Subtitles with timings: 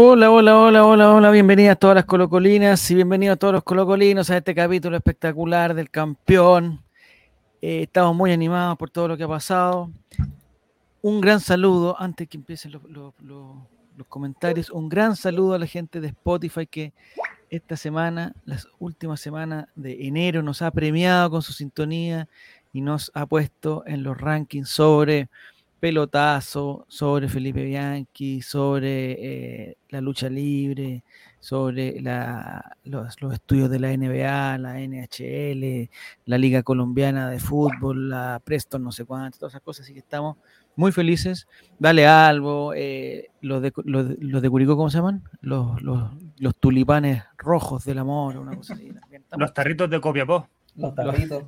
[0.00, 4.30] Hola, hola, hola, hola, hola, bienvenidas todas las colocolinas y bienvenidos a todos los colocolinos
[4.30, 6.80] a este capítulo espectacular del campeón.
[7.60, 9.90] Eh, estamos muy animados por todo lo que ha pasado.
[11.02, 12.84] Un gran saludo, antes que empiecen los-
[13.24, 16.92] los comentarios, un gran saludo a la gente de Spotify que
[17.50, 22.28] esta semana, las últimas semanas de enero, nos ha premiado con su sintonía
[22.72, 25.28] y nos ha puesto en los rankings sobre
[25.80, 29.12] pelotazo, sobre Felipe Bianchi, sobre
[29.70, 31.02] eh, la lucha libre,
[31.40, 35.88] sobre la- los, los estudios de la NBA, la NHL,
[36.26, 40.00] la Liga Colombiana de Fútbol, la Preston, no sé cuánto, todas esas cosas, así que
[40.00, 40.36] estamos
[40.76, 41.46] muy felices.
[41.78, 45.22] Dale algo, eh, los, de, los, de- los de Curicó, ¿cómo se llaman?
[45.40, 48.88] Los, los, los tulipanes rojos del amor, una cosa así.
[49.10, 50.48] Estamos, Los tarritos de Copiapó.
[50.76, 51.44] Los- tarritos.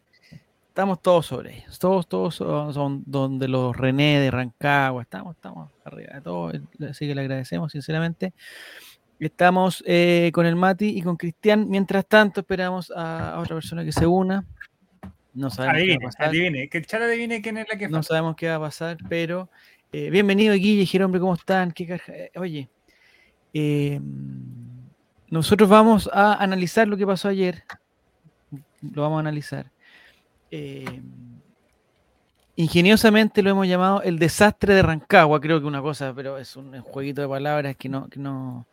[0.70, 5.70] Estamos todos sobre ellos, todos, todos son, son donde los René de Rancagua, estamos, estamos
[5.84, 6.52] arriba de todo,
[6.88, 8.32] así que le agradecemos sinceramente.
[9.18, 11.68] Estamos eh, con el Mati y con Cristian.
[11.68, 14.46] Mientras tanto, esperamos a, a otra persona que se una.
[15.34, 16.28] No sabemos qué va a pasar.
[16.28, 16.68] adivine.
[16.70, 18.08] Que el chat adivine quién es la que No falta.
[18.08, 19.50] sabemos qué va a pasar, pero
[19.92, 21.70] eh, bienvenido Guille, Jerombre, ¿cómo están?
[21.72, 22.70] ¿Qué caja- eh, Oye,
[23.52, 24.00] eh,
[25.28, 27.64] nosotros vamos a analizar lo que pasó ayer.
[28.80, 29.66] Lo vamos a analizar.
[30.50, 31.00] Eh,
[32.56, 36.78] ingeniosamente lo hemos llamado el desastre de Rancagua, creo que una cosa, pero es un
[36.82, 38.66] jueguito de palabras que no, que no,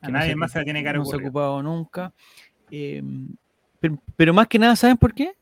[0.00, 2.12] A que no nadie se- más se tiene que no se ha ocupado nunca.
[2.70, 3.02] Eh,
[3.80, 5.32] pero, pero más que nada, ¿saben por qué?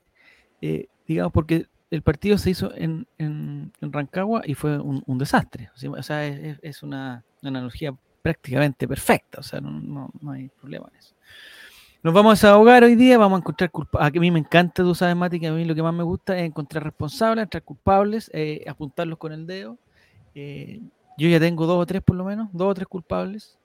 [0.63, 5.19] Eh, digamos, porque el partido se hizo en, en- en Rancagua y fue un, un
[5.19, 5.71] desastre.
[5.75, 9.41] O sea, es, es- es una, una analogía prácticamente perfecta.
[9.41, 11.15] O sea, no, no- no hay problema en eso.
[12.03, 14.17] Nos vamos a desahogar hoy día, vamos a encontrar culpables.
[14.17, 16.39] A mí me encanta, tú sabes, Mati, que a mí lo que más me gusta
[16.39, 19.77] es encontrar responsables, encontrar culpables, eh, apuntarlos con el dedo.
[20.35, 20.81] Eh,
[21.19, 23.59] yo ya tengo dos o tres por lo menos, dos o tres culpables.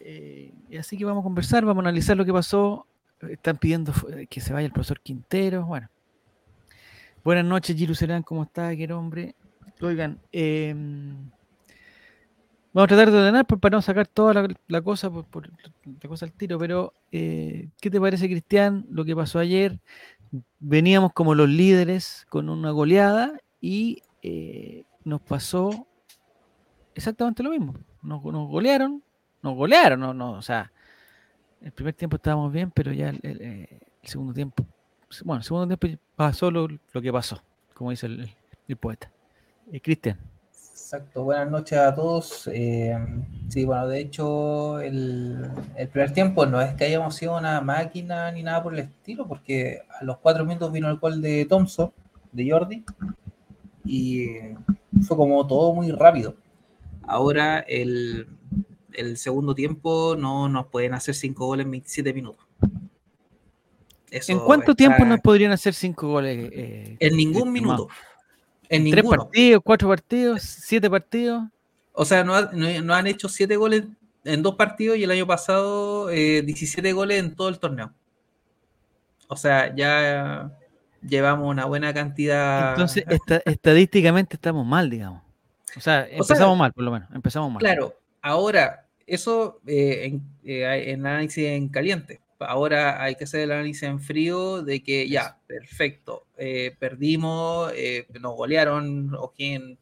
[0.00, 2.86] Eh, así que vamos a conversar, vamos a analizar lo que pasó.
[3.22, 3.94] Están pidiendo
[4.28, 5.64] que se vaya el profesor Quintero.
[5.64, 5.88] Bueno.
[7.24, 8.76] Buenas noches, Giru Serán, ¿cómo está?
[8.76, 9.34] ¿Qué hombre?
[9.80, 10.74] Oigan, eh,
[12.74, 16.08] vamos a tratar de ordenar pues, para no sacar toda la, cosa por, por la
[16.08, 19.78] cosa al tiro, pero eh, ¿qué te parece, Cristian, lo que pasó ayer?
[20.58, 25.86] Veníamos como los líderes con una goleada y eh, nos pasó
[26.94, 27.74] exactamente lo mismo.
[28.02, 29.02] Nos, golearon,
[29.40, 30.70] nos golearon, no, no, o sea,
[31.62, 34.66] el primer tiempo estábamos bien, pero ya el, eh, segundo tiempo,
[35.24, 37.40] bueno, el segundo tiempo pasó lo, que pasó,
[37.72, 38.30] como dice el,
[38.66, 39.10] el poeta.
[39.72, 40.18] Eh, Cristian,
[40.84, 42.46] Exacto, buenas noches a todos.
[42.52, 42.94] Eh,
[43.48, 48.30] sí, bueno, de hecho, el, el primer tiempo no es que hayamos sido una máquina
[48.30, 51.90] ni nada por el estilo, porque a los cuatro minutos vino el gol de Thompson,
[52.32, 52.84] de Jordi,
[53.86, 54.26] y
[55.08, 56.34] fue como todo muy rápido.
[57.04, 58.28] Ahora, el,
[58.92, 62.44] el segundo tiempo no nos pueden hacer cinco goles en 27 minutos.
[64.10, 66.50] Eso ¿en cuánto está- tiempo nos podrían hacer cinco goles?
[66.52, 67.88] eh, En ningún minuto.
[68.68, 69.24] En ¿Tres ninguno.
[69.24, 71.44] partidos, cuatro partidos, siete partidos?
[71.92, 73.84] O sea, no, ha- no- no han hecho 7 goles
[74.24, 77.92] en dos partidos y el año pasado eh, 17 goles en todo el torneo.
[79.28, 80.50] O sea, ya
[81.06, 82.70] llevamos una buena cantidad.
[82.72, 85.22] Entonces, esta- estadísticamente estamos mal, digamos.
[85.76, 87.08] O sea, empezamos mal, por lo menos.
[87.14, 87.60] Empezamos mal.
[87.60, 92.20] Claro, ahora, eso eh, en, eh, en análisis en caliente.
[92.46, 98.06] Ahora hay que hacer el análisis en frío de que ya, perfecto, eh, perdimos, eh,
[98.20, 99.78] nos golearon, O'Higgins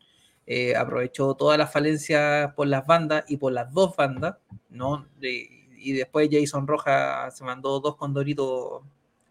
[0.47, 4.37] eh, aprovechó todas las falencias por las bandas y por las dos bandas,
[4.71, 5.07] ¿no?
[5.19, 8.83] De- y después Jason Rojas se mandó dos condoritos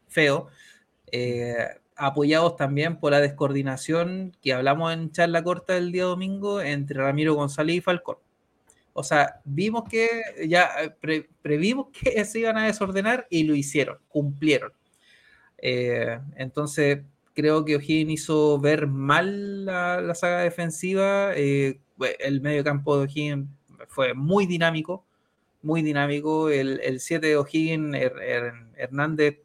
[0.08, 0.46] feos,
[1.96, 7.36] apoyados también por la descoordinación que hablamos en charla corta el día domingo entre Ramiro
[7.36, 8.18] González y Falcón.
[8.94, 10.10] O sea, vimos que
[10.48, 14.72] ya eh, pre- previmos que se iban a desordenar y lo hicieron, cumplieron.
[15.58, 17.02] Eh, entonces,
[17.34, 21.32] creo que O'Higgins hizo ver mal la, la saga defensiva.
[21.36, 21.80] eh,
[22.20, 23.48] el medio campo de O'Higgins
[23.88, 25.06] fue muy dinámico,
[25.62, 26.50] muy dinámico.
[26.50, 29.38] El, el 7 de O'Higgins, Her- Her- Hernández,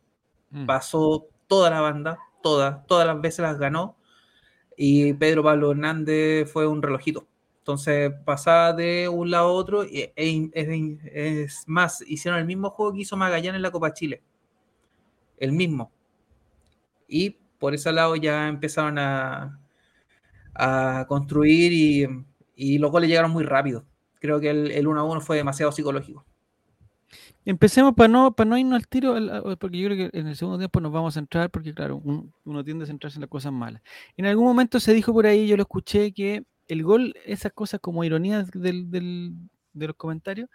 [0.48, 0.64] Mm.
[0.64, 3.96] pasó toda la banda, todas, todas las veces las ganó.
[4.76, 7.26] Y Pedro Pablo Hernández fue un relojito.
[7.66, 9.84] Entonces pasaba de un lado a otro.
[9.84, 10.68] Y, e- es,
[11.12, 14.22] es más, hicieron el mismo juego que hizo Magallanes en la Copa Chile.
[15.36, 15.90] El mismo.
[17.08, 19.58] Y por ese lado ya empezaron a,
[21.08, 22.06] construir y,
[22.54, 23.84] y los goles llegaron muy rápido.
[24.20, 26.24] Creo que el, el 1 a 1 fue demasiado psicológico.
[27.44, 29.16] Empecemos para no, para no irnos al tiro,
[29.58, 32.32] porque yo creo que en el segundo tiempo nos vamos a centrar, porque claro, un-
[32.44, 33.82] uno tiende a centrarse en las cosas malas.
[34.16, 37.80] En algún momento se dijo por ahí, yo lo escuché, que el gol, esas cosas
[37.80, 39.34] como ironías del, del,
[39.72, 40.48] de los comentarios,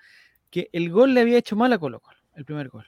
[0.49, 2.85] que el gol le había hecho mal a Colo Colo, el primer gol.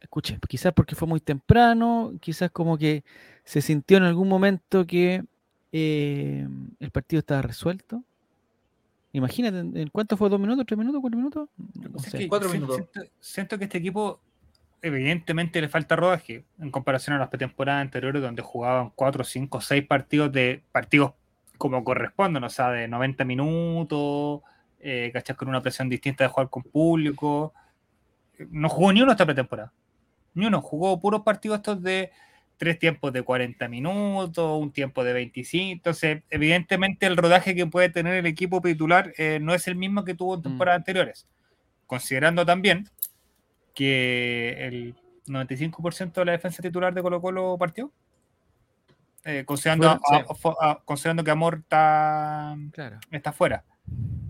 [0.00, 3.02] Escuche, quizás porque fue muy temprano, quizás como que
[3.44, 5.24] se sintió en algún momento que
[5.72, 6.48] eh,
[6.78, 8.02] el partido estaba resuelto.
[9.12, 10.28] Imagínate, ¿en cuánto fue?
[10.30, 10.64] ¿Dos minutos?
[10.66, 11.00] ¿Tres minutos?
[11.00, 11.48] ¿Cuatro minutos?
[11.56, 12.88] No que Cuatro siento- minutos.
[12.94, 14.20] Siento, siento que este equipo,
[14.82, 19.84] evidentemente, le falta rodaje en comparación a las temporadas anteriores, donde jugaban cuatro, cinco, seis
[19.86, 21.12] partidos de partidos
[21.58, 24.40] como corresponden, o sea, de 90 minutos,
[24.80, 25.36] eh, ¿cachai?
[25.36, 27.52] Con una presión distinta de jugar con público.
[28.50, 29.72] No jugó ni uno esta pretemporada.
[30.34, 30.62] Ni uno.
[30.62, 32.10] Jugó puros partidos estos de
[32.56, 35.72] tres tiempos de 40 minutos, un tiempo de 25.
[35.72, 40.04] Entonces, evidentemente, el rodaje que puede tener el equipo titular eh, no es el mismo
[40.04, 40.44] que tuvo en Mm.
[40.44, 41.28] temporadas anteriores.
[41.86, 42.88] Considerando también
[43.74, 44.94] que el
[45.26, 47.92] 95% de la defensa titular de Colo Colo partió.
[49.24, 50.00] Eh, considerando, a-
[50.60, 52.98] a- considerando que Amor está, Claro.
[53.10, 53.64] está fuera.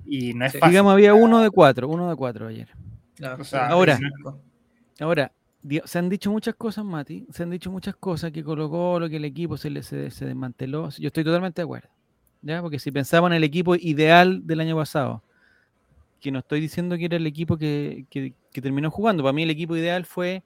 [0.04, 0.58] Y no es Sí.
[0.58, 0.70] fácil.
[0.72, 2.68] Digamos, había uno de cuatro, uno de cuatro ayer.
[3.20, 3.98] No, O sea, Ahora.
[5.00, 5.32] Ahora,
[5.84, 7.26] se han dicho muchas cosas, Mati.
[7.32, 10.24] Se han dicho muchas cosas que Colo Colo, que el equipo se, le, se, se
[10.24, 10.88] desmanteló.
[10.90, 11.88] Yo estoy totalmente de acuerdo.
[12.42, 12.62] ¿ya?
[12.62, 15.22] Porque si pensamos en el equipo ideal del año pasado,
[16.20, 19.22] que no estoy diciendo que era el equipo que, que- que terminó jugando.
[19.22, 20.42] Para mí el equipo ideal fue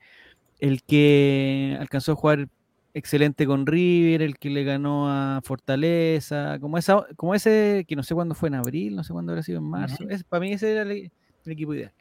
[0.59, 2.49] el que alcanzó a jugar
[2.95, 8.03] excelente con River, el que le ganó a Fortaleza, como esa, como ese que no
[8.03, 10.05] sé cuándo fue en abril, no sé cuándo habrá sido en marzo.
[10.09, 11.93] Ese- para mí ese era el, el equipo ideal.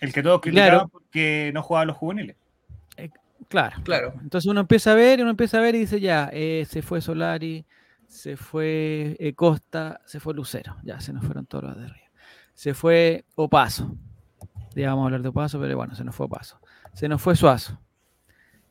[0.00, 0.52] El que todos Claro.
[0.56, 2.36] criticaban porque no jugaba a los juveniles.
[3.48, 3.76] Claro.
[3.84, 4.14] Claro.
[4.22, 6.82] Entonces uno empieza a ver, y uno empieza a ver y dice, ya, eh, se
[6.82, 7.64] fue Solari,
[8.08, 12.08] se fue eh, Costa, se fue Lucero, ya, se nos fueron todos los de arriba.
[12.54, 13.94] Se fue Opaso,
[14.74, 16.58] ya vamos a hablar de Opaso, pero bueno, se nos fue Opaso.
[16.94, 17.78] Se nos fue Suazo,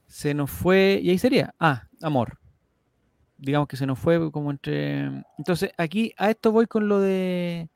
[0.07, 2.38] se nos fue, y ahí sería, ah, Amor.
[3.38, 5.06] Digamos que se nos fue como entre...
[5.38, 7.68] Entonces aquí a esto voy con lo de...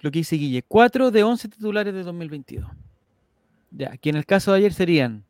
[0.00, 2.68] Lo que dice Guille, 4 de 11 titulares de 2022.
[3.70, 5.24] Ya, que en el caso de ayer serían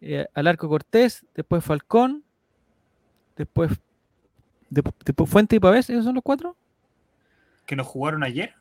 [0.00, 2.22] eh, Alarco Cortés, después Falcón,
[3.36, 3.72] después,
[4.70, 6.56] después Fuente y Pavés, ¿esos son los cuatro?
[7.66, 8.54] Que nos jugaron ayer.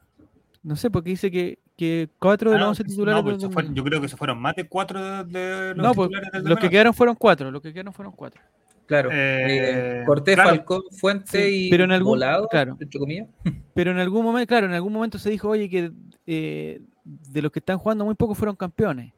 [0.63, 3.18] No sé, porque dice que, que cuatro de Ah, los no, 11 pues, titulares.
[3.18, 3.77] no, pues, del fueron- 2000.
[3.77, 6.41] yo creo que se fueron más de cuatro de, de los No, pues, titulares del
[6.41, 6.69] los que 2008.
[6.71, 8.41] quedaron fueron cuatro, los que quedaron fueron cuatro.
[8.88, 9.09] Claro.
[9.12, 10.50] Eh, Eh, Cortés, claro.
[10.50, 12.77] Falcón, Fuente Sí, y pero en algún- Volado, claro.
[12.79, 13.27] entre comillas.
[13.74, 15.91] Pero en algún momento, claro, en algún momento se dijo, oye, que
[16.25, 19.13] eh, de los que están jugando muy pocos fueron campeones.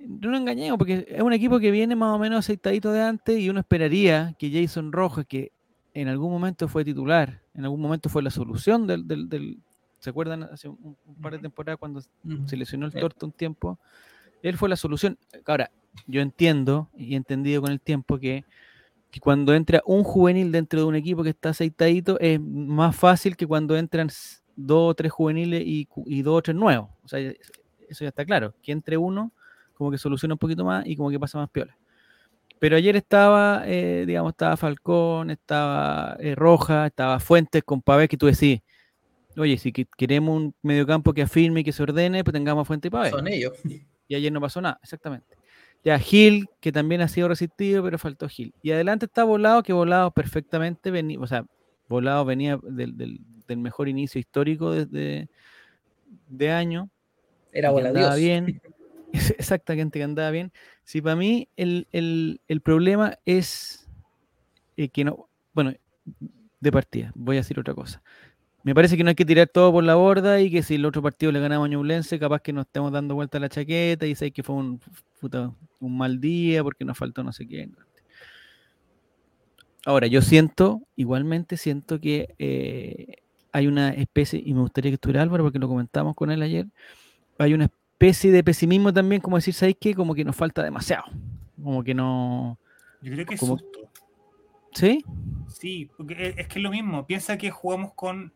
[0.00, 3.38] No nos engañemos, porque es un equipo que viene más o menos aceitadito de antes
[3.38, 5.52] y uno esperaría que Jason Rojas, que
[5.94, 9.06] en algún momento fue titular, en algún momento fue la solución del...
[9.06, 9.58] del- del-
[10.00, 12.46] ¿Se acuerdan hace un, un par de temporadas cuando Ujú.
[12.48, 13.78] se lesionó el torto un tiempo?
[14.42, 15.18] Él fue la solución.
[15.46, 15.70] Ahora,
[16.06, 18.44] yo entiendo y he entendido con el tiempo que,
[19.10, 23.36] que cuando entra un juvenil dentro de un equipo que está aceitadito es más fácil
[23.36, 24.08] que cuando entran
[24.54, 26.90] dos o tres juveniles y, y dos o tres nuevos.
[27.02, 27.36] O sea, es-
[27.88, 28.54] eso ya está claro.
[28.62, 29.32] Que entre uno
[29.74, 31.76] como que soluciona un poquito más y como que pasa más piola.
[32.60, 38.16] Pero ayer estaba, eh, digamos, estaba Falcón, estaba eh, Roja, estaba Fuentes con Pavés, que
[38.16, 38.60] tú decís,
[39.38, 42.64] oye, si que- queremos un mediocampo que afirme y que se ordene, pues tengamos a
[42.64, 43.10] Fuentes y Pavés.
[43.10, 43.52] Son ellos.
[44.08, 45.36] Y ayer no pasó nada, exactamente.
[45.84, 48.52] Ya Gil, que también ha sido resistido, pero faltó Gil.
[48.62, 51.44] Y adelante está Volado, que Volado perfectamente venía, o sea,
[51.88, 55.28] Volado venía del, del- del mejor inicio histórico desde
[56.28, 56.90] de año.
[57.52, 58.60] Era bola andaba bien.
[59.38, 60.52] Exactamente, que andaba bien.
[60.84, 63.88] Si para mí el, el- el problema es
[64.76, 65.72] eh, que no, bueno,
[66.60, 68.02] de partida, voy a decir otra cosa.
[68.64, 70.84] Me parece que no hay que tirar todo por la borda y que si el
[70.84, 74.04] otro partido le ganamos a Ñublense, capaz que nos estemos dando vuelta a la chaqueta
[74.06, 74.80] y sé que fue un,
[75.20, 77.70] puta, un mal día porque nos faltó no sé qué.
[79.86, 83.22] Ahora, yo siento, igualmente siento que eh,
[83.52, 86.66] hay una especie, y me gustaría que estuviera Álvaro porque lo comentamos con él ayer,
[87.38, 89.94] hay una especie de pesimismo también, como decir, ¿sabéis qué?
[89.94, 91.04] Como que nos falta demasiado.
[91.62, 92.58] Como que no...
[93.00, 93.90] Yo creo que es como- susto.
[94.74, 95.02] ¿Sí?
[95.48, 97.06] Sí, porque es que es lo mismo.
[97.06, 98.32] Piensa que jugamos con.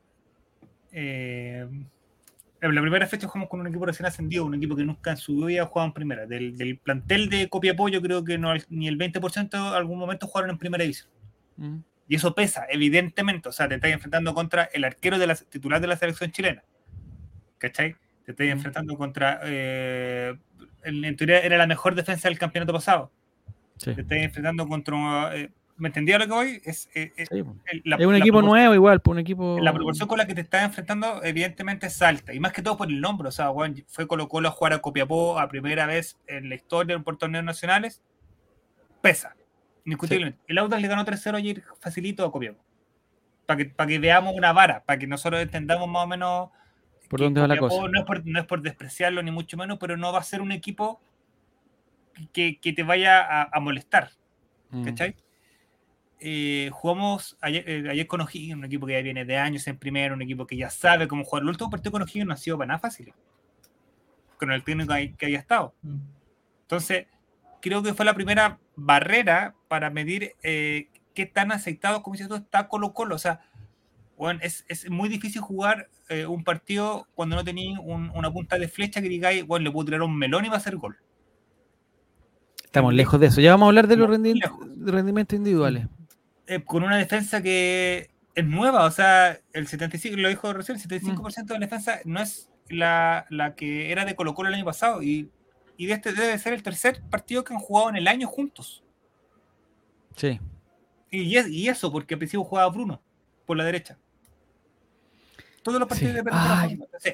[0.93, 1.67] Eh,
[2.61, 5.17] en la primera fecha jugamos con un equipo recién ascendido, un equipo que nunca en
[5.17, 6.27] su vida ha jugado en primera.
[6.27, 10.27] Del, del plantel de Copiapó, yo creo que no, ni el 20% en algún momento
[10.29, 11.11] jugaron en primera división.
[11.57, 11.79] Mm.
[12.09, 13.49] Y eso pesa, evidentemente.
[13.49, 16.63] O sea, te estás enfrentando contra el arquero de la titular de la selección chilena.
[17.59, 17.97] ¿Cachai?
[18.25, 18.51] Te estás Mm.
[18.51, 19.41] enfrentando contra.
[19.45, 20.37] eh,
[20.85, 23.11] en, en teoría era la mejor defensa del campeonato pasado.
[23.79, 23.95] Sí.
[23.95, 25.37] Te estás enfrentando contra.
[25.37, 25.51] eh,
[25.83, 26.62] ¿Me entendía lo que voy?
[26.65, 27.57] Es, eh, eh, Sí, po.
[27.67, 29.59] el- la- es un equipo nuevo igual, pues un equipo...
[29.61, 32.33] La proporción con la que te estás enfrentando, evidentemente, es alta.
[32.33, 33.27] Y más que todo por el nombre.
[33.27, 36.55] O sea, weón, fue Colo Colo a jugar a Copiapó a primera vez en la
[36.55, 38.01] historia por torneos nacionales.
[39.01, 39.35] Pesa.
[39.85, 40.39] Indiscutiblemente.
[40.47, 42.62] El Audax le ganó 3-0 ayer facilito a Copiapó.
[43.45, 46.51] para que, para que veamos una vara, para que nosotros entendamos más o menos
[47.09, 47.77] por dónde va la cosa.
[47.89, 50.41] No es, por, no es, por, despreciarlo ni mucho menos, pero no va a ser
[50.43, 51.01] un equipo
[52.33, 54.11] que, que te vaya a, a molestar.
[54.71, 54.85] Mm.
[56.25, 59.76] Eh, jugamos ayer, eh, ayer, con O'Higgins, un equipo que ya viene de años en
[59.76, 61.43] primero, un equipo que ya sabe cómo jugar.
[61.43, 63.12] El último partido con O'Higgins no ha sido para nada fácil,
[64.38, 65.75] con el técnico que haya estado.
[65.83, 65.99] Mm.
[66.62, 67.07] Entonces,
[67.61, 72.37] creo que fue la primera barrera para medir eh, qué tan aceptado, como dices tú,
[72.37, 73.17] está Colo Colo.
[73.17, 73.41] O sea,
[74.17, 78.59] bueno, es, es, muy difícil jugar eh, un partido cuando no tenéis un, una punta
[78.59, 80.97] de flecha que digáis, bueno, le puedo tirar un melón y va a hacer gol.
[82.64, 83.41] Estamos lejos de eso.
[83.41, 85.88] Ya vamos a hablar de los rendimientos, individuales.
[86.52, 90.82] Eh, con una defensa que es nueva, o sea, el 75, lo dijo recién, el
[90.82, 94.64] 75% de la defensa no es la, la, que era de Colo Colo el año
[94.66, 95.30] pasado y,
[95.78, 98.85] y este debe ser el tercer partido que han jugado en el año juntos.
[100.14, 100.40] Sí.
[101.11, 103.00] Y, y eso, porque al principio jugaba Bruno
[103.47, 103.97] por la derecha.
[105.62, 106.23] Todos los partidos de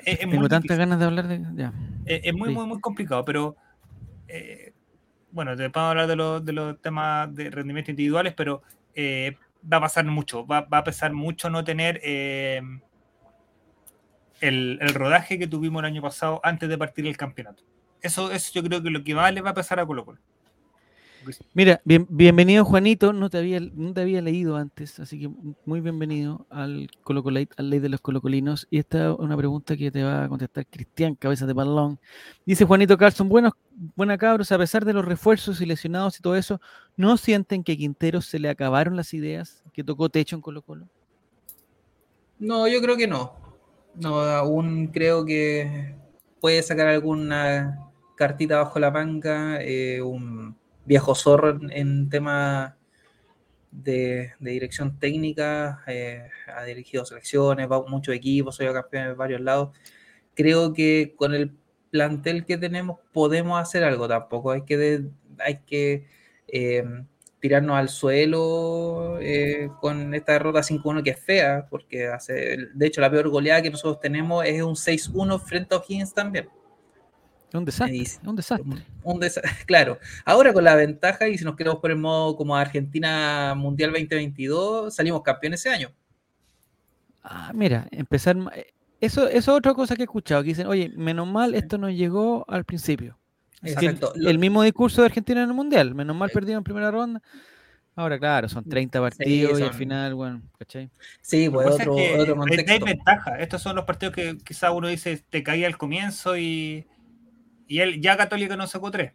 [0.04, 1.45] es, Tengo tantas ganas de hablar de.
[1.54, 1.73] Ya.
[2.07, 3.57] Es, muy, muy, muy complicado, pero.
[4.26, 4.73] Eh,
[5.30, 8.62] bueno, te puedo hablar de los, de los temas de rendimiento individuales, pero
[9.00, 9.37] eh,
[9.73, 10.45] va a pasar mucho.
[10.45, 12.61] Va, va, a pesar mucho no tener eh,
[14.40, 17.62] el, el, rodaje que tuvimos el año pasado antes de partir el campeonato.
[18.02, 20.19] Eso, eso yo creo que lo que más le va a pasar a Colo.
[21.55, 25.31] Mira, bienvenido Juanito, no te, había, no te había leído antes, así que
[25.65, 28.67] muy bienvenido al Colocolate, al ley de los colocolinos.
[28.71, 31.99] Y esta es una pregunta que te va a contestar Cristian, cabeza de balón.
[32.47, 33.53] Dice Juanito Carlson, buenos,
[33.97, 36.61] buena cabros, a pesar de los refuerzos y lesionados y todo eso,
[36.97, 40.63] ¿no sienten que a Quintero se le acabaron las ideas, que tocó techo en Colo
[40.63, 40.89] Colo?
[42.39, 43.33] No, yo creo que no.
[43.95, 45.97] No, aún creo que
[46.41, 50.57] puede sacar alguna cartita bajo la manga, eh, un
[50.88, 52.76] viejo zorro en, tema
[53.71, 59.76] de, dirección técnica, eh, ha dirigido selecciones, muchos equipos, soy campeón en varios lados.
[60.35, 61.52] Creo que con el
[61.90, 64.50] plantel que tenemos podemos hacer algo tampoco.
[64.50, 65.04] Hay que,
[65.38, 66.07] hay que
[66.49, 66.85] eh,
[67.40, 73.00] tirarnos al suelo eh, con esta derrota 5-1 que es fea, porque hace, de hecho
[73.00, 76.49] la peor goleada que nosotros tenemos es un 6-1 frente a O'Higgins también.
[77.52, 78.85] Un desastre, un desastre.
[79.05, 79.21] Un
[79.67, 83.90] Claro, ahora con la ventaja y si nos queremos poner en modo como Argentina Mundial
[83.90, 85.90] 2022, salimos campeones ese año.
[87.23, 88.37] Ah, mira, empezar...
[88.55, 88.67] Eh,
[89.00, 91.93] eso, eso es otra cosa que he escuchado, que dicen, oye, menos mal esto nos
[91.93, 93.17] llegó al principio.
[93.62, 94.12] Exacto.
[94.14, 97.23] El, mismo discurso de Argentina en el Mundial, menos mal perdido en primera ronda.
[97.95, 100.88] Ahora, claro, son 30 partidos y al final, bueno, ¿cachai?
[101.21, 102.73] Sí, pues otro, otro contexto.
[102.73, 103.40] Hay ventaja.
[103.40, 106.87] Estos son los partidos que quizá uno dice, te caía al comienzo y
[107.69, 109.13] y él ya Católica no sacó tres.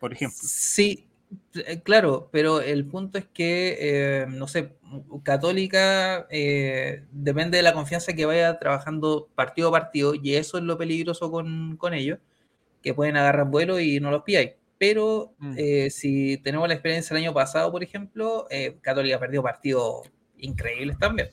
[0.00, 0.38] Por ejemplo.
[0.40, 1.06] Sí,
[1.54, 4.76] eh, claro, pero el punto es que, eh, no sé,
[5.24, 10.64] Católica eh, depende de la confianza que vaya trabajando partido a partido, y eso es
[10.64, 12.18] lo peligroso con, ellos,
[12.82, 14.52] que pueden agarrar vuelo y no los pilláis.
[14.78, 15.56] Pero mm.
[15.90, 18.46] si tenemos la experiencia el año pasado, por ejemplo,
[18.82, 21.30] Católica perdió partidos increíbles también.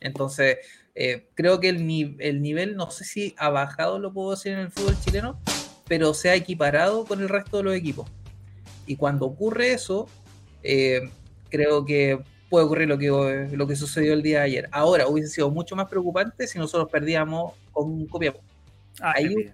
[0.00, 0.58] Entonces,
[1.00, 4.58] eh, creo que el, el, nivel, no sé si ha bajado, lo puedo decir en
[4.58, 5.38] el fútbol chileno,
[5.86, 8.10] pero se ha equiparado con el resto de los equipos.
[8.84, 10.08] Y cuando ocurre eso,
[10.64, 11.08] eh,
[11.50, 12.18] creo que
[12.50, 14.68] puede ocurrir lo que, lo que sucedió el día de ayer.
[14.72, 18.40] Ahora, hubiese sido mucho más preocupante si nosotros perdíamos con Copiapó.
[19.00, 19.52] Ah, ahí,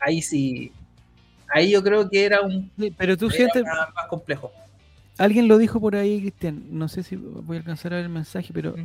[0.00, 0.72] ahí sí,
[1.52, 4.50] ahí yo creo que era un pero tú sientes más complejo.
[5.18, 6.62] Alguien lo dijo por ahí, Cristian.
[6.70, 8.76] No sé si voy a alcanzar a ver el mensaje, pero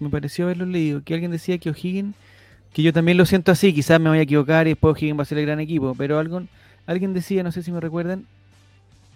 [0.00, 1.02] me pareció haberlo leído.
[1.04, 2.14] Que alguien decía que O'Higgins,
[2.72, 5.22] que yo también lo siento así, quizás me voy a equivocar y después O'Higgins va
[5.22, 6.42] a ser el gran equipo, pero algo,
[6.86, 8.24] alguien decía, no sé si me recuerdan,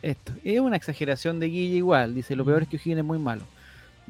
[0.03, 0.33] esto.
[0.45, 2.15] Es una exageración de Guille igual.
[2.15, 3.43] Dice, lo peor es que O'Higgins es muy malo.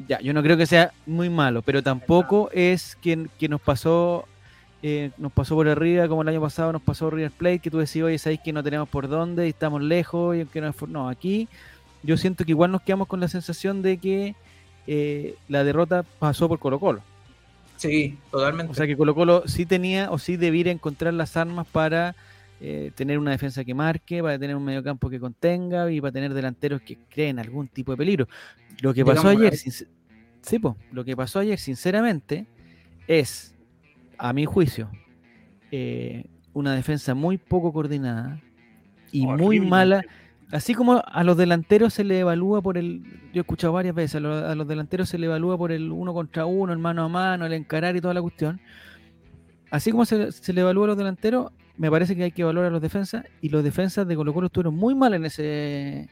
[0.09, 4.26] Ya, yo no creo que sea muy malo, pero tampoco es que, que nos pasó
[4.83, 7.78] eh, nos pasó por arriba, como el año pasado nos pasó River Plate, que tú
[7.78, 11.09] decías, oye, sabéis que no tenemos por dónde y estamos lejos, y que no, no
[11.09, 11.49] aquí
[12.06, 14.34] yo siento que igual nos quedamos con la sensación de que
[14.86, 17.02] eh, la derrota pasó por Colo Colo.
[17.76, 18.72] Sí, totalmente.
[18.72, 22.14] O sea que Colo Colo sí tenía o sí debiera encontrar las armas para
[22.60, 26.32] eh, tener una defensa que marque, para tener un mediocampo que contenga y para tener
[26.32, 28.28] delanteros que creen algún tipo de peligro.
[28.80, 29.86] Lo que pasó ayer, sí,
[30.92, 32.46] lo que pasó ayer, sinceramente,
[33.08, 33.54] es,
[34.16, 34.90] a mi juicio,
[35.70, 38.40] eh, una defensa muy poco coordinada
[39.12, 40.02] y muy mala
[40.52, 44.16] Así como a los delanteros se le evalúa por el, yo he escuchado varias veces,
[44.16, 47.46] a los, delanteros se le evalúa por el uno contra uno, el mano a mano,
[47.46, 48.60] el encarar y toda la cuestión.
[49.70, 52.70] Así como se, le evalúa a los delanteros, me parece que hay que evaluar a
[52.70, 56.08] los defensas y los defensas de Colo Colo estuvieron muy mal en ese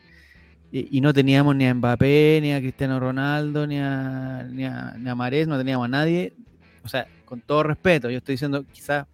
[0.72, 5.08] y, no teníamos ni a Mbappé, ni a Cristiano Ronaldo, ni a, ni a, ni
[5.08, 6.34] a Mahrez, no teníamos a nadie.
[6.82, 9.06] O sea, con todo respeto, yo estoy diciendo, quizás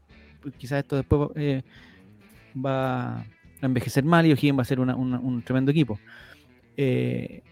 [0.57, 1.63] quizás esto después eh,
[2.57, 3.25] va
[3.63, 5.99] a envejecer mal y O'Higgins va a ser una- una- un tremendo equipo.
[6.77, 7.43] Eh,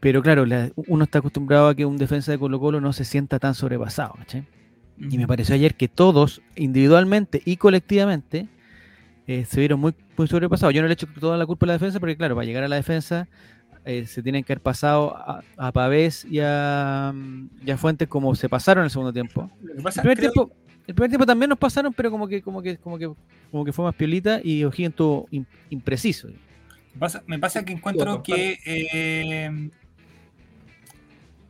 [0.00, 3.04] pero claro, la- uno está acostumbrado a que un defensa de Colo Colo no se
[3.04, 4.14] sienta tan sobrepasado.
[4.18, 4.44] ¿cachai?
[4.98, 8.48] Y me pareció ayer que todos, individualmente y colectivamente,
[9.26, 10.74] eh, se vieron muy, muy sobrepasados.
[10.74, 12.68] Yo no le echo toda la culpa a la defensa, porque claro, para llegar a
[12.68, 13.28] la defensa
[13.84, 17.14] eh, se tienen que haber pasado a, a Pavés y a,
[17.64, 19.50] y a Fuentes como se pasaron en el segundo tiempo.
[19.62, 20.52] Lo que pasa, El primer, creo- tiempo,
[20.86, 23.10] el primer tiempo también nos pasaron, pero como que, como que, como que,
[23.50, 25.28] como que fue más piolita y O'Higgins estuvo
[25.70, 26.28] impreciso.
[26.98, 29.70] pasa- me pasa que encuentro que eh,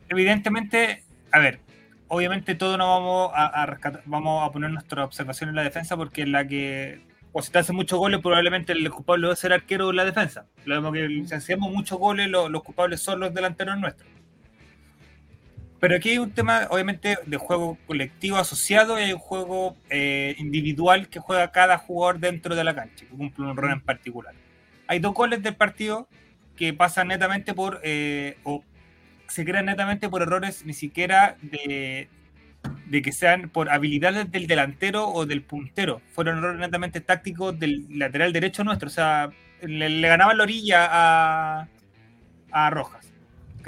[0.09, 1.59] evidentemente, a ver,
[2.07, 5.95] obviamente todos no vamos a, a rescatar- vamos a poner nuestra observación en la defensa
[5.97, 7.01] porque es la que,
[7.31, 10.05] o si te hacen muchos goles, probablemente el culpable va a ser arquero o la
[10.05, 10.45] defensa.
[10.65, 14.09] Lo mismo que si hacemos muchos goles, lo- los culpables son los delanteros nuestros.
[15.79, 20.35] Pero aquí hay un tema, obviamente, de juego colectivo asociado y hay un juego eh,
[20.39, 24.33] individual que juega cada jugador dentro de la cancha, que cumple un rol en particular.
[24.87, 26.07] Hay dos goles del partido
[26.55, 28.63] que pasan netamente por, eh, o
[29.27, 32.09] se crean netamente por errores ni siquiera de,
[32.87, 36.01] de que sean por habilidades del delantero o del puntero.
[36.13, 38.87] Fueron errores netamente tácticos del lateral derecho nuestro.
[38.87, 39.29] O sea,
[39.61, 41.67] le, le ganaban la orilla a,
[42.51, 42.96] a Rojas.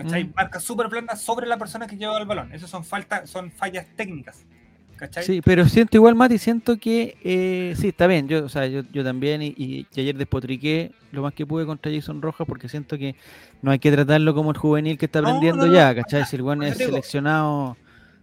[0.03, 0.23] ¿Cachai?
[0.23, 0.33] Mm.
[0.35, 2.53] Marca súper blanda sobre la persona que lleva el balón.
[2.53, 4.45] Esas son, faltas son fallas técnicas.
[4.95, 5.23] ¿Cachai?
[5.23, 8.27] Sí, pero siento igual, Mati, siento que eh, sí, está bien.
[8.27, 11.91] Yo, o sea, yo, yo también, y, y- ayer despotriqué lo más que pude contra
[11.91, 13.15] Jason Rojas porque siento que
[13.61, 16.25] no hay que tratarlo como el juvenil que está aprendiendo no, no, ya, no, ¿cachai?
[16.25, 17.77] Si el por es seleccionado,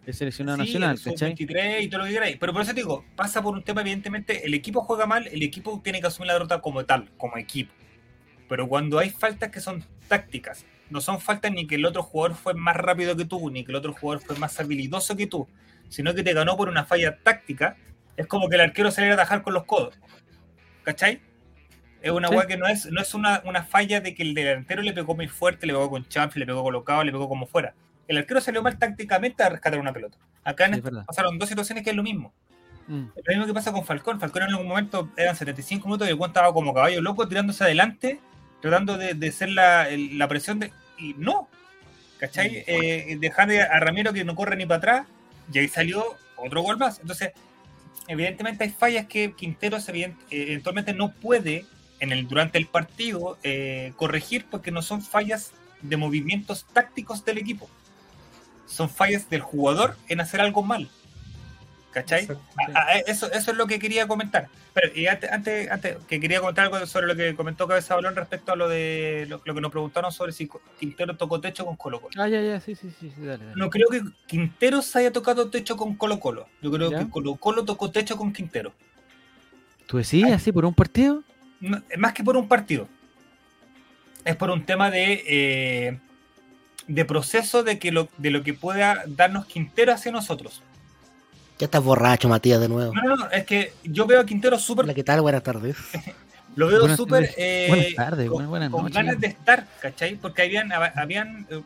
[0.07, 1.37] es seleccionado Sí, nacional, ¿cachai?
[1.37, 2.37] sub-23 y todo lo que queráis.
[2.39, 5.43] Pero por eso te digo, pasa por un tema, evidentemente, el equipo juega mal, el
[5.43, 7.73] equipo tiene que asumir la derrota como tal, como equipo.
[8.49, 12.37] Pero cuando hay faltas que son tácticas, no son faltas ni que el otro jugador
[12.37, 15.49] fue más rápido que tú, ni que el otro jugador fue más habilidoso que tú,
[15.89, 17.77] sino que te ganó por una falla táctica,
[18.17, 19.99] es como que el arquero saliera a atajar con los codos.
[20.85, 21.21] ¿Cachai?
[22.03, 22.37] Es una Sí.
[22.47, 25.27] que no es, no es una, una falla de que el delantero le pegó muy
[25.29, 27.75] fuerte, le pegó con chanfle, le pegó colocado, le pegó como fuera.
[28.07, 30.17] El arquero salió mal tácticamente a rescatar una pelota.
[30.45, 32.33] Acá Sí, es este- pasaron dos situaciones que es lo mismo.
[32.87, 33.07] Mm.
[33.17, 34.21] Lo mismo que pasa con Falcón.
[34.21, 37.65] Falcón en algún momento eran 75 minutos y el Juan estaba como caballo loco tirándose
[37.65, 38.21] adelante,
[38.67, 40.73] tratando de, de ser la, el- la presión de.
[40.99, 41.49] Y no.
[42.19, 42.65] ¿Cachai?
[42.67, 45.07] Eh, dejar de- a Ramiro que no corre ni para atrás
[45.53, 46.99] y ahí salió otro gol más.
[47.01, 47.33] Entonces,
[48.09, 51.67] evidentemente hay fallas que Quinteros evident- eh, eventualmente no puede
[52.01, 55.53] en el, durante el partido eh, corregir porque no son fallas
[55.83, 57.69] de movimientos tácticos del equipo.
[58.67, 60.89] Son fallas del jugador en hacer algo mal.
[61.97, 62.29] ¿Cachai?
[62.75, 64.49] Ah, ah, eso, eso es lo que quería comentar.
[64.75, 68.15] Pero y antes, antes, antes que quería comentar algo sobre lo que comentó Cabeza Balón
[68.15, 70.47] respecto a lo de lo, lo que nos preguntaron sobre si
[70.79, 72.13] Quintero tocó techo con Colo Colo.
[72.19, 73.57] Ah, ya, ya, sí, sí, sí, sí, dale, dale.
[73.57, 76.49] No creo que Quintero se haya tocado techo con Colo Colo.
[76.61, 76.99] Yo creo ¿Ya?
[76.99, 78.75] que Colo Colo tocó techo con Quintero.
[79.87, 81.23] ¿Tú decís así por un partido?
[81.61, 82.89] No, más que por un partido.
[84.23, 85.99] Es por un tema de, eh,
[86.89, 90.63] de proceso de, que lo, de lo que pueda darnos Quintero hacia nosotros.
[91.59, 92.93] Ya estás borracho, Matías, de nuevo.
[92.95, 95.23] No, no, no, es que yo veo a Quintero súper Hola, ¿qué tal?
[95.23, 95.77] Buenas tardes.
[96.57, 97.35] Lo veo Buenas súper tardes.
[97.39, 98.95] eh, Buenas tardes, con, buenas con noches.
[98.97, 100.17] ganas de estar, ¿cachai?
[100.17, 101.63] Porque habían, hab- habían eh,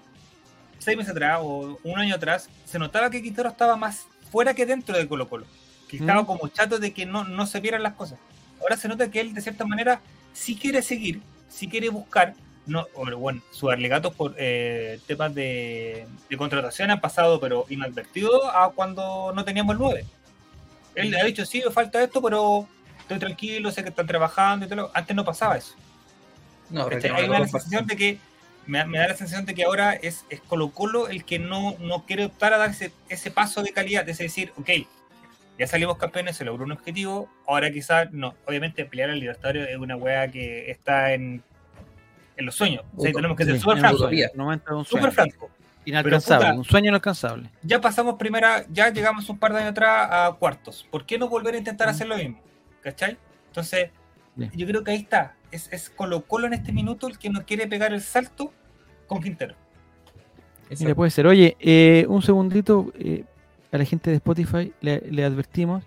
[0.79, 4.66] seis meses atrás o un año atrás, se notaba que Quintero estaba más fuera que
[4.66, 5.46] dentro de Colo Colo.
[5.88, 6.26] Que estaba Mm.
[6.26, 8.18] como chato de que no, no se vieran las cosas.
[8.61, 10.00] Ahora se nota que él, de cierta manera,
[10.33, 12.35] sí quiere seguir, sí quiere buscar.
[12.71, 12.87] No,
[13.19, 19.33] bueno, sus alegatos por eh, temas de, de contratación han pasado, pero inadvertido a cuando
[19.35, 20.05] no teníamos el 9.
[20.95, 22.69] Él ha dicho, sí, me falta esto, pero
[23.01, 24.91] estoy tranquilo, sé que están trabajando y todo.
[24.95, 25.75] Antes no pasaba eso.
[26.71, 27.01] No, ¿cachai?
[27.01, 28.19] reclamó Hay una sensación de que
[28.67, 31.41] me, da- me da la sensación de que ahora es, es Colo Colo el que
[31.41, 34.71] no, no quiere optar a dar ese, ese paso de calidad, es decir, ok,
[35.59, 39.77] ya salimos campeones, se logró un objetivo, ahora quizás, no, obviamente pelear al Libertario es
[39.77, 41.43] una weá que está en,
[42.40, 45.12] en los sueños, o sea, tenemos que ser Sí, súper en francos, un súper sueño.
[45.12, 45.50] francos.
[45.85, 47.50] Inalcanzable, puta- un sueño inalcanzable.
[47.62, 51.29] Ya pasamos primera, ya llegamos un par de años atrás a cuartos, ¿por qué no
[51.29, 51.90] volver a intentar Mm.
[51.90, 52.40] hacer lo mismo?
[52.83, 53.16] ¿Cachai?
[53.46, 53.90] Entonces,
[54.37, 54.50] Bien.
[54.55, 57.44] yo creo que ahí está, es, es Colo Colo en este minuto el que no
[57.46, 58.53] quiere pegar el salto
[59.07, 59.55] con Quintero.
[60.64, 60.85] Exacto.
[60.85, 61.26] Mira, puede ser.
[61.26, 62.92] Oye, eh, un segundito.
[62.98, 63.24] eh,
[63.72, 65.85] a la gente de Spotify le, le advertimos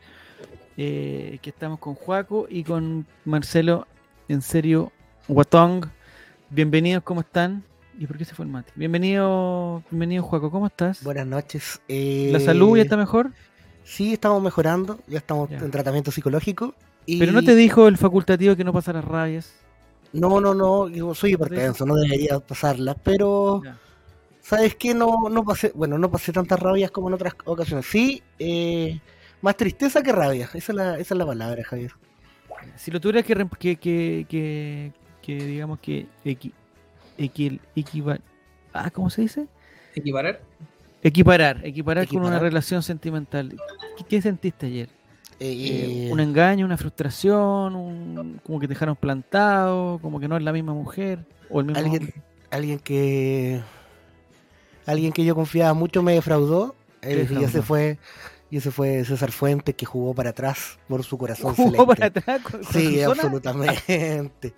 [0.77, 3.87] eh, que estamos con Juaco y con Marcelo.
[4.29, 4.91] En serio,
[5.27, 5.85] Watong.
[6.53, 7.63] Bienvenidos, ¿cómo están?
[7.97, 8.71] ¿Y por qué se fue el mate?
[8.75, 11.03] Bienvenido, bienvenido, Juaco, ¿cómo estás?
[11.03, 11.81] Buenas noches.
[11.87, 13.31] Eh, ¿La salud ya está mejor?
[13.83, 14.99] Sí, estamos mejorando.
[15.07, 15.57] Ya estamos Ya.
[15.57, 16.75] en tratamiento psicológico.
[17.07, 17.17] Y...
[17.17, 19.51] Pero no te dijo el facultativo que no pasara rabias.
[20.11, 23.79] No, no, no, yo soy hipertenso, no debería pasarla, pero Ya.
[24.39, 24.93] ¿sabes qué?
[24.93, 27.87] No, no pasé, bueno, no pasé tantas rabias como en otras ocasiones.
[27.87, 28.99] Sí, eh,
[29.41, 31.93] más tristeza que rabia, esa es la, esa es la palabra, Javier.
[32.75, 33.35] Si lo tuvieras que,
[33.75, 36.53] que, que, que digamos que equi,
[37.17, 38.21] equi-
[38.73, 39.47] ah, ¿cómo se dice?
[39.95, 40.41] ¿Equiparar?
[41.01, 43.55] Equiparar, equiparar, con una relación sentimental.
[43.97, 44.89] ¿Qué, qué sentiste ayer?
[45.39, 47.75] Eh, Eh, ¿Un engaño, una frustración?
[47.75, 49.99] un- como que te dejaron plantado?
[50.01, 51.19] ¿Como que no es la misma mujer?
[51.49, 52.21] ¿O el mismo alguien, hombre?
[52.51, 53.61] alguien que
[54.85, 57.97] alguien que yo confiaba mucho me defraudó, eh, y ese fue
[58.49, 61.85] y ese fue César Fuentes que jugó para atrás por su corazón ¿Jugó celeste.
[61.87, 64.53] para atrás con- con Sí, absolutamente.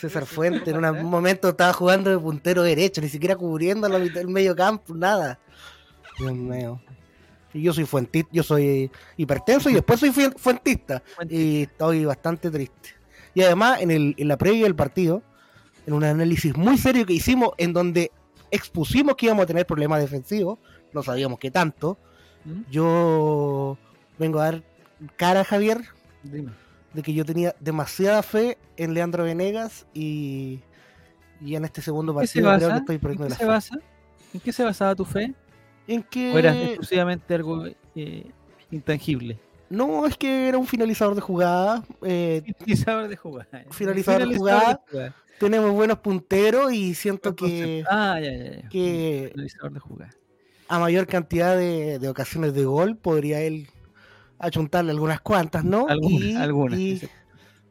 [0.00, 4.16] César Fuentes en un momento estaba jugando de puntero derecho, ni siquiera cubriendo la mitad
[4.16, 5.38] del medio campo, nada.
[6.18, 6.80] Dios mío.
[7.52, 11.02] Y yo soy fuentista, yo soy hipertenso y después soy fuen- fuentista.
[11.28, 12.90] Y estoy bastante triste.
[13.34, 15.22] Y además, en, el, en la previa del partido,
[15.86, 18.10] en un análisis muy serio que hicimos, en donde
[18.50, 20.58] expusimos que íbamos a tener problemas defensivos,
[20.92, 21.98] no sabíamos qué tanto,
[22.44, 22.62] ¿Mm?
[22.70, 23.78] yo
[24.18, 24.62] vengo a dar
[25.16, 25.82] cara a Javier
[26.22, 26.50] Dime.
[26.92, 30.60] De que yo tenía demasiada fe en Leandro Venegas y,
[31.40, 33.44] y en este segundo ¿Qué se partido creo que estoy ¿En perdiendo qué la se
[33.44, 33.46] fe.
[33.46, 33.78] basa?
[34.34, 35.34] ¿En qué se basaba tu fe?
[35.86, 38.30] En que ¿O era exclusivamente algo eh,
[38.70, 39.38] intangible?
[39.68, 43.48] no es que era un finalizador de jugada, eh, Finalizador de jugada.
[43.70, 44.80] Finalizador de jugada.
[45.38, 48.68] tenemos buenos punteros y siento que, Ah, ya, ya, ya.
[48.68, 50.10] que Finalizador de jugada.
[50.68, 53.68] a mayor cantidad de, de ocasiones de gol podría él
[54.40, 55.86] achuntarle algunas cuantas, ¿no?
[55.88, 56.78] Algunas, y, algunas.
[56.78, 57.00] y-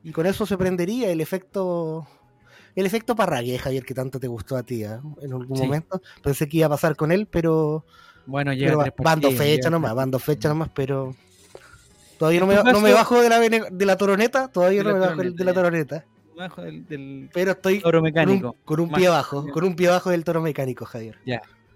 [0.04, 2.08] y con eso se prendería el efecto
[2.76, 5.00] el efecto Parragué, Javier, que tanto te gustó a ti ¿eh?
[5.22, 5.64] en algún Sí.
[5.64, 6.02] momento.
[6.24, 7.84] Pensé que iba a pasar con él, pero,
[8.26, 8.52] Bueno,
[9.26, 11.16] partidos, fechas lleva nomás, dos fechas nomás, pero
[12.18, 15.22] todavía no En me, no bajo de la, de la toroneta, todavía no me bajo
[15.22, 16.06] de la toroneta, toroneta,
[16.38, 18.56] Bajo del, del pero estoy toro con un, mecánico.
[18.64, 21.18] con un pie abajo, con un pie abajo del toro mecánico, Javier.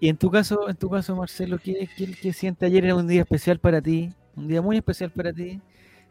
[0.00, 2.84] Y en tu caso, en tu caso, Marcelo, ¿qué, qué, qué siente ayer?
[2.84, 5.60] Era un día especial para ti, un día muy especial para ti,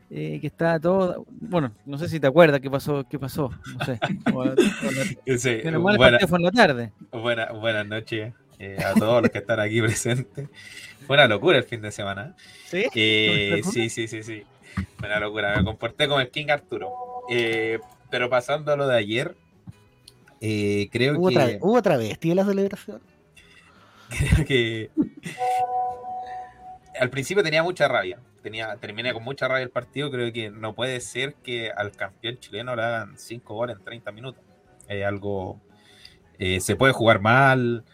[0.10, 3.86] eh, que estaba todo, bueno, no sé si te acuerdas qué pasó, qué pasó, no
[3.86, 4.00] sé.
[5.38, 6.92] Sí, buena- fue en la tarde.
[7.12, 10.48] buena- buenas noches eh, a todos los que están aquí presentes.
[11.08, 12.36] Fue una locura el fin de semana.
[12.70, 12.86] ¿Sí?
[12.96, 14.44] Eh, sí, sí, sí, sí.
[14.98, 15.58] Fue una locura.
[15.58, 16.90] Me comporté como el King Arturo.
[17.30, 19.36] Eh, pero pasando a lo de ayer,
[20.40, 23.02] eh, creo ¿Hubo, que, otra, ¿Hubo otra bestia en la celebración?
[24.36, 24.92] creo que
[27.00, 28.20] al principio tenía mucha rabia.
[28.42, 30.12] Tenía, terminé con mucha rabia el partido.
[30.12, 34.12] Creo que no puede ser que al campeón chileno le hagan 5 goles en 30
[34.12, 34.44] minutos.
[34.88, 35.62] Es algo.
[36.40, 37.86] eh, se puede jugar mal.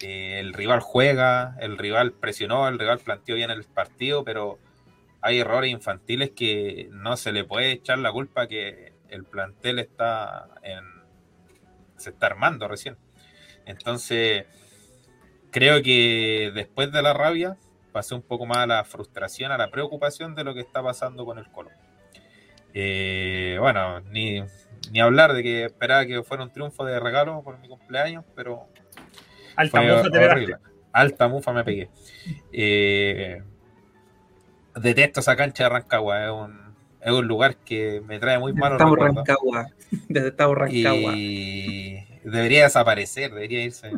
[0.00, 4.58] eh, el rival juega, el rival presionó, el rival planteó bien el partido, pero
[5.20, 10.48] hay errores infantiles que no se le puede echar la culpa que el plantel está
[10.62, 10.84] en.
[11.96, 12.96] se está armando recién.
[13.66, 14.46] Entonces,
[15.50, 17.56] creo que después de la rabia
[17.98, 21.24] pasé un poco más a la frustración, a la preocupación de lo que está pasando
[21.24, 21.70] con el Colo.
[22.72, 24.40] Eh, bueno, ni,
[24.92, 28.68] ni hablar de que esperaba que fuera un triunfo de regalo por mi cumpleaños, pero
[29.56, 30.32] Alta fue mufa te pegaste.
[30.32, 30.56] horrible.
[30.92, 31.90] Alta mufa me pegué.
[32.52, 33.42] Eh,
[34.76, 38.76] detesto esa cancha de Rancagua, es un, es un lugar que me trae muy malos
[38.76, 39.26] Estamos recuerdos.
[39.26, 39.66] Rancagua.
[40.08, 41.14] Desde Estado Rancagua.
[41.16, 43.90] Y debería desaparecer, debería irse.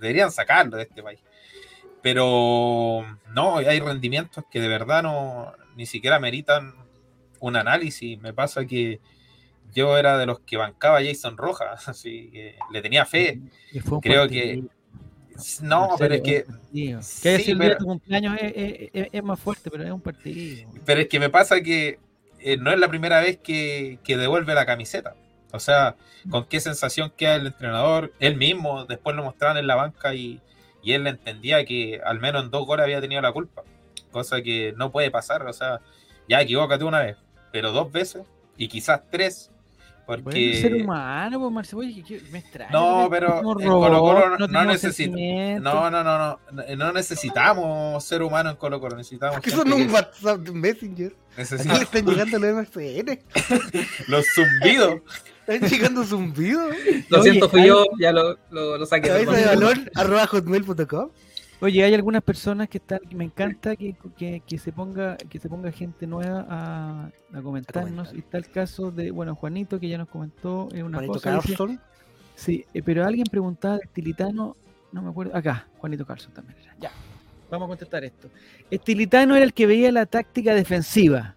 [0.00, 1.20] Deberían sacarlo de este país.
[2.12, 6.74] Pero no, hay rendimientos que de verdad no ni siquiera meritan
[7.40, 8.18] un análisis.
[8.20, 8.98] Me pasa que
[9.74, 13.40] yo era de los que bancaba a Jason Rojas, así que le tenía fe.
[14.02, 14.64] Creo que-
[15.62, 17.00] No, pero es que un partido.
[17.22, 19.38] Que haya sí, sido el día de pero- tu cumpleaños es, es- es- es más
[19.38, 20.68] fuerte, pero es un partido.
[20.84, 21.98] Pero es que me pasa que
[22.40, 25.14] eh, no es la primera vez que, que devuelve la camiseta.
[25.52, 25.94] O sea,
[26.30, 28.12] con qué sensación queda el entrenador.
[28.18, 30.40] Él mismo, después lo mostraban en la banca y,
[30.88, 33.62] y él entendía que al menos en dos goles había tenido la culpa.
[34.10, 35.46] Cosa que no puede pasar.
[35.46, 35.80] O sea,
[36.28, 37.16] ya equivócate una vez,
[37.52, 38.22] pero dos veces
[38.56, 39.50] y quizás tres.
[40.06, 41.82] Bueno, Porque ser humano, pues, Marcelo,
[42.32, 42.70] me extraña.
[42.72, 45.74] No, pero somos en Colo-Colo robots, no- no tenemos necesita- sentimientos.
[45.74, 49.70] no, no, no, no, no, no necesitamos ser humanos en Colo Colo, necesitamos ¿Qué gente
[49.70, 51.06] son un que- WhatsApp de Messenger?
[51.08, 53.20] ¿A qué le necesitamos están llegando los MSN?
[54.08, 55.00] los zumbidos.
[55.48, 56.74] ¿Están llegando zumbidos?
[57.08, 59.08] Lo Oye, siento, fui hay- yo, ya lo, lo, lo saqué.
[59.08, 61.10] Cabeza de balón, arroba hotmail.com.
[61.60, 65.40] Oye, hay algunas personas que están, que me encanta que, que, que se ponga, que
[65.40, 67.90] se ponga gente nueva a, a comentarnos.
[68.08, 68.14] comentar.
[68.14, 71.34] Y está el caso de, bueno, Juanito, que ya nos comentó eh, una Juanito cosa.
[71.34, 71.80] dice- Carlson.
[72.36, 74.56] sí, eh, pero alguien preguntaba de Tilitano,
[74.92, 76.76] no me acuerdo, acá, Juanito Carlson también era.
[76.78, 76.92] Ya,
[77.50, 78.28] vamos a contestar esto.
[78.70, 81.34] Estilitano era el que veía la táctica defensiva.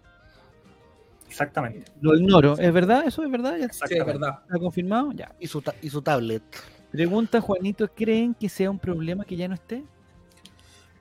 [1.32, 1.90] Exactamente.
[2.02, 2.58] Lo ignoro.
[2.58, 3.04] ¿Es verdad?
[3.06, 3.56] ¿Eso es verdad?
[3.58, 4.40] ¿Ya Sí, es verdad.
[4.46, 5.12] está confirmado?
[5.12, 5.32] Ya.
[5.40, 6.42] Y su, ta- y su tablet.
[6.90, 9.82] Pregunta Juanito, ¿creen que sea un problema que ya no esté?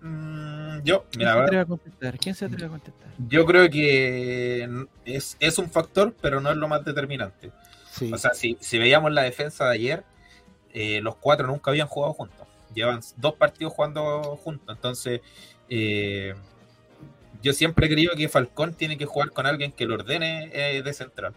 [0.01, 2.17] Mm, yo, ¿Quién mira, se atreve a contestar?
[2.17, 3.07] ¿Quién se atreve a contestar?
[3.27, 4.67] yo creo que
[5.05, 7.51] es, es un factor, pero no es lo más determinante.
[7.91, 8.11] Sí.
[8.11, 10.03] O sea, si, si veíamos la defensa de ayer,
[10.73, 12.47] eh, los cuatro nunca habían jugado juntos.
[12.73, 14.73] Llevan dos partidos jugando juntos.
[14.75, 15.19] Entonces,
[15.69, 16.33] eh,
[17.41, 20.81] yo siempre he creído que Falcón tiene que jugar con alguien que lo ordene eh,
[20.83, 21.33] de central.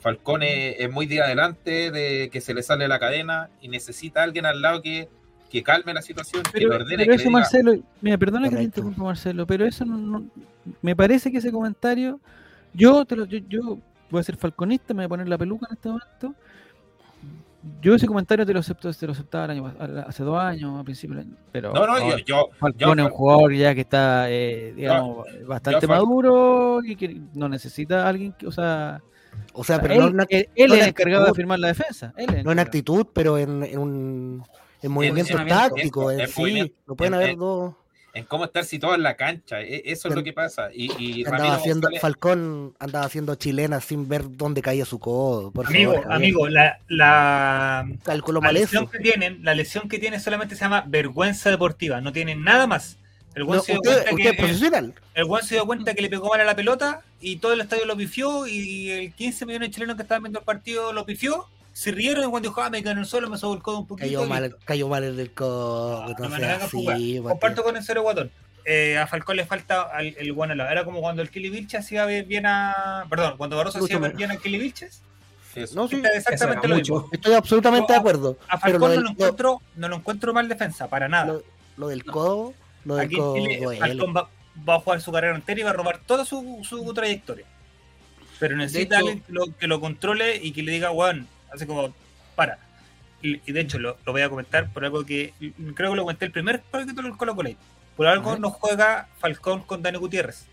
[0.00, 4.20] Falcón es, es muy de adelante, de que se le sale la cadena y necesita
[4.20, 5.08] a alguien al lado que,
[5.50, 6.96] que calme la situación, que Pero, lo ordene.
[7.04, 10.26] pero que eso, diga, Marcelo, mira, perdona que te interrumpa, Marcelo, pero eso no, no-
[10.82, 12.20] me parece que ese comentario,
[12.74, 13.78] yo, te lo, yo, yo
[14.10, 16.34] voy a ser falconista, me voy a poner la peluca en este momento.
[17.80, 19.74] Yo ese comentario te lo acepto, te lo aceptaba el año,
[20.06, 23.04] hace dos años, a principios del año, pero no, no, yo, ahora yo, Falcón yo-
[23.04, 28.04] es un jugador ya que está, eh, digamos, bastante yo maduro y que no necesita
[28.04, 29.00] a alguien que, o sea,
[29.54, 31.58] O sea, él, pero no, en act- él- él no es el encargado de firmar
[31.58, 32.12] la defensa.
[32.16, 34.42] Él no en actitud, pero en, en un
[34.82, 36.10] en movimiento táctico.
[36.10, 37.74] En- sí, no pueden En- haber dos.
[38.14, 40.68] En cómo estar situado en la cancha, e- eso es lo que pasa.
[40.72, 44.98] Y, y Andaba Ramiro haciendo, González- Falcón andaba haciendo chilena sin ver dónde caía su
[45.00, 45.50] codo.
[45.50, 48.92] Por Amigo, favor, amigo, la, la, Calculó la mal lesión eso.
[48.92, 52.98] que tienen, la lesión que tiene solamente se llama vergüenza deportiva, no tienen nada más.
[53.34, 54.94] El No, buen se dio usted, cuenta que profesional.
[55.14, 57.60] el buen se dio cuenta que le pegó mal a la pelota y todo el
[57.62, 61.04] estadio lo pifió y el 15 millones de chilenos que estaban viendo el partido lo
[61.04, 61.46] pifió.
[61.74, 63.80] Se rieron y cuando dijo, ah, me quedé en el suelo, me sobó el codo
[63.80, 64.06] un poquito.
[64.06, 66.02] Cayó mal, cayó mal en el codo.
[66.18, 66.94] No, No, jugar.
[66.96, 68.30] así, Comparto con el cero guatón.
[68.64, 70.70] Eh, a Falcón le falta al- el buen lado.
[70.70, 73.04] Era como cuando el Kili Vilches hacía ver bien a.
[73.10, 74.16] Perdón, cuando Barroso hacía ver menos.
[74.16, 75.02] bien a Kili Vilches.
[75.54, 75.74] Eso.
[75.74, 77.08] No, sí, exactamente lo mismo.
[77.12, 78.38] estoy absolutamente de acuerdo.
[78.48, 81.26] A Pero Falcón lo no, del- lo encuentro, no lo encuentro mal defensa, para nada.
[81.26, 81.42] Lo,
[81.76, 83.78] lo del codo, lo del Aquí codo Chile.
[83.78, 84.28] Falcón va,
[84.66, 87.44] va a jugar su carrera entera y va a robar toda su, su trayectoria.
[88.38, 91.66] Pero necesita hecho- alguien que lo, que lo controle y que le diga, weón, así
[91.66, 91.94] como,
[92.34, 92.58] para.
[93.22, 95.32] Y, y de hecho, lo, lo voy a comentar por algo que
[95.74, 97.50] creo que lo comenté el primer partido del Colo Colo.
[97.96, 100.46] Por algo no juega Falcón con Dani Gutiérrez.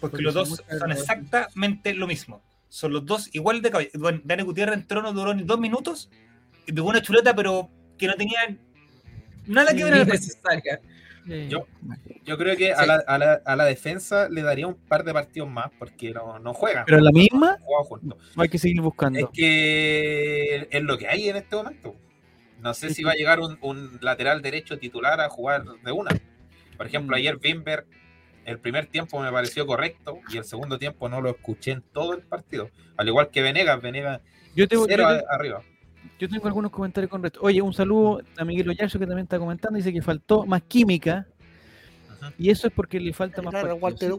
[0.00, 2.42] Porque, Porque los dos son exactamente lo mismo.
[2.68, 3.90] Son los dos igual de.
[3.94, 6.10] Bueno, Dani Gutiérrez entró, no duró ni dos minutos
[6.66, 8.56] y pegó una chuleta, pero que no tenía
[9.46, 10.06] nada que ver.
[10.06, 10.80] Necesaria.
[11.48, 11.66] Yo-
[12.24, 15.12] Yo creo que a, la, a, la, a la defensa le daría un par de
[15.12, 16.84] partidos más porque no, no juegan.
[16.86, 17.58] Pero la misma,
[18.36, 19.18] No hay que seguir buscando.
[19.18, 21.94] Es que es lo que hay en este momento.
[22.60, 26.10] No sé si va a llegar un, un lateral derecho titular a jugar de una.
[26.76, 27.18] Por ejemplo, Mm.
[27.18, 27.84] ayer Bimber,
[28.46, 32.14] el primer tiempo me pareció correcto y el segundo tiempo no lo escuché en todo
[32.14, 32.70] el partido.
[32.96, 34.20] Al igual que Venegas, Venegas
[34.56, 35.62] Yo te, cero yo te- a- arriba.
[36.18, 37.44] Yo tengo algunos comentarios con respecto.
[37.46, 39.76] Oye, un saludo a Miguel Oyazo que también está comentando.
[39.76, 41.26] Dice que faltó más química
[42.20, 42.32] Ujú.
[42.38, 43.54] y eso es porque le falta más.
[43.80, 44.12] Walter.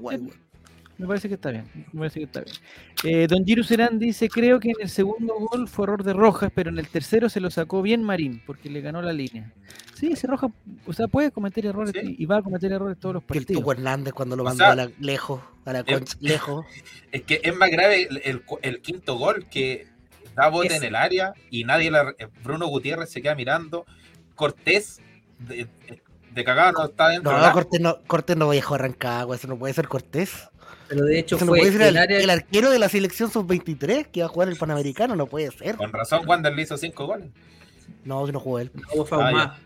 [0.97, 1.65] Me parece que está bien.
[1.91, 2.55] Me parece que está bien.
[3.03, 6.51] Eh, don Giro Serán dice: Creo que en el segundo gol fue error de Rojas,
[6.55, 9.51] pero en el tercero se lo sacó bien Marín porque le ganó la línea.
[9.95, 10.51] Sí, ese Rojas,
[10.85, 12.15] o sea, puede cometer errores Sí.
[12.17, 13.61] y va a cometer errores todos los Que el partidos.
[13.61, 16.65] Tuco Hernández cuando lo O mandó sea, a la, lejos, a la concha, lejos.
[17.11, 19.87] Es que es más grave el, el- el quinto gol que
[20.35, 23.85] da bote en el área y nadie la, Bruno Gutiérrez se queda mirando.
[24.35, 24.99] Cortés
[25.39, 25.67] de,
[26.31, 27.31] de cagada no está dentro.
[27.31, 27.53] No, del área.
[27.53, 30.49] Cortés no, Cortés no viejo arrancado, eso no puede ser Cortés.
[30.87, 32.19] Pero de hecho no fue puede ser el el, área.
[32.19, 35.75] el arquero de la selección sub-23 que va a jugar el Panamericano, no puede ser.
[35.77, 37.27] Con razón, Wander le hizo cinco goles.
[38.03, 38.71] No, si no jugó él.
[38.95, 39.45] No, fue Ah, aún ya.
[39.47, 39.59] más.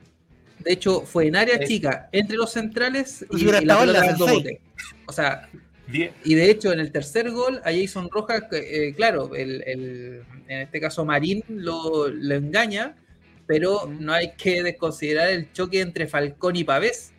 [0.60, 4.62] De hecho, fue en área Es- chica, entre los centrales y, y la la bote.
[5.08, 5.49] O sea,
[5.91, 6.12] Diez.
[6.23, 10.23] y de hecho en el tercer gol, a Jason Rojas, que, eh, claro, el, el-
[10.47, 12.95] en este caso Marín lo, lo engaña,
[13.47, 17.12] pero no hay que desconsiderar el choque entre Falcón y Pavés.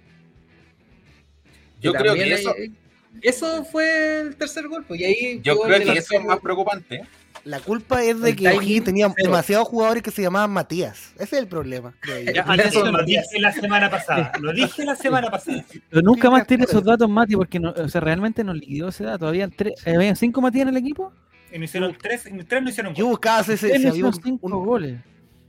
[1.80, 2.72] Yo creo que eso, hay-
[3.22, 7.02] eso fue el tercer gol, pues, y ahí yo creo que eso es más preocupante.
[7.44, 9.31] La culpa es de El que O'Higgins tenía cero.
[9.31, 11.12] demasiados jugadores que se llamaban Matías.
[11.14, 11.94] Ese es el problema.
[12.07, 12.33] yo.
[12.33, 14.33] Ya, Eso eso lo dije la semana pasada.
[14.40, 15.64] Lo dije la semana pasada.
[15.88, 18.88] Pero nunca Sí, más tiene esos datos, Mati, porque no, o sea, realmente nos liquidó
[18.88, 19.18] esa edad.
[19.18, 21.12] Todavía tres, eh, ¿Habían cinco Matías en el equipo?
[21.53, 23.12] Y no hicieron tres, y tres no hicieron Yo gol.
[23.12, 25.00] buscaba ese, no había cinco un- goles.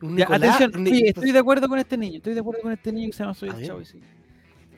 [0.01, 2.62] un Ya, Nicolás, atención, un oye, estoy de acuerdo con este niño, estoy de acuerdo
[2.63, 3.67] con este niño que se llama Soy A el.
[3.67, 3.82] Chavo.
[3.82, 3.99] y sí.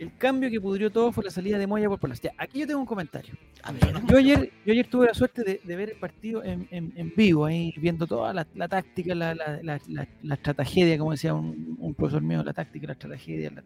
[0.04, 2.20] El cambio que pudrió todo fue la salida de Moya por Palas.
[2.22, 3.34] Ya, aquí yo tengo un comentario.
[3.64, 6.68] A ver, Yo ayer, yo ayer tuve la suerte de, de ver el partido en,
[6.72, 10.98] en- en vivo, ahí viendo toda la, la táctica, la, la, la, la, la estrategia,
[10.98, 13.64] como decía un, un profesor mío, la táctica, la estrategia, la,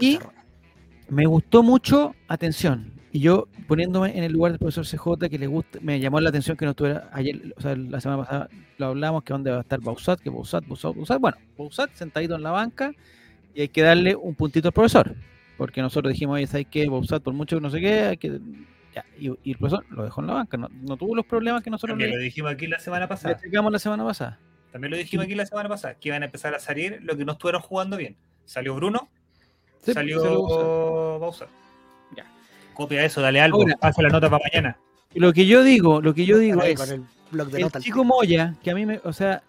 [0.00, 0.18] y-.
[1.08, 5.46] Me gustó mucho, atención, y yo poniéndome en el lugar del profesor CJ que le
[5.46, 8.86] gusta, me llamó la atención que no estuviera ayer, o sea, la semana pasada lo
[8.86, 12.42] hablamos, que dónde va a estar Bausat, que Bausat, Bausat, Bausat, bueno, Bausat sentadito en
[12.42, 12.94] la banca
[13.54, 15.14] y hay que darle un puntito al profesor,
[15.56, 16.88] porque nosotros dijimos, oye, ¿sabes qué?
[16.88, 18.40] Bausat, por mucho que no sé qué, hay que
[18.94, 21.62] Ya, y, y el profesor lo dejó en la banca, no, no tuvo los problemas
[21.62, 23.32] que nosotros También le, lo dijimos aquí la semana le pasada.
[23.32, 24.38] explicamos la semana pasada.
[24.70, 27.24] También lo dijimos aquí la semana pasada, que iban a empezar a salir lo que
[27.24, 28.16] no estuvieron jugando bien.
[28.44, 29.08] Salió Bruno,
[29.82, 30.20] Sí, salió
[31.18, 31.48] Bowser.
[32.16, 32.24] Ya.
[32.74, 34.76] Copia eso, dale algo, Ahora- pasa la nota para mañana.
[35.14, 37.62] Y Lo que yo digo, lo que yo digo es, con el blog de el
[37.64, 37.82] notas.
[37.82, 39.42] chico Moya, que a mí me, o sea,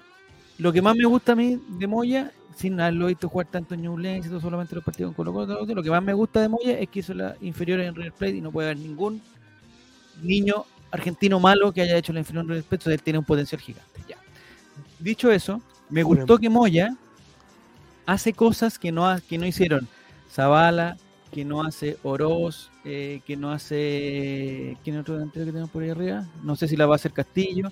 [0.58, 3.82] lo que más me gusta a mí de Moya, sin haberlo visto jugar tanto en
[3.82, 6.78] Ñublense, todo solamente los partidos con Colo Colo, lo que más me gusta de Moya
[6.80, 9.22] es que hizo la inferior en River Plate y no puede haber ningún
[10.22, 13.26] niño argentino malo que haya hecho la inferior en River Plate, entonces él tiene un
[13.26, 14.02] potencial gigante.
[14.08, 14.18] Ya.
[15.00, 16.96] Dicho eso, me gustó que Moya
[18.06, 19.88] hace cosas que no, ha- que no hicieron
[20.32, 20.98] Zavala,
[21.32, 24.78] que no hace Oroz, eh, que no hace.
[24.84, 26.28] ¿Quién es otro delantero que tenemos por ahí arriba?
[26.44, 27.72] No sé si la va a hacer Castillo.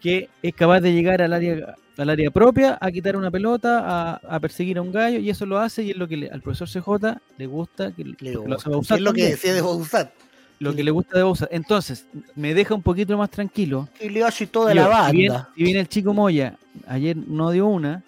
[0.00, 4.14] Que es capaz de llegar al área, al área propia, a quitar una pelota, a,
[4.16, 6.40] a perseguir a un gallo, y eso lo hace, y es lo que le- al
[6.40, 10.10] profesor CJ le gusta, que, Le lo hace es lo que decía de Bauzat.
[10.58, 11.48] lo que le gusta de Bauzat.
[11.52, 13.88] Entonces, me deja un poquito más tranquilo.
[14.00, 15.48] Y le hace toda Yo, la si, banda.
[15.54, 18.02] si bien el chico Moya ayer no dio una,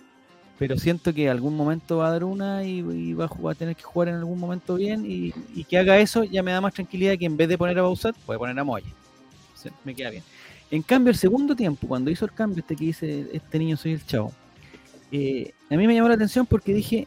[0.59, 3.53] pero siento que algún momento va a dar una y, y va, a jugar- va
[3.53, 6.53] a tener que jugar en algún momento bien y, y que haga eso ya me
[6.53, 8.87] da más tranquilidad que en vez de poner a Bausat, puede poner a Moya.
[9.85, 10.23] Me queda bien.
[10.73, 13.93] En cambio, el segundo tiempo, cuando hizo el cambio este que dice, este niño soy
[13.93, 14.33] el chavo,
[15.13, 17.07] eh, a mí me llamó la atención porque dije,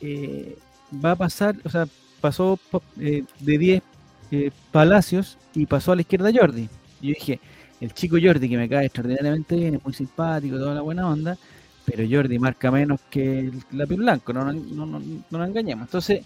[0.00, 0.56] eh,
[1.04, 1.86] va a pasar, o sea,
[2.22, 3.82] pasó pa- eh, de 10
[4.30, 6.68] eh, Palacios y pasó a la izquierda Jordi.
[7.02, 7.40] Y yo dije,
[7.80, 11.36] el chico Jordi que me cae extraordinariamente bien, es muy simpático, toda la buena onda,
[11.84, 14.52] pero Jordi marca menos que el lápiz blanco, no, no,
[14.86, 15.88] no- no nos engañemos.
[15.88, 16.22] Entonces,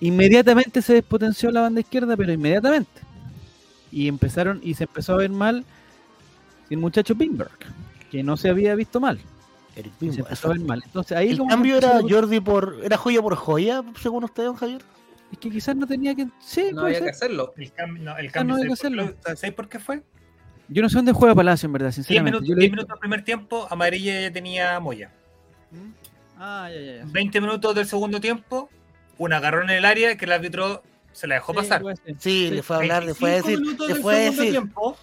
[0.00, 3.00] inmediatamente se despotenció la banda izquierda, pero inmediatamente.
[3.90, 5.64] Y empezaron, y se empezó a ver mal
[6.70, 7.50] el muchacho Bimberg,
[8.10, 9.18] que no se había visto mal.
[9.76, 10.82] El y se Bimbo, empezó a ver mal.
[10.84, 12.78] Entonces ahí El como cambio era Jordi por.
[12.82, 14.82] ¿Era joya por joya, según usted, don Javier?
[15.32, 16.28] Es que quizás no tenía que.
[16.38, 17.52] Sí, No había que hacerlo.
[17.56, 19.16] El cambio, no, el Ah, cambio no hay que ¿sabes, por hacerlo.
[19.24, 20.02] qué, ¿sabes por qué fue?
[20.68, 22.30] Yo no sé dónde juega Palacio, en verdad, 10 sinceramente.
[22.38, 25.10] minutos, Yo lo he 10 visto- minutos del primer tiempo, Amarilla ya tenía Moya.
[26.38, 27.04] Ah, ya, ya, ya.
[27.06, 28.68] 20 minutos del segundo tiempo,
[29.18, 31.82] un agarrón en el área que el árbitro se la dejó Sí, pasar.
[32.06, 33.60] Sí, Sí, le fue a hablar, le fue a 25 decir.
[33.60, 34.52] minutos Le del fue a segundo decir.
[34.52, 34.96] tiempo,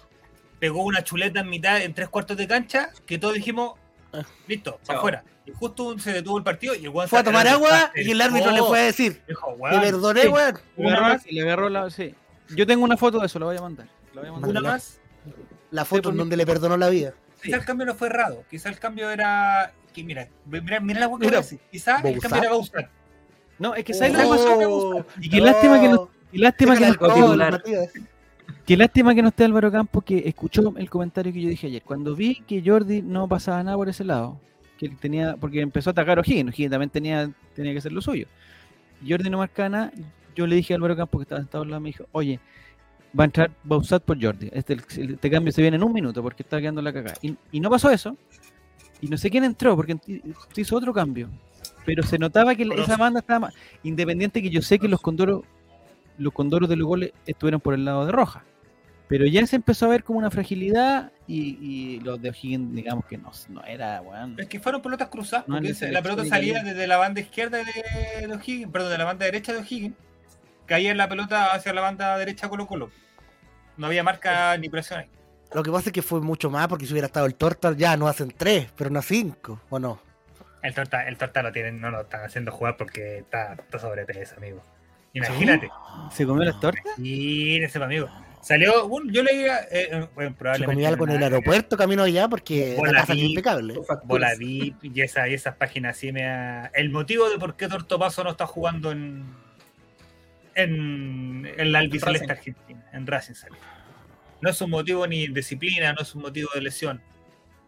[0.62, 3.72] pegó una chuleta en mitad, en tres cuartos de cancha, que todos dijimos,
[4.12, 4.22] Ah.
[4.46, 5.24] listo, para afuera.
[5.44, 8.52] Y justo se detuvo el partido y el Fue a tomar agua y el árbitro
[8.52, 9.20] le fue a decir.
[9.26, 10.60] Dijo, Te weón, perdoné, sí, weón.
[10.76, 11.90] Le y le agarró la.
[11.90, 12.14] Sí.
[12.50, 13.88] Yo tengo una foto de eso, la voy a mandar.
[14.14, 14.50] La voy a mandar.
[14.50, 15.00] una más.
[15.72, 17.12] La foto en donde le perdonó la vida.
[17.42, 19.72] Quizá el cambio no fue errado, quizá el cambio era.
[19.92, 21.58] Que, mira, mira, mira la weá que.
[21.72, 22.86] Quizá el cambio era Bausat.
[23.58, 24.66] No, es que ¿sabes lo que?
[24.66, 26.96] Oh, Y qué lástima que no, lástima que no.
[28.64, 31.82] Qué lástima que no esté Álvaro Campos que escuchó el comentario que yo dije ayer.
[31.82, 34.40] Cuando vi que Jordi no pasaba nada por ese lado,
[34.78, 37.92] que él tenía, porque empezó a atacar a O'Higgins, O'Higgins también tenía, tenía que hacer
[37.92, 38.26] lo suyo.
[39.06, 39.92] Jordi no marcaba nada,
[40.34, 42.40] yo le dije a Álvaro Campos que estaba sentado al lado, me dijo, oye,
[43.18, 44.48] va a entrar Bausat por Jordi.
[44.52, 47.16] Este, este cambio se viene en un minuto porque está quedando la cagada.
[47.22, 48.16] Y, y no pasó eso.
[49.00, 49.96] Y no sé quién entró porque
[50.52, 51.28] se hizo otro cambio.
[51.84, 55.42] Pero se notaba que esa banda estaba más independiente que yo sé que los condoros,
[56.22, 58.44] los condoros de los goles estuvieron por el lado de Roja.
[59.08, 63.04] Pero ya se empezó a ver como una fragilidad y, y los de O'Higgins, digamos
[63.04, 64.36] que no, no era, weón.
[64.38, 67.58] Es que fueron pelotas cruzadas, No, porque en la pelota salía desde la banda izquierda
[67.58, 69.94] de, de O'Higgins, perdón, de la banda derecha de O'Higgins,
[70.64, 72.90] caía la pelota hacia la banda derecha Colo Colo.
[73.76, 75.06] No había marca ni presión ahí.
[75.52, 77.96] Lo que pasa es que fue mucho más porque si hubiera estado el Torta ya
[77.98, 80.00] no hacen tres, pero no cinco, ¿o no?
[80.62, 84.36] El torta, el torta lo tienen, no lo están haciendo jugar porque está, está sobrepeso,
[84.36, 84.62] amigo.
[85.14, 85.68] Imagínate.
[86.10, 86.82] ¿Se comió las tortas?
[86.98, 88.08] Imagínese, amigo.
[88.40, 90.64] Salió, bueno, yo leía, eh, eh, bueno, Se probablemente.
[90.74, 93.26] comía algo en el aeropuerto camino allá porque Bola la casa es vi.
[93.26, 93.74] impecable.
[94.04, 97.68] Bola VIP y, esa, y esas páginas así me ha- El motivo de por qué
[97.68, 99.26] Tortopaso no está jugando en.
[100.54, 103.56] En, en la albiceleste argentina, en Racing sale.
[104.40, 107.00] No es un motivo ni de disciplina, no es un motivo de lesión.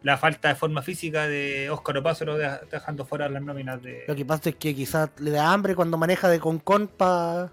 [0.05, 3.83] La falta de forma física de Óscar Opaso lo deja- está dejando fuera las nóminas
[3.83, 4.05] de.
[4.07, 7.47] Lo que pasa es que quizás le da hambre cuando maneja de Concon para a
[7.47, 7.51] Es,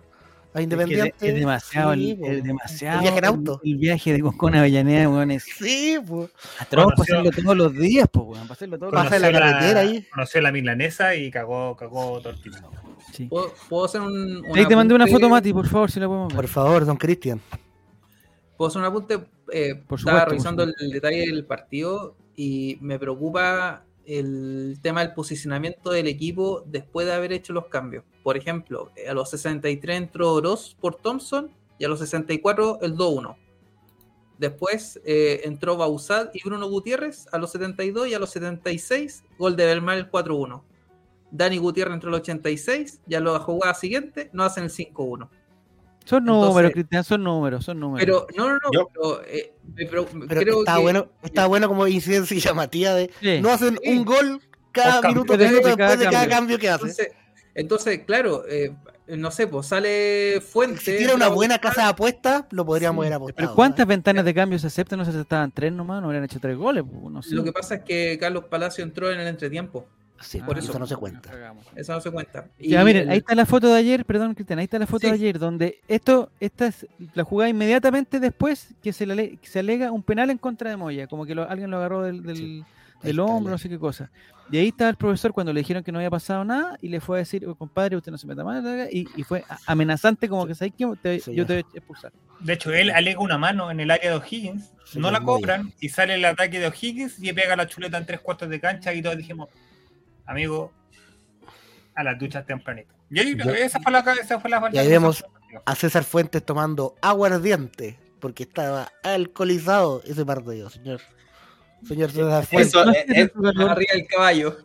[0.53, 1.15] que Independiente.
[1.29, 2.97] es demasiado, Sí, el, es demasiado.
[2.97, 3.61] El viaje en auto.
[3.63, 6.29] El viaje de Concón a Avellaneda, weón, es Sí, pues.
[6.59, 9.31] atroz para hacerlo todos los días, pues, weón, para hacerlo todos los Pasa en la
[9.31, 10.05] carretera ahí.
[10.13, 12.61] Conoció la milanesa y cagó, cagó tortilla.
[13.13, 13.27] Sí.
[13.27, 14.43] ¿Puedo, puedo hacer un.
[14.53, 16.35] Ahí te mandé una foto, Mati, por favor, si la podemos ver.
[16.35, 17.39] Por favor, don Cristian.
[18.57, 19.19] Puedo hacer un apunte.
[19.53, 25.01] Eh, Por estaba supuesto, revisando por el detalle del partido y me preocupa el tema
[25.01, 28.03] del posicionamiento del equipo después de haber hecho los cambios.
[28.23, 33.35] Por ejemplo, a los 63 entró Oroz por Thompson y a los 64 el 2-1.
[34.37, 39.55] Después eh, entró Bausat y Bruno Gutiérrez a los 72 y a los 76 gol
[39.55, 40.63] de Belmar el 4-1.
[41.29, 45.29] Dani Gutiérrez entró al 86 y a la jugada siguiente no hacen el 5-1.
[46.05, 48.03] Son números, Entonces- Cristian, son números, son números.
[48.05, 51.67] Pero, no, no, no, Yo- pero, eh, pero Pero creo está que bueno, está bueno
[51.67, 53.39] como incidencia llamativa de Sí.
[53.41, 53.89] no hacen Sí.
[53.97, 54.41] un gol
[54.71, 56.35] cada minuto, Después de minuto cada después de cada cambio.
[56.37, 56.81] cambio que hace.
[56.85, 57.11] Entonces,
[57.55, 58.73] entonces claro, eh,
[59.07, 60.79] no sé, pues sale Fuente.
[60.79, 63.07] Si tiene una buena casa de apuestas, lo podríamos Sí.
[63.07, 63.35] haber apostado.
[63.35, 64.99] Pero ¿cuántas ventanas de cambio se aceptan?
[64.99, 66.83] No se aceptaban tres nomás, no habrían hecho tres goles.
[66.89, 67.35] pues, No sé.
[67.35, 69.85] Lo que pasa es que Carlos Palacio entró en el entretiempo.
[70.21, 71.31] Sí, Ah, por eso eso no se cuenta.
[71.75, 72.47] Eso no se cuenta.
[72.59, 75.13] Ya, miren, ahí está la foto de ayer, perdón, Cristian, ahí está la foto de
[75.13, 79.91] ayer, donde esto, esta es la jugada inmediatamente después que se, le que se alega
[79.91, 82.63] un penal en contra de Moya, como que lo- alguien lo agarró del, del, Sí.
[83.19, 84.11] Hombro, no sé qué cosa.
[84.51, 86.99] Y ahí estaba el profesor cuando le dijeron que no había pasado nada y le
[86.99, 90.45] fue a decir, "Oh, compadre, usted no se meta más, y, y fue amenazante como
[90.45, 90.53] que.
[90.53, 92.11] Te- Sí, yo te voy a expulsar.
[92.41, 95.73] De hecho, él alega una mano en el área de O'Higgins, Sí, no la cobran
[95.79, 98.93] y sale el ataque de O'Higgins y pega la chuleta en tres cuartos de cancha
[98.93, 99.49] y todos dijimos,
[100.31, 100.71] amigo,
[101.95, 102.93] a las duchas tempranito.
[103.09, 105.23] Y ahí, Yo- esa fue la esa fue la Y ahí vemos
[105.65, 111.01] a César Fuentes tomando aguardiente porque estaba alcoholizado ese partido, señor.
[111.85, 112.73] Señor César Fuentes.
[112.75, 113.31] Eso, sé, eh,
[113.69, 114.57] arriba el caballo.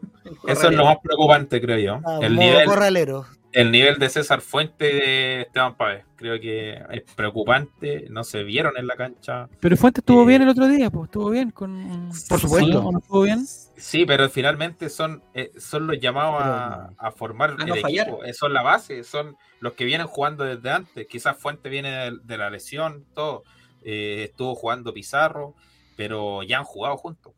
[0.46, 2.00] eso es lo más preocupante, creo yo.
[2.06, 3.26] Ah, El nivel, corralero.
[3.56, 6.04] El nivel de César Fuente de Esteban Pávez.
[6.16, 8.06] Creo que es preocupante.
[8.10, 9.48] No se vieron en la cancha.
[9.60, 12.10] Pero Fuentes estuvo Eh, bien el otro día, pues estuvo bien con...
[12.28, 12.82] Por supuesto.
[12.82, 12.92] ¿No?
[12.92, 13.46] ¿No estuvo bien?
[13.46, 18.22] Sí, pero finalmente son, eh, son los llamados a, a formar A el equipo.
[18.24, 21.06] Eh, Son la base, son los que vienen jugando desde antes.
[21.06, 23.42] Quizás Fuente viene de, de la lesión, todo.
[23.82, 25.54] Eh, estuvo jugando Pizarro,
[25.96, 27.32] pero ya han jugado juntos.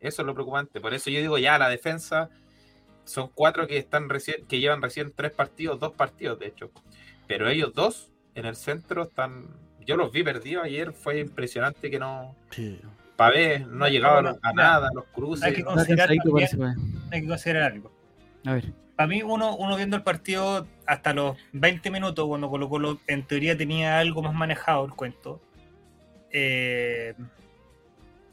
[0.00, 0.82] Eso es lo preocupante.
[0.82, 2.28] Por eso yo digo ya la defensa
[3.04, 6.70] son cuatro que están recién, que llevan recién tres partidos, dos partidos de hecho.
[7.26, 9.46] Pero ellos dos en el centro están.
[9.86, 12.34] Yo los vi perdidos ayer, fue impresionante que no.
[12.50, 12.80] Sí.
[13.16, 15.44] Pavés no ha llegado a, nada, los cruces.
[15.44, 16.76] hay que Considerar también-
[17.10, 17.92] hay que considerar algo.
[18.46, 18.72] A ver.
[18.96, 23.26] Para mí, uno, uno viendo el partido hasta los 20 minutos, cuando Colo Colo en
[23.26, 25.40] teoría tenía algo más manejado el cuento,
[26.30, 27.14] eh,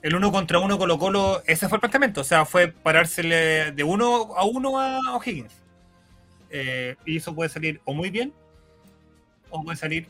[0.01, 3.83] el uno contra uno Colo Colo, ese fue el planteamiento, o sea, fue parársele de
[3.83, 5.53] uno a uno a O'Higgins.
[6.49, 8.33] Eh, y eso puede salir o muy bien
[9.51, 10.07] o puede salir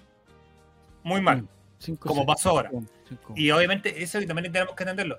[1.03, 1.47] muy mal,
[1.79, 2.71] Cinco, como cinco, pasó ahora.
[3.07, 3.33] cinco.
[3.35, 5.17] Y obviamente eso también tenemos que entenderlo.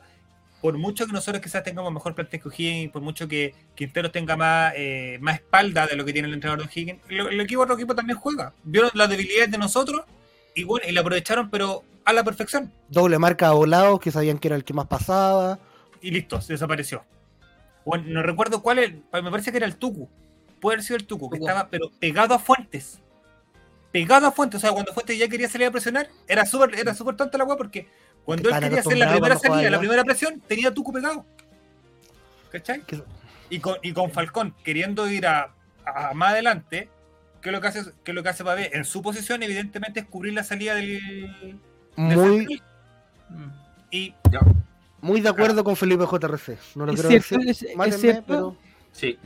[0.61, 4.37] Por mucho que nosotros quizás tengamos mejor plantel que O'Higgins, por mucho que Quintero tenga
[4.37, 7.63] más, eh, más espalda de lo que tiene el entrenador de O'Higgins, lo- el, equipo
[7.63, 8.53] otro equipo también juega.
[8.63, 10.03] Vieron las debilidades de nosotros
[10.55, 12.73] y bueno, y la aprovecharon, pero a la perfección.
[12.89, 15.59] Doble marca a volados que sabían que era el que más pasaba.
[16.01, 17.05] Y listo, se desapareció.
[17.85, 20.09] Bueno, no recuerdo cuál es, me parece que era el Tucu.
[20.61, 21.49] Puede haber sido el Tucu, que Tucu.
[21.49, 22.99] estaba pero pegado a Fuentes.
[23.93, 26.95] Pegado a Fuentes, o sea, cuando Fuentes ya quería salir a presionar, era súper era
[26.95, 27.89] súper tonta la weá porque
[28.25, 31.25] cuando él quería hacer la primera salida, la primera presión, tenía a Tucu pegado.
[32.51, 32.83] ¿Cachai?
[32.83, 33.03] Que-
[33.49, 35.53] Y con, y con Falcón queriendo ir a,
[35.85, 36.89] a más adelante,
[37.43, 38.71] ¿qué es lo que hace, qué es lo que hace Pavé?
[38.73, 41.01] En su posición, evidentemente, es cubrir la salida del.
[41.97, 42.61] Muy.
[43.29, 43.51] Mm.
[43.91, 44.15] Y
[45.03, 46.59] muy de acuerdo con Felipe JRC.
[46.77, 47.51] No lo Es quiero cierto, decir.
[47.51, 48.25] es- es mátenme, cierto.
[48.27, 48.57] pero
[48.93, 49.19] Sí,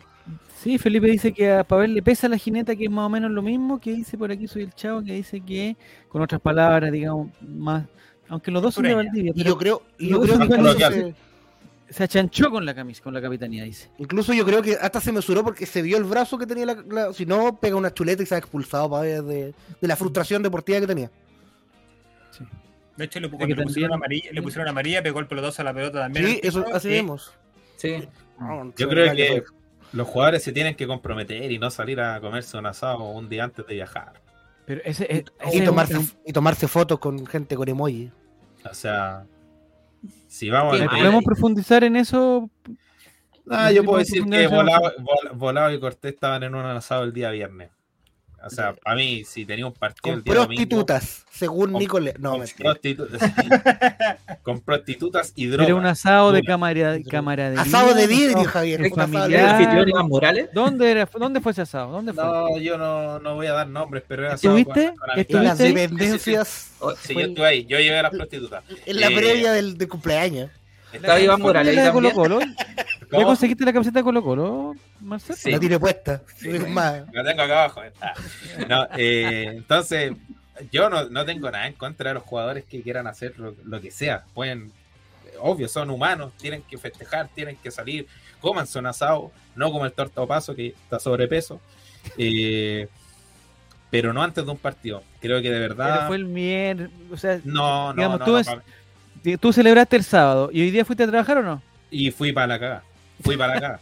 [0.63, 3.31] Sí, Felipe dice que a Pavel le pesa la jineta, que es más o menos
[3.31, 5.77] lo mismo que dice por aquí soy el chavo, que dice que,
[6.09, 7.85] con otras palabras, digamos, más,
[8.29, 8.95] aunque los dos son de.
[8.95, 11.15] Valdivia, y pero yo creo, y yo creo que.
[11.95, 13.89] Se, achanchó con la camisa, con la capitanía, dice.
[13.99, 16.75] incluso yo creo que hasta se mesuró porque se vio el brazo que tenía la,
[16.89, 19.97] la- si no pega una chuleta y se ha expulsado para ver de, de la
[19.97, 21.11] frustración deportiva que tenía.
[22.97, 25.65] de hecho le, que cuando le pusieron amarilla, le pusieron amarilla, pegó el pelotazo a
[25.65, 26.27] la pelota también.
[26.27, 27.33] Sí, eso así vemos.
[27.77, 28.09] Sí.
[28.77, 29.43] yo creo que
[29.93, 33.45] los jugadores se tienen que comprometer y no salir a comerse un asado un día
[33.45, 34.21] antes de viajar.
[34.67, 38.11] Pero ese, ese Y es tomarse, un- y tomarse fotos con gente con emoji.
[38.69, 39.27] O sea,
[40.29, 40.87] si vamos a.
[40.89, 42.51] ¿Podemos profundizar en eso?
[43.51, 44.47] Ah, yo puedo ¿Podemos decir que?
[44.49, 47.71] Volado, Vol- Volado y Cortés estaban en un asado el día viernes.
[48.47, 51.81] O sea, a mí, si tenía un partido Con el día domingo, prostitutas, según Con-
[51.81, 52.15] Nicole.
[52.19, 52.75] No, con, mentira.
[52.75, 53.09] prostitu-
[54.43, 55.67] con prostitutas y drogas.
[55.69, 56.47] Era un asado de Drogas.
[56.55, 57.63] camara- camaradería.
[57.63, 58.81] Asado de vidrio, asado Javier.
[58.85, 59.41] en un asado de familiar.
[59.41, 59.55] ¿El vidrio.
[59.69, 60.49] anfitrión Iván Morales?
[60.53, 61.91] ¿Dónde, era, ¿Dónde fue ese asado?
[61.93, 62.23] ¿Dónde fue?
[62.25, 64.95] No, yo no, no voy a dar nombres, pero era asado ¿Estuviste?
[65.29, 66.71] En las dependencias,
[67.03, 67.65] Sí, yo estuve ahí.
[67.67, 68.63] Yo llevé a las prostitutas.
[68.85, 70.51] en la Eh, previa del, del cumpleaños.
[70.93, 72.15] Estaba Iván Morales ¿La ahí también.
[73.05, 73.27] ¿Ya ¿Cómo?
[73.27, 75.37] conseguiste la camiseta de Colo Colo, Marcelo?
[75.37, 75.51] Sí.
[75.51, 76.23] La tiene puesta.
[76.43, 77.83] Es más, La tengo acá abajo.
[77.85, 77.93] eh.
[78.01, 78.15] Ah.
[78.69, 80.13] No, eh, entonces,
[80.73, 83.81] yo no, no tengo nada en contra de los jugadores que quieran hacer lo, lo
[83.81, 84.25] que sea.
[84.35, 84.71] Pueden,
[85.41, 88.07] obvio, son humanos, tienen que festejar, tienen que salir,
[88.41, 91.61] coman su asado, no como el torta paso que está sobrepeso.
[92.19, 92.89] Eh,
[93.91, 95.03] pero no antes de un partido.
[95.21, 96.07] Creo que de Pero verdad.
[96.09, 96.91] fue el mier...
[97.13, 98.63] O sea, No, no, digamos, no, tú no, es- pa-
[99.41, 101.63] tú celebraste el sábado y hoy día fuiste a trabajar o no?
[101.91, 102.83] Y fui para la cagada.
[103.23, 103.81] Fui para cagada.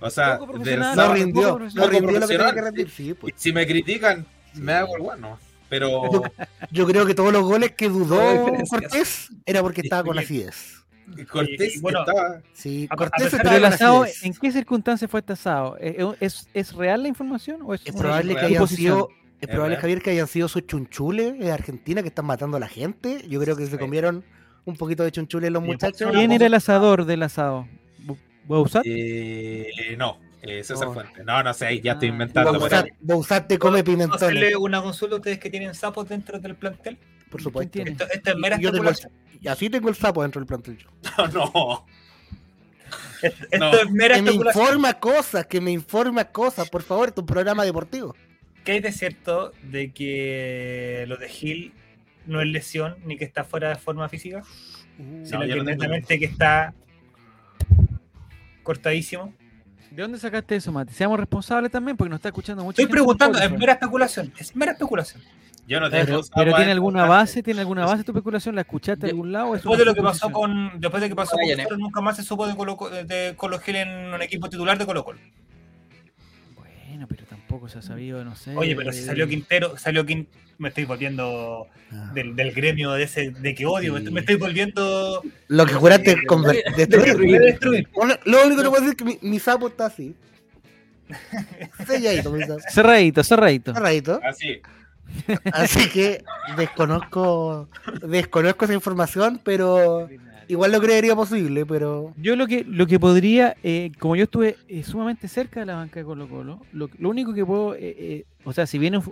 [0.00, 1.58] O sea, del no rindió.
[1.74, 2.90] No rindió lo que tenía que rendir.
[2.90, 3.34] Sí, pues.
[3.36, 5.38] si me critican, me hago el bueno.
[5.68, 6.22] pero
[6.70, 8.46] Yo creo que todos los goles que dudó.
[8.68, 10.76] Cortés era porque estaba con acidez.
[11.30, 12.40] Cortés y bueno, estaba.
[12.52, 14.06] Sí, Cortés estaba el asado.
[14.22, 15.76] ¿en qué circunstancias fue este asado?
[15.78, 19.10] ¿Es, es, es real la información o es, Es una probable que sido.
[19.40, 19.76] Es probable.
[19.76, 23.26] Javier, que hayan sido esos chunchules de Argentina que están matando a la gente.
[23.26, 24.22] Yo creo que se comieron
[24.66, 26.10] un poquito de chunchules los muchachos.
[26.12, 27.66] ¿Quién era el asador del asado?
[28.50, 28.82] ¿Bu- ¿Bausat?
[28.84, 30.94] Eh, no, eh, César Oh.
[30.94, 31.22] Fuente.
[31.24, 32.12] No, no sé, ya estoy Ah.
[32.12, 32.66] inventando.
[32.74, 32.90] ahí.
[33.00, 36.56] Bausat te come ¿Puedo pimentones, hacerle una consulta a ustedes que tienen sapos dentro del
[36.56, 36.98] plantel?
[37.30, 37.70] por supuesto.
[37.70, 37.92] tiene?
[37.92, 38.96] Esto, esto es mera Yo tengo el-
[39.40, 40.78] y así tengo el sapo dentro del plantel.
[40.78, 40.88] yo.
[41.32, 41.86] no.
[43.22, 43.72] Esto, esto No.
[43.72, 47.64] es mera Que me informa cosas, que me informa cosas, por favor, es un programa
[47.64, 48.16] deportivo.
[48.64, 51.72] ¿Qué hay de cierto de que lo de Gil
[52.26, 54.42] no es lesión ni que está fuera de forma física?
[55.22, 56.74] Sino yo que no netamente que está
[58.62, 59.32] cortadísimo.
[59.90, 60.94] ¿De dónde sacaste eso, Mati?
[60.94, 62.80] Seamos responsables también porque nos está escuchando mucho.
[62.80, 64.32] Estoy preguntando, es mera especulación.
[64.38, 65.22] Es mera especulación.
[65.66, 66.20] Yo no Pero, tengo.
[66.34, 67.42] pero agua ¿tiene alguna base?
[67.42, 68.54] ¿Tiene alguna base tu especulación?
[68.54, 69.52] ¿La escuchaste de algún lado?
[69.52, 71.36] Después de lo que pasó con, después de que pasó
[71.68, 74.86] con nunca más se supo de Colo, de Colo Gil en un equipo titular de
[74.86, 75.20] Colo Colo.
[77.50, 78.54] Tampoco se ha sabido, no sé.
[78.54, 82.12] Oye, pero si salió Quintero, salió Quintero, me estoy volviendo Ah.
[82.14, 84.04] del, del gremio de ese de que odio, me Sí.
[84.04, 87.16] estoy- me estoy volviendo Lo que juraste conver- destruir.
[87.16, 87.88] de destruir.
[87.92, 90.14] Bueno, Lo único que puedo decir es que mi, mi sapo está así.
[91.88, 92.60] Selladito, mi sapo.
[92.70, 93.74] Cerradito, cerradito.
[93.74, 94.20] Cerradito.
[94.22, 94.60] Así.
[95.52, 96.22] Así que
[96.56, 97.68] desconozco,
[98.06, 100.08] desconozco esa información, pero
[100.50, 104.56] igual lo creería posible, pero Yo lo que, lo que podría, eh, como yo estuve
[104.68, 107.78] eh, sumamente cerca de la banca de Colo Colo, lo, lo único que puedo, eh,
[107.98, 109.04] eh, o sea, si viene un,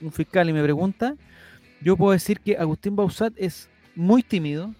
[0.00, 1.14] un fiscal y me pregunta,
[1.80, 4.74] yo puedo decir que Agustín Bausat es muy tímido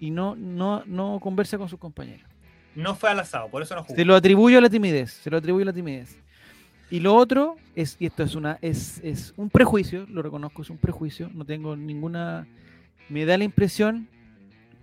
[0.00, 2.28] y no, no, no conversa con sus compañeros.
[2.74, 3.94] No fue al asado, por eso no jugó.
[3.94, 6.18] Se lo atribuyo a la timidez, se lo atribuyo a la timidez.
[6.90, 10.70] Y lo otro es, y esto es una, es, es un prejuicio, lo reconozco, es
[10.70, 12.46] un prejuicio, no tengo ninguna,
[13.08, 14.08] me da la impresión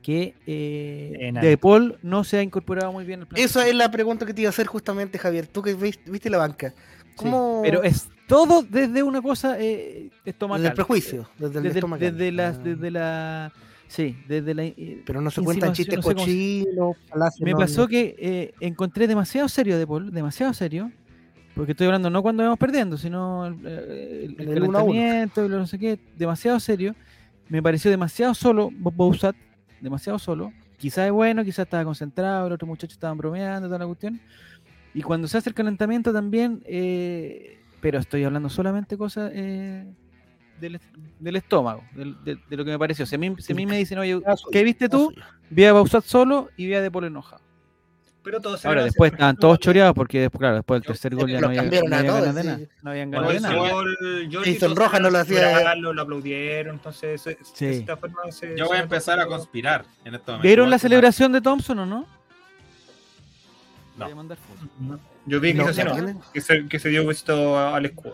[0.01, 1.31] que eh, Eh.
[1.41, 3.41] De Paul no se ha incorporado muy bien al plan.
[3.43, 5.47] esa es la pregunta que te iba a hacer justamente, Javier.
[5.47, 6.73] Tú que viste, viste la banca,
[7.15, 10.61] ¿cómo Pero es todo desde una cosa eh, estomacal.
[10.61, 12.11] desde el prejuicio, desde el Desde, estomacal?
[12.17, 12.51] desde la, Ah.
[12.63, 13.53] desde la,
[13.87, 14.63] sí, desde la.
[14.65, 16.97] eh, Pero no se cuentan chistes no sé cómo se- cochinos,
[17.41, 20.91] Me pasó que eh, encontré demasiado serio De Paul, demasiado serio,
[21.55, 25.57] porque estoy hablando no cuando vamos perdiendo, sino el, el- el el calentamiento y lo
[25.57, 26.95] no sé qué, demasiado serio.
[27.49, 29.35] Me pareció demasiado solo Bo- Bouzat,
[29.81, 30.51] demasiado solo.
[30.77, 34.19] Quizás es bueno, quizás estaba concentrado, los otros muchachos estaban bromeando, toda la cuestión.
[34.93, 39.85] Y cuando se hace el calentamiento también, eh, pero estoy hablando solamente cosas eh,
[40.59, 40.79] del,
[41.19, 43.05] del estómago, del- de, de lo que me pareció.
[43.05, 44.19] Si a mí, si a mí me dicen, oye,
[44.51, 45.13] ¿qué viste tú?
[45.49, 47.41] Vi a Bausat solo y vi a De enojado.
[48.21, 51.39] Pero todos Ahora, después estaban todos choreados porque después, claro, después del tercer gol ya
[51.39, 52.33] no había, no todos, sí.
[52.33, 52.59] nada.
[52.81, 53.71] No habían Cuando ganas de hizo nada.
[53.73, 53.97] gol,
[54.45, 57.65] Jason Rojas no lo hacía- Lo aplaudieron, entonces se- Sí.
[57.65, 60.43] de esta forma se- Yo voy a empezar a conspirar en este momento.
[60.47, 62.05] ¿Vieron la celebración de Thompson o no?
[63.97, 64.05] No.
[64.05, 64.67] Voy a mandar fotos.
[64.79, 64.99] No.
[65.25, 67.85] Yo vi que, No, hizo así, ¿la no, que, se, que se dio besito al
[67.85, 68.13] escudo.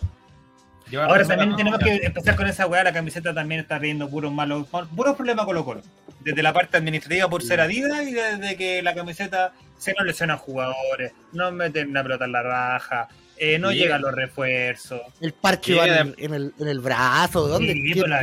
[1.00, 2.84] Ahora también tenemos que empezar con esa weá.
[2.84, 5.82] La camiseta también está viendo puros malos, puros problemas Colo Colo.
[6.26, 10.38] Desde la parte administrativa por ser Adidas y desde que la camiseta se nos lesionan
[10.38, 13.08] jugadores, no meten la pelota en la raja,
[13.38, 13.78] eh, no Sí.
[13.78, 15.02] llegan los refuerzos.
[15.22, 17.74] El parche Sí, va en, en el, en el brazo, ¿dónde?
[17.74, 18.20] Sí, ¿Quién- por la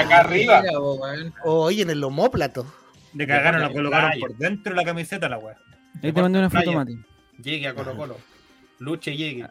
[0.00, 0.62] Acá arriba.
[1.44, 2.66] Oye, en el homóplato.
[3.12, 4.20] De cagaron la colocaron playa.
[4.26, 5.56] por dentro de la camiseta la weá.
[6.02, 6.72] Ahí te mandé una foto.
[6.72, 6.98] Mati.
[7.42, 8.16] Llegue a Colo Colo.
[8.78, 9.42] Luche, llegue.
[9.44, 9.48] A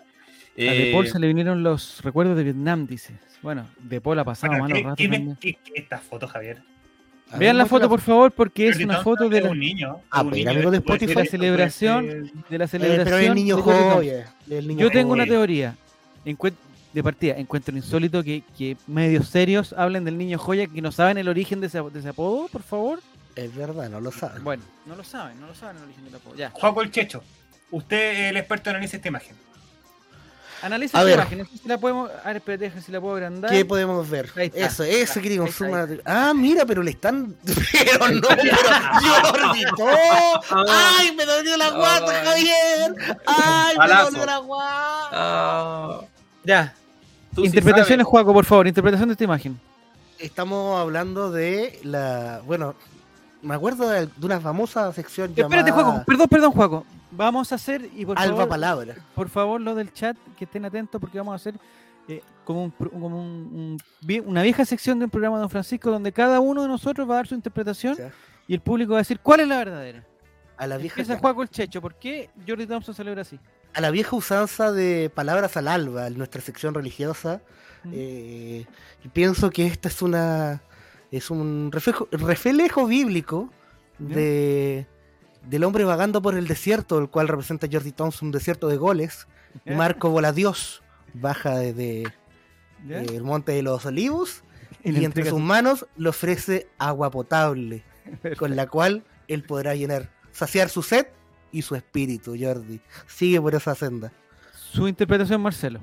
[0.55, 3.19] De Eh, Paul se le vinieron los recuerdos de Vietnam, dice.
[3.41, 6.61] Bueno, De Paul ha pasado Bueno, malos ¿qué, ratos qué qué- qué esta foto, Javier?
[7.31, 9.97] A Vean la foto, por favor, porque es una foto de la, un niño.
[10.11, 11.13] Ah, un pero niño amigo de Spotify.
[11.13, 12.05] ser- la celebración
[12.49, 13.03] de la Eh, celebración.
[13.05, 13.57] pero el niño
[14.47, 15.75] de niño Yo tengo una teoría.
[16.25, 16.55] Encuent-
[16.93, 21.17] de partida, encuentro insólito que, que medios serios hablen del niño joya que no saben
[21.17, 22.99] el origen de ese, de ese apodo, por favor.
[23.35, 24.41] Es verdad, no lo saben.
[24.45, 26.35] Bueno, no lo saben, no lo saben el origen del apodo.
[26.35, 26.51] Ya.
[26.51, 27.21] Juaco el Checho,
[27.71, 29.35] usted es el experto en analiza esta imagen.
[30.65, 31.15] Analiza A esta ver.
[31.19, 31.37] imagen.
[31.39, 32.09] No sé si la podemos.
[32.23, 33.51] A ver, espérate, deja si la puedo agrandar.
[33.51, 34.31] ¿Qué podemos ver?
[34.35, 34.65] Ahí está.
[34.65, 35.87] Eso, eso queríamos sumar.
[36.05, 37.35] Ah, mira, pero le están.
[37.71, 38.51] Pero no, pero
[39.31, 39.63] Jordi.
[40.69, 42.25] ¡Ay, me dolió la guata, Ay.
[42.25, 43.17] Javier!
[43.27, 45.09] ¡Ay, me dolió la guata!
[45.11, 45.99] Ah,
[46.43, 46.73] Ya.
[47.33, 48.05] tú Interpretaciones.
[48.07, 48.67] Juaco, por favor.
[48.67, 49.59] Interpretación de esta imagen.
[50.17, 52.41] Estamos hablando de la.
[52.45, 52.73] Bueno,
[53.41, 56.05] me acuerdo de, de una famosa sección Espérate, llamada Juaco.
[56.05, 56.85] Perdón, perdón, Juaco.
[57.15, 58.95] Vamos a hacer, y por Alba favor, Palabra.
[59.15, 61.55] por favor, lo del chat, que estén atentos porque vamos a hacer
[62.07, 65.41] eh, como, un, pro- como un- un vie- una vieja sección de un programa de
[65.41, 67.97] Don Francisco donde cada uno de nosotros va a dar su interpretación
[68.47, 70.03] y el público va a decir cuál es la verdadera.
[70.57, 70.99] A la vieja.
[71.01, 71.81] Empieza Juaco el Checho.
[71.81, 73.39] ¿Por qué Jordi Thompson celebra así?
[73.73, 77.41] a la vieja usanza de palabras al alba en nuestra sección religiosa.
[77.83, 77.91] Mm.
[77.93, 78.65] eh,
[79.03, 80.61] y pienso que esta es una
[81.11, 83.49] es un reflejo, reflejo bíblico
[83.99, 84.85] de
[85.47, 89.27] del hombre vagando por el desierto, el cual representa Jordi Thompson, un desierto de goles.
[89.65, 89.75] Y ¿Ya?
[89.77, 90.81] Marco Voladios
[91.13, 92.03] baja desde
[92.87, 93.01] ¿Ya?
[93.01, 94.43] el monte de los olivos
[94.83, 97.83] Y entre sus su- manos le ofrece agua potable,
[98.37, 101.07] con la cual él podrá llenar, saciar su sed
[101.51, 102.81] y su espíritu, Jordi.
[103.07, 104.11] Sigue por esa senda.
[104.53, 105.79] Su interpretación, Marcelo.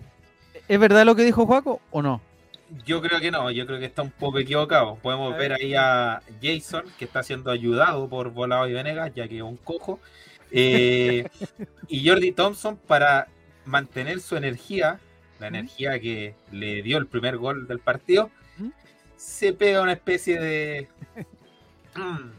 [0.68, 2.20] ¿Es verdad lo que dijo Juaco o no?
[2.86, 4.96] Yo creo que no, yo creo que está un poco equivocado.
[4.96, 5.60] Podemos ver ver.
[5.60, 9.56] ahí a Jason, que está siendo ayudado por Volado y Venegas, ya que es un
[9.58, 10.00] cojo.
[10.50, 11.28] Eh,
[11.88, 13.28] y Jordi Thompson, para
[13.64, 15.00] mantener su energía,
[15.38, 18.30] la energía que le dio el primer gol del partido,
[19.16, 20.88] se pega una especie de.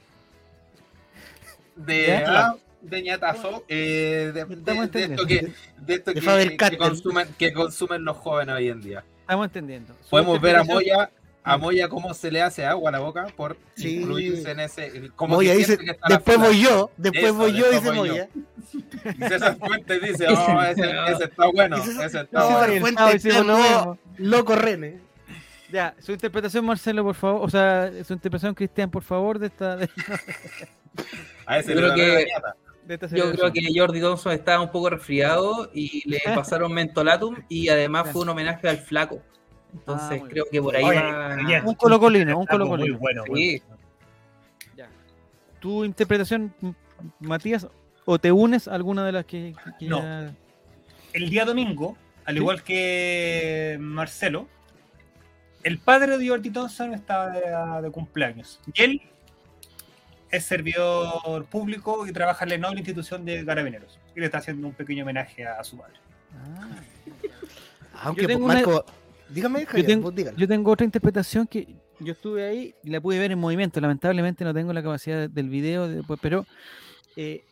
[1.76, 2.08] de.
[2.08, 2.48] ¿Ya?
[2.48, 7.28] ah, de ñatazo, eh, de, de- de esto que, de esto De que- que consumen,
[7.38, 9.04] que consumen los jóvenes hoy en día.
[9.24, 9.93] Estamos entendiendo.
[10.03, 11.09] Su Podemos ver a Moya,
[11.43, 13.97] a Moya cómo se le hace agua a la boca por Sí.
[14.01, 15.09] incluirse en ese.
[15.15, 17.97] Como Moya que dice, que está después voy yo, después Eso, voy yo, después dice
[17.97, 18.13] voy yo.
[18.13, 18.30] Moya.
[19.03, 22.65] Y César Fuentes dice, oh, ese, ese está bueno, César- ese No, está bueno.
[22.65, 23.97] el el Fuente sábado hicimos lo está mismo.
[24.17, 24.99] Loco Rene.
[25.71, 27.41] Ya, su interpretación, Marcelo, por favor.
[27.45, 29.89] O sea, su interpretación, Cristian, por favor, de esta, de,
[31.45, 32.55] A ese Yo creo que- la.
[32.86, 37.36] De esta Yo creo que Jordi Thompson estaba un poco resfriado y le pasaron mentolatum
[37.50, 39.22] y además fue un homenaje al flaco.
[39.24, 41.62] Ah, Entonces muy creo que por ahí Oye, va.
[41.66, 43.00] Un colocolino, un Algo muy colocolino.
[43.00, 43.24] bueno.
[43.34, 43.62] Sí.
[44.76, 44.88] Ya.
[45.60, 46.54] ¿Tu interpretación,
[47.20, 47.68] Matías,
[48.06, 50.02] o te unes a alguna de las que, que No.
[50.02, 50.32] ya-
[51.14, 52.40] el día domingo, al ¿Sí?
[52.42, 54.48] igual que Marcelo,
[55.64, 58.60] el padre de Jordi Thompson estaba de, de cumpleaños.
[58.74, 59.02] Y él
[60.34, 64.00] es servidor público y trabaja en la noble institución de carabineros.
[64.16, 65.94] Y le está haciendo un pequeño homenaje a su padre.
[66.34, 66.70] Ah.
[68.04, 68.86] Aunque Yo tengo pues, Marco,
[69.30, 70.36] dígame, Javier, tengo- vos.
[70.36, 73.80] Yo tengo otra interpretación que yo estuve ahí y la pude ver en movimiento.
[73.80, 76.46] Lamentablemente no tengo la capacidad de- del video, de- pues, pero
[77.16, 77.44] eh,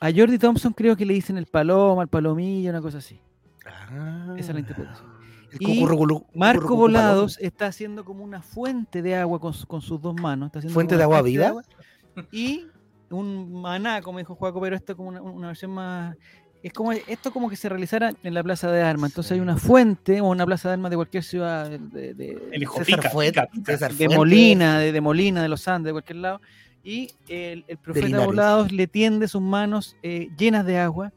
[0.00, 3.18] a Jordi Thompson creo que le dicen el paloma, el palomillo, una cosa así.
[3.66, 4.34] Ah.
[4.38, 5.12] Esa es la interpretación.
[5.60, 5.84] Y
[6.34, 10.46] Marco Volados está haciendo como una fuente de agua con, su- con sus dos manos.
[10.46, 11.48] Está haciendo ¿Fuente de agua fuente viva?
[11.48, 11.62] agua
[12.30, 12.66] Y
[13.10, 16.16] un maná, como dijo Juaco, pero esto es como una, una versión más.
[16.62, 19.10] Es como esto como que se realizara en la plaza de armas.
[19.10, 22.62] Entonces hay una fuente o una plaza de armas de cualquier ciudad de, de- El
[22.62, 23.72] hijo César pica, Fuente, pica, pica.
[23.72, 24.08] César de.
[24.08, 26.40] Molina, de, de Molina, de los Andes, de cualquier lado.
[26.84, 28.24] Y el, el profeta.
[28.24, 31.12] Volados le tiende sus manos eh, llenas de agua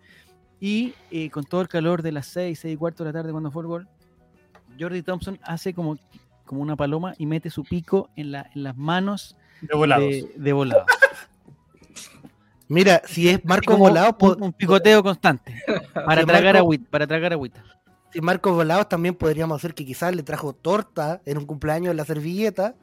[0.59, 3.31] y eh, con todo el calor de las 6, 6 y cuarto de la tarde
[3.31, 3.87] cuando fue el gol,
[4.79, 5.97] Jordi Thompson hace como,
[6.45, 10.05] como una paloma y mete su pico en, la, en las manos De volados.
[10.09, 10.85] de, de Volados.
[12.67, 15.61] Mira, si es Marco Como Volados, un, un picoteo constante
[15.93, 17.63] para Si tragar, Marco- agüita, para tragar agüita.
[18.11, 21.97] si Marco Volados también podríamos hacer que quizás le trajo torta en un cumpleaños en
[21.97, 22.73] la servilleta.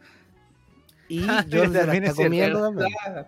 [1.09, 2.61] Y Ah, Jordi se la también está es cierto.
[2.61, 3.27] comiendo también.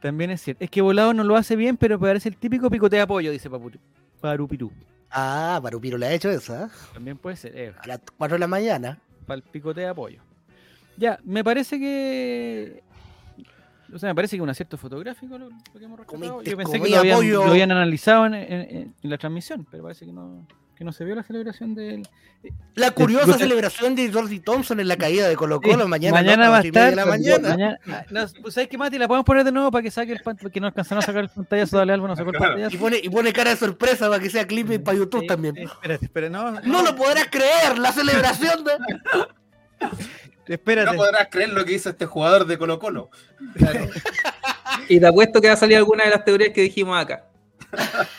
[0.00, 0.64] También es cierto.
[0.64, 3.50] Es que Volados no lo hace bien, pero parece el típico picotea de pollo, dice
[3.50, 3.78] Papu-
[4.20, 4.70] Parupirú.
[5.10, 6.70] Ah, Parupiro le ha hecho esa.
[6.94, 7.56] También puede ser.
[7.56, 7.74] eh.
[7.82, 8.98] A las 4 de la mañana.
[9.26, 10.20] para el picote de apoyo.
[10.96, 12.82] Ya, me parece que.
[13.94, 16.42] O sea, me parece que un acierto fotográfico lo, lo que hemos rescatado.
[16.42, 17.44] Yo pensé que lo habían, pollo.
[17.44, 20.92] lo habían analizado en, en- en- en la transmisión, pero parece que no, que no
[20.92, 22.02] se vio la celebración del.
[22.74, 26.14] La curiosa que- celebración de Jordi Thompson en la caída de Colo Colo Sí, mañana.
[26.16, 26.50] mañana ¿no?
[26.52, 26.90] va a estar.
[26.90, 27.48] de la mañana.
[27.50, 28.96] mañana- ah, no, pues, ¿Sabes qué, Mati?
[28.98, 31.28] La podemos poner de nuevo para que saque el porque no alcanzaron a sacar el
[31.28, 31.76] pantallazo.
[31.76, 32.74] Dale algo, no sacó el pantallazo.
[32.74, 35.26] Y pone, y pone cara de sorpresa para que sea clip y para YouTube Eh,
[35.26, 35.56] también.
[35.58, 38.72] eh, espérate, espérate, no, No lo podrás creer, la celebración de.
[40.46, 40.90] espérate.
[40.90, 43.10] No podrás creer lo que hizo este jugador de Colo Colo.
[44.88, 47.24] Y te apuesto que va a salir alguna de las teorías que dijimos acá.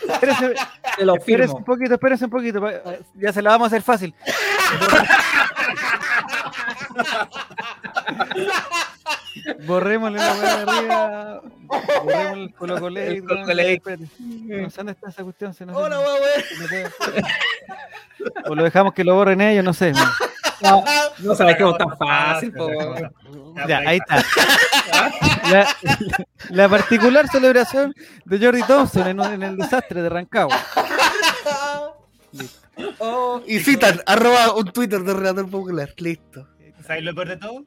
[0.08, 0.54] Espérese,
[0.96, 1.58] Te lo espérese firmo.
[1.58, 2.64] un poquito, espérese un poquito.
[3.14, 4.14] Ya se la vamos a hacer fácil.
[9.66, 11.42] Borrémosle la weá de arriba.
[12.02, 13.24] Borrémosle el Colo Colate, El
[13.82, 13.96] Colo.
[14.62, 15.54] No sé dónde está esa cuestión.
[15.54, 16.00] Se nos Hola,
[18.46, 19.92] O lo dejamos que lo borren ellos, no sé.
[19.92, 20.08] man.
[20.64, 20.84] No,
[21.18, 22.68] no sabes que es tan fácil, po.
[23.68, 24.24] Ya, ahí está.
[25.50, 25.68] La,
[26.50, 27.94] la particular celebración
[28.24, 30.58] de Jordi Thompson en, en el desastre de Rancagua.
[33.46, 35.90] Y citan, arroba un Twitter de Relator Popular.
[35.98, 36.48] Listo.
[36.86, 37.64] ¿Sabes lo peor de todo?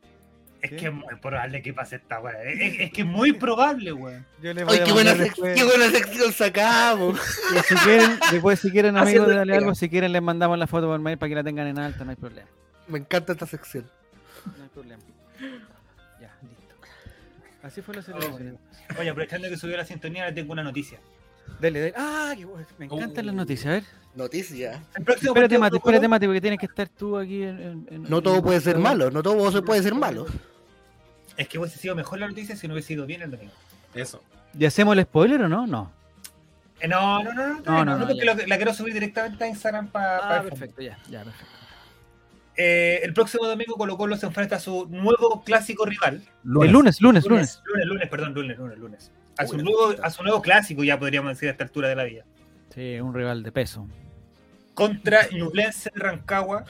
[0.62, 2.34] Es que es muy probable que pase esta weá.
[2.44, 4.26] Es, que es muy probable, weón.
[4.42, 7.20] Yo les voy Ay, a qué buena, qué buena sección sacamos.
[7.56, 9.56] Y si quieren, después si quieren amigos Dale.
[9.56, 12.04] Algo, si quieren les mandamos la foto por mail para que la tengan en alta,
[12.04, 12.48] no hay problema.
[12.88, 13.90] Me encanta esta sección.
[14.58, 15.04] No hay problema.
[16.22, 16.76] Ya, listo.
[17.64, 18.58] Así fue la celebración.
[19.00, 21.00] Oye, aprovechando que subió la sintonía, le tengo una noticia.
[21.60, 21.94] Dale, dale.
[21.98, 22.66] Ah, qué bueno.
[22.78, 23.68] me encantan las noticias.
[23.68, 23.84] A ver.
[24.16, 24.84] Noticia.
[24.96, 27.60] El próximo Espérate, Mati, espérate, Mati, porque tienes que estar tú aquí en.
[27.62, 30.26] en- en- No todo en- puede ser malo, no todo se puede ser malo.
[31.38, 33.54] Es que hubiese sido mejor la noticia si no hubiese ido bien el domingo.
[33.94, 34.24] Eso.
[34.58, 35.68] ¿Y hacemos el spoiler o no?
[35.68, 35.92] No.
[36.80, 38.34] Eh, no, no, no, no, No, no, no, no, porque ya.
[38.36, 40.38] lo- la quiero subir directamente a Instagram para.
[40.40, 41.54] Ah, perfecto, ya, ya, perfecto.
[42.58, 46.24] Eh, el próximo domingo Colo Colo se enfrenta a su nuevo clásico rival.
[46.44, 47.62] El lunes, lunes, lunes.
[47.66, 49.12] lunes, lunes, perdón, lunes, lunes, lunes.
[49.38, 50.06] A su, nuevo, puta.
[50.08, 52.26] a su nuevo clásico, ya podríamos decir a esta altura de la vida.
[52.74, 53.88] Sí, un rival de peso.
[54.74, 56.66] Contra Ñublense de Rancagua.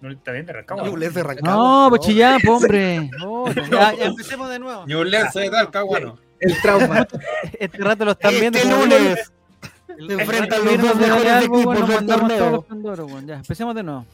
[0.00, 0.84] ¿No está bien de Rancagua?
[0.84, 1.52] Ñublense de Rancagua.
[1.52, 1.90] No, No.
[1.90, 3.10] pues chillán, po, hombre.
[3.26, 4.86] Oh, ya, ya empecemos de nuevo.
[4.86, 6.18] Ñublense de Talcahuano.
[6.40, 7.06] El trauma.
[7.58, 8.58] Este rato lo están viendo.
[8.58, 9.32] Este lunes
[10.06, 13.06] se el enfrentan los dos de mejores algo, equipos bueno, del torneo.
[13.08, 13.26] bueno.
[13.26, 14.06] Ya, empecemos de nuevo.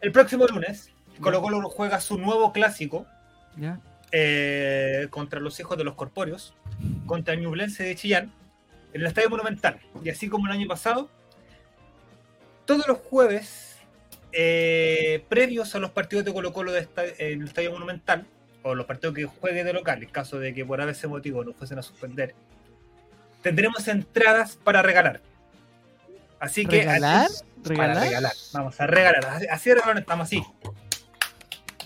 [0.00, 0.90] El próximo lunes,
[1.20, 3.06] Colo Colo juega su nuevo clásico
[3.56, 3.78] Ya.
[4.12, 6.54] eh, contra los hijos de los corpóreos,
[7.06, 8.32] contra Ñublense de Chillán,
[8.92, 9.80] en el Estadio Monumental.
[10.04, 11.08] Y así como el año pasado,
[12.64, 13.76] todos los jueves,
[14.32, 18.26] eh, previos a los partidos de Colo Colo de esta- en el Estadio Monumental,
[18.62, 21.52] o los partidos que juegue de local, en caso de que por ese motivo no
[21.52, 22.34] fuesen a suspender,
[23.42, 25.20] tendremos entradas para regalar.
[26.42, 27.28] Así que ¿Regalar?
[27.62, 28.02] para ¿Regalar?
[28.04, 28.32] regalar.
[28.52, 29.24] Vamos a regalar.
[29.26, 30.42] Así, así de regalar estamos así.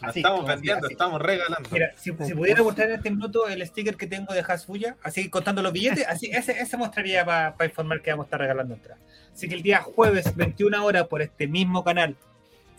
[0.02, 0.92] No Así, estamos vendiendo, así.
[0.94, 1.68] estamos regalando.
[1.70, 5.30] Mira, si, si pudiera mostrar en este minuto el sticker que tengo de Hasbuya, así
[5.30, 9.02] contando los billetes, así ese, ese mostraría para informar que vamos a estar regalando entradas.
[9.32, 12.14] Así que el día jueves, 21 horas, por este mismo canal,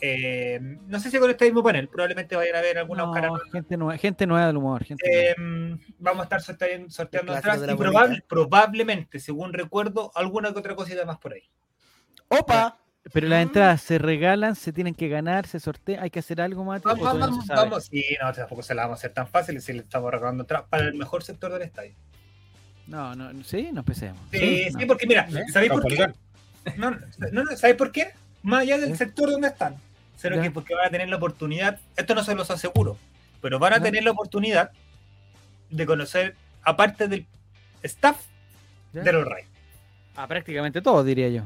[0.00, 3.32] eh, no sé si con este mismo panel, probablemente vayan a ver alguna No, canal.
[3.52, 4.84] gente, nueva, gente nueva del humor.
[4.84, 5.78] Gente Eh, nueva.
[5.98, 11.04] vamos a estar sorteando, sorteando entradas y probable- probablemente, según recuerdo, alguna que otra cosita
[11.04, 11.42] más por ahí.
[12.28, 12.78] Opa.
[13.12, 16.02] Pero las entradas se regalan, se tienen que ganar, se sortean.
[16.02, 16.60] ¿Hay que hacer algo?
[16.62, 17.84] ¿O Vamos, no vamos, vamos.
[17.86, 20.66] Sí, no, tampoco se la vamos a hacer tan fácil si le estamos regalando entradas
[20.68, 21.94] para el mejor sector del estadio.
[22.86, 24.20] No, no, sí, no empecemos.
[24.30, 24.86] Sí, sí, No.
[24.86, 25.44] porque mira, ¿Eh?
[25.52, 26.06] ¿sabéis por qué?
[26.76, 28.12] No, no, no, ¿sabes por qué?
[28.42, 28.96] Más allá del ¿Eh?
[28.96, 29.76] sector donde están.
[30.16, 30.42] Sino Ya.
[30.42, 32.98] que porque van a tener la oportunidad, esto no se los aseguro,
[33.40, 33.84] pero van a Ya.
[33.84, 34.70] tener la oportunidad
[35.70, 37.26] de conocer, aparte del
[37.82, 38.20] staff
[38.92, 39.02] ¿Ya?
[39.02, 39.44] de los Ray.
[40.16, 41.42] Ah, prácticamente todos, diría yo.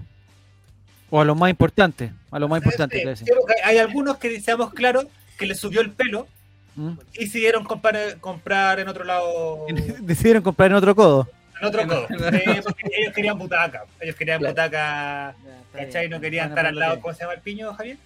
[1.14, 2.10] O a lo más importante.
[2.30, 3.16] A lo más importante.
[3.16, 3.32] Sí, sí,
[3.64, 5.06] hay algunos que, seamos claros,
[5.38, 6.26] que les subió el pelo
[6.74, 6.92] ¿Mm?
[7.12, 9.66] y decidieron comprar, comprar en otro lado.
[10.00, 11.28] Decidieron comprar en otro codo.
[11.60, 12.06] En otro codo.
[12.46, 13.84] Ellos querían butaca.
[14.00, 14.52] Ellos querían Claro.
[14.54, 15.34] butaca.
[15.74, 16.08] ¿Cachai?
[16.08, 16.98] No querían estar al lado.
[17.00, 17.98] ¿Cómo se llama el piño, Javier?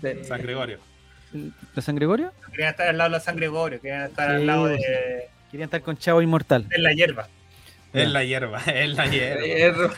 [0.00, 0.80] De- San Gregorio.
[1.32, 2.32] ¿De San Gregorio?
[2.50, 3.80] Querían estar al lado de la San Gregorio.
[3.80, 4.82] Querían estar Sí, al lado sí.
[4.82, 6.68] de, Querían estar con Chavo Inmortal.
[6.68, 7.28] de la hierba.
[7.92, 9.92] Es la hierba, es la hierba.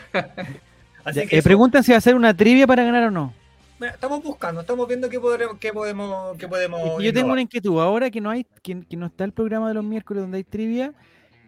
[1.05, 3.33] Así Ya, que eh, preguntan si va a ser una trivia para ganar o no.
[3.79, 7.03] mira, estamos buscando, estamos viendo qué podremos, qué podemos, qué podemos.
[7.03, 7.79] Yo tengo una inquietud.
[7.81, 10.45] Ahora que no hay, que, que no está el programa de los miércoles donde hay
[10.45, 10.93] trivia,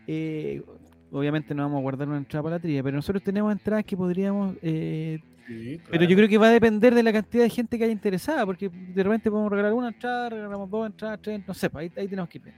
[0.07, 0.63] eh,
[1.11, 3.97] obviamente no vamos a guardar una entrada para la trivia, pero nosotros tenemos entradas que
[3.97, 4.55] podríamos.
[4.63, 5.91] eh, Sí, claro.
[5.93, 8.45] Pero yo creo que va a depender de la cantidad de gente que haya interesada,
[8.45, 12.09] porque de repente podemos regalar una entrada, regalamos dos entradas, tres, no sé, ahí, ahí
[12.09, 12.53] tenemos que ir.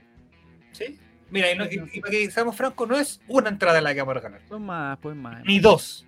[0.71, 0.97] Sí.
[1.29, 3.99] Mira, y, no- y- y para que seamos francos, no es una entrada la que
[3.99, 4.41] vamos a regalar.
[4.49, 5.45] Pues más, pues más.
[5.45, 6.07] Ni dos,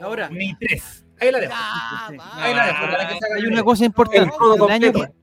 [0.00, 1.04] Ahora, ni tres.
[1.20, 1.52] Ahí la dejo.
[2.34, 2.80] Ahí la dejo.
[2.90, 4.32] para que se hagan hay una cosa importante.
[4.64, 5.14] El año, completo.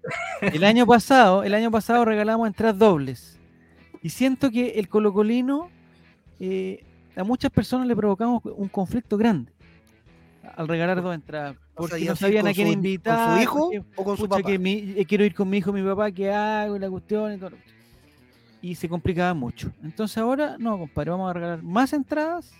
[0.41, 3.39] el año pasado, el año pasado regalamos entradas dobles.
[4.01, 5.69] Y siento que el colocolino
[6.39, 6.83] eh,
[7.15, 9.51] a muchas personas le provocamos un conflicto grande
[10.55, 11.55] al regalar dos entradas.
[11.75, 13.27] Porque no sabían con a quién su- invitar.
[13.27, 14.43] ¿Con su hijo porque, o con su papá?
[14.43, 16.75] que mi- eh, quiero ir con mi hijo, mi papá, ¿qué hago?
[16.75, 17.51] Y la cuestión y todo.
[18.61, 19.71] Y se complicaba mucho.
[19.83, 22.51] Entonces ahora, no, compadre, vamos a regalar más entradas,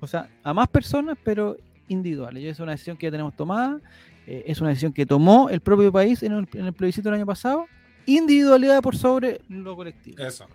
[0.00, 1.56] o sea, a más personas, pero
[1.88, 2.42] individuales.
[2.42, 3.80] Y es una decisión que ya tenemos tomada,
[4.26, 7.16] eh, es una decisión que tomó el propio país en el, en el plebiscito del
[7.16, 7.66] año pasado,
[8.06, 10.22] individualidad por sobre lo colectivo.
[10.22, 10.46] Eso.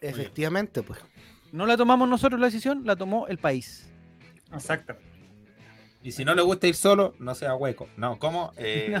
[0.00, 1.00] Efectivamente, pues.
[1.52, 3.88] No la tomamos nosotros la decisión, la tomó el país.
[4.52, 4.96] Exacto.
[6.02, 7.88] Y si no le gusta ir solo, no sea hueco.
[7.96, 8.52] No, ¿cómo?
[8.58, 8.94] Eh,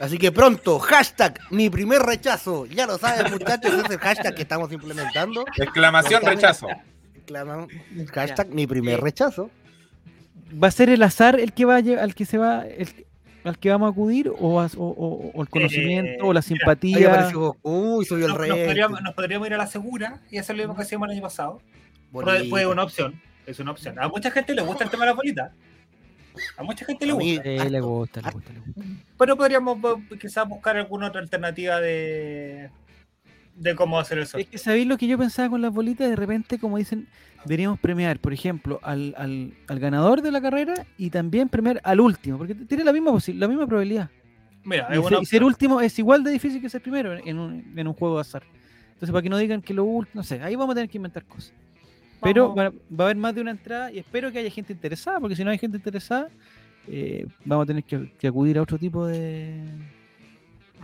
[0.00, 2.66] Así que pronto, hashtag mi primer rechazo.
[2.66, 5.44] Ya lo saben, muchachos, es el hashtag que estamos implementando.
[5.56, 6.66] exclamación rechazo.
[7.26, 7.66] Clama-
[8.12, 9.50] Hashtag mi primer rechazo.
[10.62, 13.06] ¿Va a ser el azar el que va a lle- al que se va, el-
[13.44, 16.44] al que vamos a acudir, o, va- o- o- o el conocimiento, o la Ahí
[16.44, 17.08] simpatía?
[17.12, 18.50] apareció Goku y subió el Nos, rey.
[18.50, 21.12] nos podríamos, nos podríamos ir a la segura y hacer lo mismo que hacíamos el
[21.12, 21.60] año pasado.
[22.12, 23.20] Puede, puede una opción.
[23.46, 23.98] Es una opción.
[23.98, 25.52] A mucha gente le gusta el tema de las bolitas.
[26.56, 27.50] A mucha gente le mí- gusta.
[27.50, 28.82] Harto, le gusta, le gusta, le gusta.
[29.18, 29.78] Pero podríamos
[30.20, 32.70] quizás buscar alguna otra alternativa de,
[33.56, 36.16] de cómo hacer el Es que sabéis lo que yo pensaba con las bolitas, de
[36.16, 37.06] repente, como dicen,
[37.44, 42.00] deberíamos premiar, por ejemplo, al, al, al ganador de la carrera y también premiar al
[42.00, 44.10] último, porque tiene la misma la misma probabilidad.
[44.64, 47.72] Mira, Y ser, y ser último es igual de difícil que ser primero en un,
[47.76, 48.44] en un juego de azar.
[48.92, 50.98] Entonces, para que no digan que lo último, no sé, ahí vamos a tener que
[50.98, 51.52] inventar cosas.
[52.22, 55.18] Pero va, va a haber más de una entrada y espero que haya gente interesada,
[55.18, 56.28] porque si no hay gente interesada,
[56.86, 59.60] eh, vamos a tener que, que acudir a otro tipo de.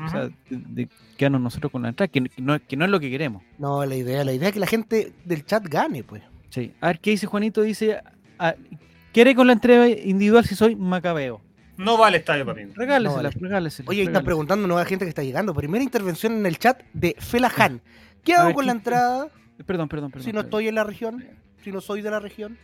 [0.05, 2.90] O sea, de, de quedarnos nosotros con la entrada, que, que no, que no es
[2.90, 3.42] lo que queremos.
[3.59, 6.22] No, la idea, la idea es que la gente del chat gane, pues.
[6.51, 6.72] Sí.
[6.80, 7.62] A ver qué dice Juanito.
[7.62, 8.01] Dice:
[8.38, 8.55] ah,
[9.12, 11.40] ¿Quiere con la entrega individual si soy macabeo?
[11.76, 12.72] No va al estadio para mí.
[12.74, 13.36] Regálesela, vale.
[13.40, 13.88] regálesela.
[13.88, 15.55] Oye, están preguntando nueva gente que está llegando.
[15.55, 17.80] Primera intervención en el chat de Felahan.
[18.24, 19.28] ¿Qué A hago ver, con la ¿qué- entrada
[19.66, 20.24] Perdón, perdón, perdón.
[20.24, 20.46] si no perdón.
[20.46, 21.24] estoy en la región?
[21.64, 22.57] Si no soy de la región.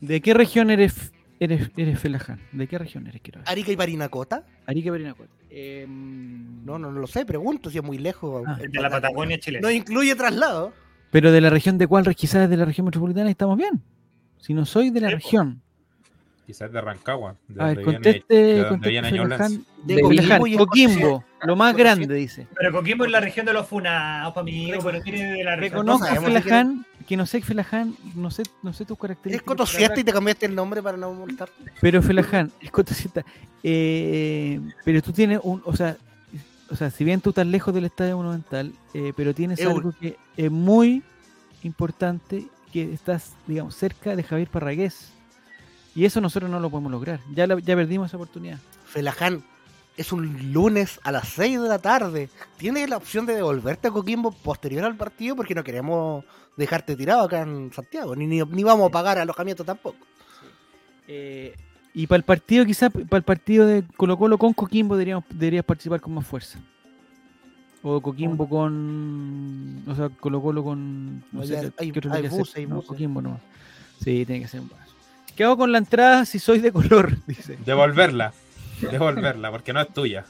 [0.00, 2.40] ¿De qué región eres, eres, eres Felaján?
[2.52, 3.20] ¿De qué región eres?
[3.22, 3.48] Quiero ver.
[3.48, 4.44] Arica y Parinacota.
[4.66, 5.30] Arica Parinacota.
[5.50, 8.44] Em, No, no, no lo sé, pregunto si es muy lejos.
[8.46, 8.56] Ah.
[8.58, 9.66] De la Pata- Patagonia chilena.
[9.66, 10.72] No incluye traslado.
[11.10, 13.82] Pero de la región de cuál, quizás de la región metropolitana, y estamos bien.
[14.38, 15.14] Si no soy de la po.
[15.14, 15.62] región.
[16.46, 17.36] Quizás de Rancagua.
[17.46, 19.10] De A ver, conteste, conteste.
[19.10, 19.64] Felaján.
[19.84, 22.46] De De Felaján, Coquimbo y lo más grande, dice.
[22.56, 25.86] Pero Coquimbo es la región de los funados, amigo, pero tiene de la región.
[25.86, 29.46] Reconozco Felaján, que no sé Felaján, no sé, no sé tus ¿Eres características.
[29.46, 31.48] cotosiasta y te cambiaste el nombre para no molestar?
[31.80, 33.24] Pero Felaján, es cotosita.
[33.62, 35.96] Eh, pero tú tienes un, o sea,
[36.70, 39.92] o sea, si bien tú estás lejos del estadio monumental, eh, pero tienes Es algo
[39.98, 41.02] que es muy
[41.62, 45.10] importante, que estás, digamos, cerca de Javier Parragués.
[45.94, 47.20] Y eso nosotros no lo podemos lograr.
[47.34, 48.58] Ya, la- ya perdimos esa oportunidad.
[48.86, 49.42] Felaján,
[49.96, 52.28] es un lunes a las 6 de la tarde.
[52.58, 55.34] ¿Tienes la opción de devolverte a Coquimbo posterior al partido?
[55.34, 56.24] Porque no queremos
[56.58, 58.14] dejarte tirado acá en Santiago.
[58.14, 59.96] Ni, ni, ni vamos a pagar alojamiento tampoco.
[61.06, 61.54] Eh,
[61.94, 65.64] y para el partido, quizás, para el partido de Colo Colo con Coquimbo deberíamos, deberías
[65.64, 66.58] participar con más fuerza.
[67.82, 69.82] O Coquimbo con.
[69.86, 71.20] O sea, Colo Colo con.
[71.20, 72.88] No No, sé, ya ¿qué- hay- qué otro hay buses, No, buses.
[72.88, 73.40] Coquimbo nomás.
[74.02, 74.92] Sí, tiene que ser un vaso.
[75.34, 77.16] ¿Qué hago con la entrada si soy de color?
[77.26, 77.56] Dice.
[77.64, 78.32] Devolverla.
[78.80, 80.24] Devolverla, porque no es tuya.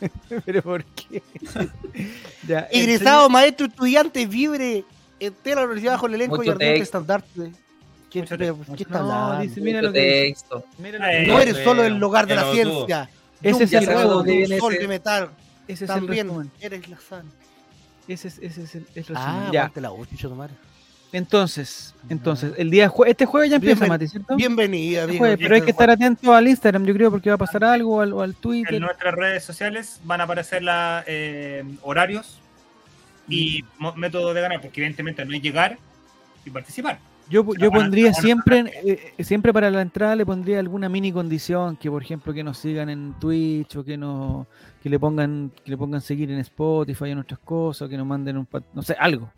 [0.44, 1.22] ¿Pero por qué?
[2.46, 4.84] Ya, Egresado, maestro, estudiante, vibre,
[5.20, 7.52] entera la universidad bajo el elenco Mucho y ardiente estandarte.
[8.10, 8.74] ¿Qué, Mucho qué- texto.
[8.76, 9.54] qué está No, hablando?
[9.62, 10.28] mira lo que dice.
[10.28, 10.64] texto.
[10.78, 13.10] Mira lo que No eres solo el lugar de la ciencia.
[13.42, 13.86] Ese es el
[14.24, 15.30] Viene sol de metal.
[15.68, 16.50] Ese es el También resumen.
[16.60, 17.30] eres la sana.
[18.08, 19.22] Ese es, ese es el, el resumen.
[19.24, 19.70] Ah, ya.
[19.76, 20.54] la madre.
[21.12, 24.36] Entonces, entonces, el día jue- este jueves ya empieza, Bienven- Mati, ¿cierto?
[24.36, 27.38] Bienvenida, Este bien, pero hay que estar atento al Instagram, yo creo, porque va a
[27.38, 28.74] pasar algo, o al, al Twitter.
[28.74, 32.39] En nuestras redes sociales van a aparecer la, eh, horarios
[33.30, 35.78] y mo- métodos de ganar, porque evidentemente no es llegar
[36.44, 36.98] y participar.
[37.28, 41.88] Yo, yo pondría siempre, eh, siempre para la entrada le pondría alguna mini condición, que
[41.88, 44.46] por ejemplo que nos sigan en Twitch o que nos
[44.82, 48.06] que le pongan que le pongan seguir en Spotify o nuestras cosas, o que nos
[48.06, 49.30] manden un no sé, algo.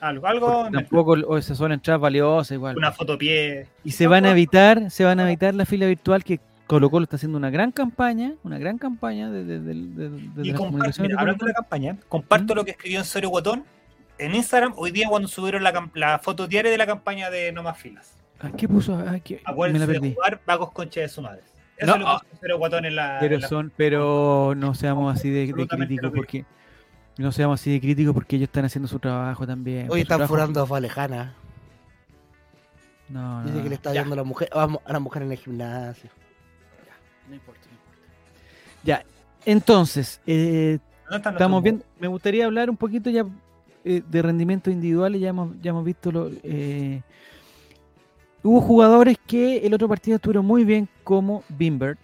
[0.00, 2.76] Algo, algo tampoco o esas son entradas valiosas igual.
[2.78, 3.66] una foto pie.
[3.84, 7.04] Y se van a evitar, se van a evitar la fila virtual que Colo Colo
[7.04, 10.28] está haciendo una gran campaña, una gran campaña de, de, de- de- de Y las
[10.30, 13.64] comparto, comunicaciones mira, de hablando de la campaña, comparto lo que escribió en Sorio Guatón
[14.18, 17.62] en Instagram hoy día cuando subieron la, la foto diaria de la campaña de No
[17.62, 18.16] Más Filas.
[18.40, 18.52] Colo.
[18.52, 18.94] Ah, ¿Qué puso?
[18.96, 21.42] Ah, que- me la Acuérdense de jugar vagos concha de su madre.
[21.76, 23.18] Eso No, es lo que puso Sorio Guatón en la.
[23.20, 26.44] Pero en la- son, pero no seamos así de, críticos porque
[27.18, 29.90] no seamos así de críticos porque ellos están haciendo su trabajo también.
[29.90, 31.34] Hoy están furando a Valejana.
[33.10, 35.32] No, no, Dice que le está viendo a la mujer, a a la mujer en
[35.32, 36.08] el gimnasio.
[37.28, 37.98] No importa, no importa.
[38.82, 39.04] Ya,
[39.44, 43.26] entonces, eh, ¿Dónde están estamos viendo, me gustaría hablar un poquito ya
[43.84, 47.02] eh, de rendimiento individual, ya hemos, ya hemos visto lo, eh,
[48.42, 51.98] hubo jugadores que el otro partido estuvieron muy bien como Bimber,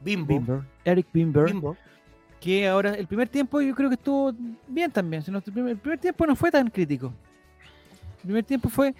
[0.00, 0.26] Bimbo.
[0.26, 1.76] Bimber, Eric Bimber, Bimbo.
[2.40, 4.32] que ahora el primer tiempo yo creo que estuvo
[4.66, 5.22] bien también.
[5.26, 7.12] el primer tiempo no fue tan crítico.
[8.18, 8.94] El primer tiempo fue,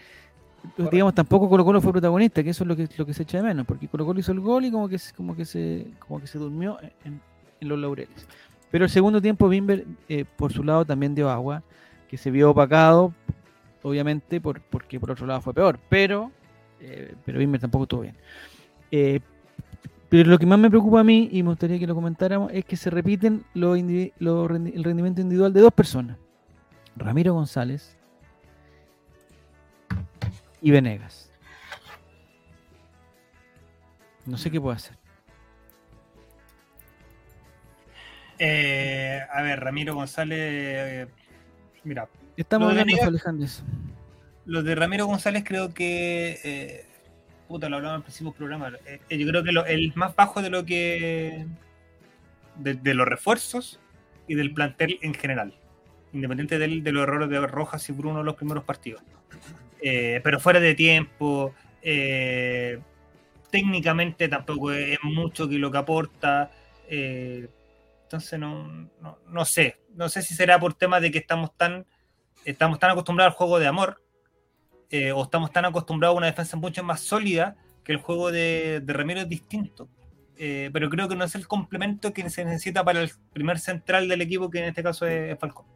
[0.90, 3.38] digamos, tampoco Colo Colo fue protagonista, que eso es lo que, lo que se echa
[3.38, 6.20] de menos, porque Colo Colo hizo el gol y como que, como que, se, como
[6.20, 7.20] que se durmió en,
[7.60, 8.26] en los laureles.
[8.70, 11.62] Pero el segundo tiempo Bimber, eh, por su lado, también dio agua,
[12.08, 13.12] que se vio opacado,
[13.82, 16.30] obviamente, por, porque por otro lado fue peor, pero,
[16.80, 18.16] eh, pero Bimber tampoco estuvo bien.
[18.90, 19.20] Eh,
[20.08, 22.64] pero lo que más me preocupa a mí, y me gustaría que lo comentáramos, es
[22.64, 24.12] que se repiten los rendi-
[24.74, 26.16] el rendimiento individual de dos personas.
[26.96, 27.97] Ramiro González
[30.60, 31.30] y Venegas.
[34.26, 34.96] No sé qué puedo hacer.
[38.38, 40.38] Eh, a ver, Ramiro González.
[40.40, 41.06] eh,
[41.84, 43.46] mira, Estamos Lo de hablando, Venegas- Alejandro.
[44.46, 46.38] de de Ramiro González creo que.
[46.44, 46.86] eh,
[47.48, 48.70] puta, lo hablaba en el próximo programa.
[48.86, 51.46] eh, yo creo que lo- el más bajo de lo que.
[52.56, 53.80] De, de los refuerzos
[54.28, 55.54] y del plantel en general.
[56.12, 59.02] Independiente del- de, los errores de Rojas y Bruno en los primeros partidos.
[59.82, 61.54] Eh, pero fuera de tiempo.
[61.82, 62.80] eh,
[63.50, 66.50] técnicamente tampoco es mucho que lo que aporta.
[66.88, 67.48] eh,
[68.04, 68.66] entonces no,
[69.00, 69.78] no, no sé.
[69.94, 71.86] No sé si será por tema de que estamos tan,
[72.44, 74.02] estamos tan acostumbrados al juego de amor
[75.14, 78.92] o estamos tan acostumbrados a una defensa mucho más sólida que el juego de, de
[78.92, 79.88] Ramiro es distinto.
[80.38, 84.08] Eh, pero creo que no es el complemento que se necesita para el primer central
[84.08, 85.66] del equipo, que en este caso es Falcón.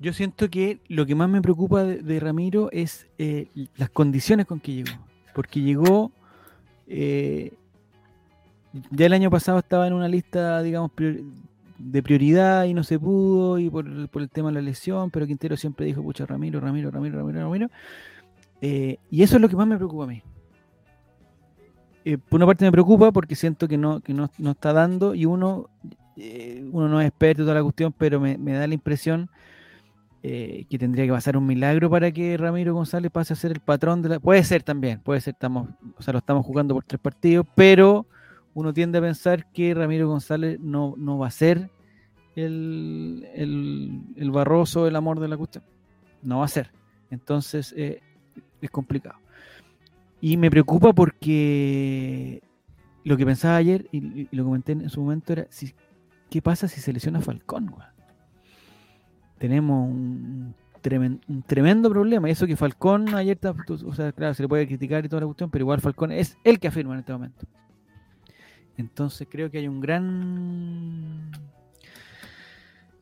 [0.00, 4.60] Yo siento que lo que más me preocupa de, Ramiro es eh, las condiciones con
[4.60, 4.98] que llegó.
[5.34, 6.12] Porque llegó.
[6.86, 7.52] eh,
[8.90, 10.90] ya el año pasado estaba en una lista, digamos,
[11.78, 15.56] de prioridad y no se pudo, y por, el- tema de la lesión, pero Quintero
[15.56, 17.70] siempre dijo, pucha, Ramiro, Ramiro, Ramiro, Ramiro, Ramiro.
[18.60, 20.22] Eh, y eso es lo que más me preocupa a mí.
[22.04, 25.14] Eh, por una parte me preocupa porque siento que no, que no, no está dando
[25.14, 25.70] y uno,
[26.16, 29.30] eh, uno no es experto en toda la cuestión, pero me da la impresión
[30.22, 33.60] eh, que tendría que pasar un milagro para que Ramiro González pase a ser el
[33.60, 34.20] patrón de la...
[34.20, 38.06] Puede ser también, puede ser, estamos, o sea, lo estamos jugando por tres partidos, pero
[38.54, 41.70] uno tiende a pensar que Ramiro González no, no va a ser
[42.34, 45.64] el, el, el barroso, el amor de la cuestión.
[46.22, 46.70] No va a ser.
[47.10, 48.00] Entonces eh,
[48.60, 49.18] es complicado.
[50.20, 52.42] Y me preocupa porque
[53.04, 55.74] lo que pensaba ayer y, lo comenté en su momento era si,
[56.30, 57.68] qué pasa si se lesiona Falcón.
[57.68, 57.95] weón?
[59.38, 62.28] Tenemos un, tremen- un tremendo problema.
[62.28, 63.38] Y eso que Falcón ayer,
[63.84, 66.36] o sea, claro, se le puede criticar y toda la cuestión, pero igual Falcón es
[66.44, 67.46] el que afirma en este momento.
[68.78, 71.30] Entonces creo que hay un gran.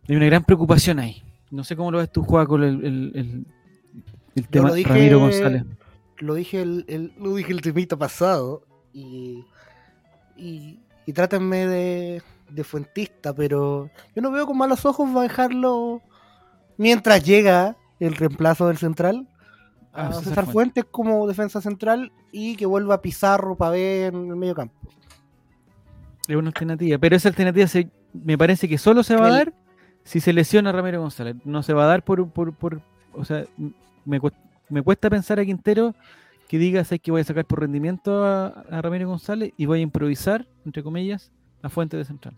[0.09, 1.22] Hay una gran preocupación ahí.
[1.51, 3.47] No sé cómo lo ves tú, Juan, con el, el, el-
[4.37, 5.64] el tema dije- Ramiro González.
[6.18, 8.62] Lo dije el, el- lo dije el temito pasado
[8.93, 9.45] y,
[10.37, 16.03] y, y trátenme de, de fuentista, pero yo no veo con malos ojos dejarlo
[16.76, 19.28] mientras llega el reemplazo del central
[19.92, 20.84] a Ah, César César Fuentes.
[20.90, 24.74] Como defensa central y que vuelva Pizarro para ver en el medio campo.
[26.26, 29.54] Es una alternativa, pero esa alternativa se, me parece que solo se va a dar
[30.04, 31.36] si se lesiona Ramiro González.
[31.44, 32.80] No se va a dar por, por, por
[33.12, 33.44] o sea,
[34.04, 34.20] me,
[34.68, 35.94] me cuesta pensar a Quintero
[36.48, 39.78] que diga "Sabes que voy a sacar por rendimiento a, a Ramiro González y voy
[39.80, 41.30] a improvisar, entre comillas,
[41.62, 42.34] la fuente de central.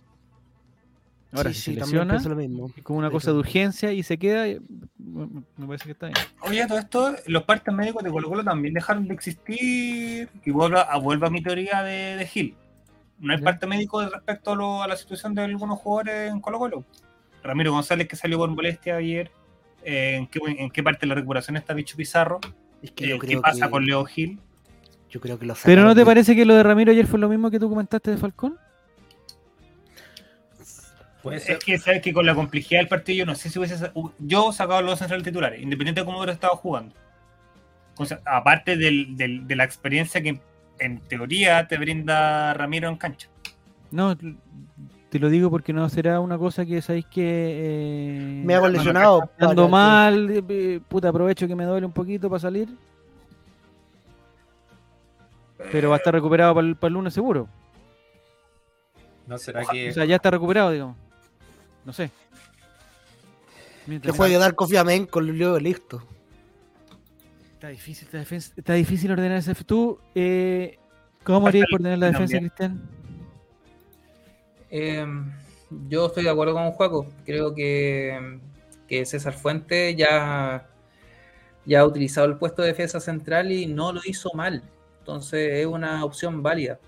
[1.33, 2.71] Ahora, Sí, si sí, se también lesiona, pienso lo mismo.
[2.77, 4.61] es como una cosa de urgencia y se queda, eh,
[4.99, 6.19] me me parece que está bien.
[6.43, 10.79] Oye, todo esto, los partes médicos de Colo Colo también dejaron de existir y vuelvo
[10.79, 12.55] a, vuelvo a mi teoría de, de Gil.
[13.19, 13.45] No hay Ya.
[13.45, 16.85] parte médico respecto a, lo- a la situación de algunos jugadores en Colo Colo.
[17.43, 19.31] Ramiro González que salió por molestia ayer.
[19.85, 22.41] eh, ¿en, qué, ¿En qué parte de la recuperación está Bicho Pizarro?
[22.83, 24.39] Es que Eh, yo ¿Qué pasa que, con Leo Gil?
[25.11, 27.29] yo creo que lo Pero ¿no te parece que lo de Ramiro ayer fue lo
[27.29, 28.59] mismo que tú comentaste de Falcón?
[31.27, 31.57] Puede ser.
[31.57, 34.53] Es que sabes que con la complejidad del partido yo no sé si hubiese yo
[34.53, 36.95] sacado los dos centrales titulares, independiente de cómo hubiera estado jugando.
[37.97, 40.41] O sea, aparte del- del- de la experiencia que
[40.79, 43.29] en teoría te brinda Ramiro en cancha.
[43.91, 47.23] No, te lo digo porque no será una cosa que sabéis que...
[47.25, 49.29] eh, me hago lesionado.
[49.41, 52.69] ando mal, eh, puta, aprovecho que me duele un poquito para salir,
[55.73, 57.49] pero va a estar recuperado para el, para el lunes seguro.
[59.27, 60.97] ¿No será que O sea, ya está recuperado, digamos.
[61.87, 62.11] No sé.
[63.85, 66.03] Que Mientras- juegue dar Kofi Amén con luego listo.
[67.55, 69.55] Está difícil, está, está difícil ordenar ese.
[69.65, 70.79] Tú, eh,
[71.25, 72.39] ¿cómo harías por ordenar la defensa.
[72.39, 72.83] Cristian?
[74.71, 75.07] Eh,
[75.89, 77.07] yo estoy de acuerdo con Juaco.
[77.25, 78.41] Creo que,
[78.89, 80.69] que César Fuente ya,
[81.65, 84.63] ya ha utilizado el puesto de defensa central y no lo hizo mal.
[84.99, 86.79] Entonces es una opción válida.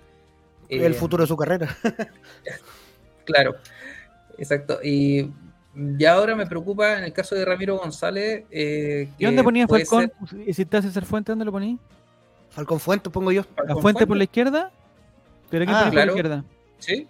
[0.67, 1.75] el Eh, futuro de su carrera.
[3.25, 3.57] Claro,
[4.39, 4.79] exacto.
[4.83, 5.29] Y
[5.97, 8.45] ya ahora me preocupa en el caso de Ramiro González.
[8.51, 10.11] eh, ¿Y dónde ponías Falcón?
[10.29, 11.79] ser- ¿Y si está César Fuente, dónde lo ponías?
[12.49, 13.43] Falcón Fuente, pongo yo.
[13.67, 14.71] ¿La Fuente por la izquierda?
[15.49, 16.05] ¿Pero quién Ah, ponía por claro.
[16.05, 16.43] la izquierda?
[16.79, 17.07] Sí,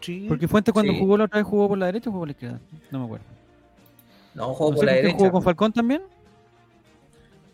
[0.00, 0.24] Sí.
[0.28, 0.98] Porque Fuente cuando Sí.
[0.98, 2.60] jugó la otra vez jugó por la derecha o jugó por la izquierda.
[2.90, 3.24] No me acuerdo.
[4.34, 5.18] no jugó No por la por qué derecha.
[5.18, 6.02] jugó con Falcón también.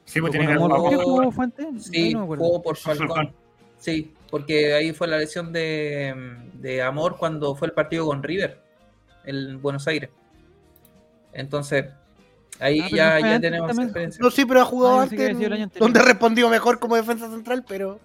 [0.04, 1.66] Sí, pues ¿O tiene que jugó Fuente?
[1.80, 2.44] Sí, no me acuerdo.
[2.44, 3.08] jugó por Falcón.
[3.08, 3.32] Falcón.
[3.78, 6.14] Sí, porque ahí fue la lesión de,
[6.54, 8.60] de Amor cuando fue el partido con River
[9.26, 10.10] en Buenos Aires.
[11.32, 11.86] Entonces,
[12.60, 13.88] ahí Ah, ya, no ya antes tenemos también.
[13.88, 14.22] experiencia.
[14.22, 15.30] No, sí, pero ha jugado Ah, antes.
[15.30, 15.70] anterior.
[15.78, 18.00] donde respondió mejor como defensa central, pero.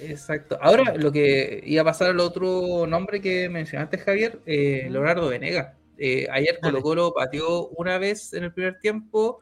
[0.00, 0.58] Exacto.
[0.60, 4.88] Ahora, lo que iba a pasar al otro nombre que mencionaste, Javier, eh.
[4.90, 5.74] Leonardo Venegas.
[5.98, 6.58] Eh, ayer.
[6.62, 9.40] Colo Colo pateó una vez en el primer tiempo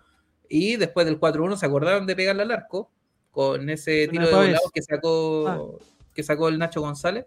[0.48, 2.90] y después del 4-1 se acordaron de pegarle al arco
[3.30, 5.78] con ese tiro de volado que sacó,
[6.12, 7.26] que sacó el Nacho González.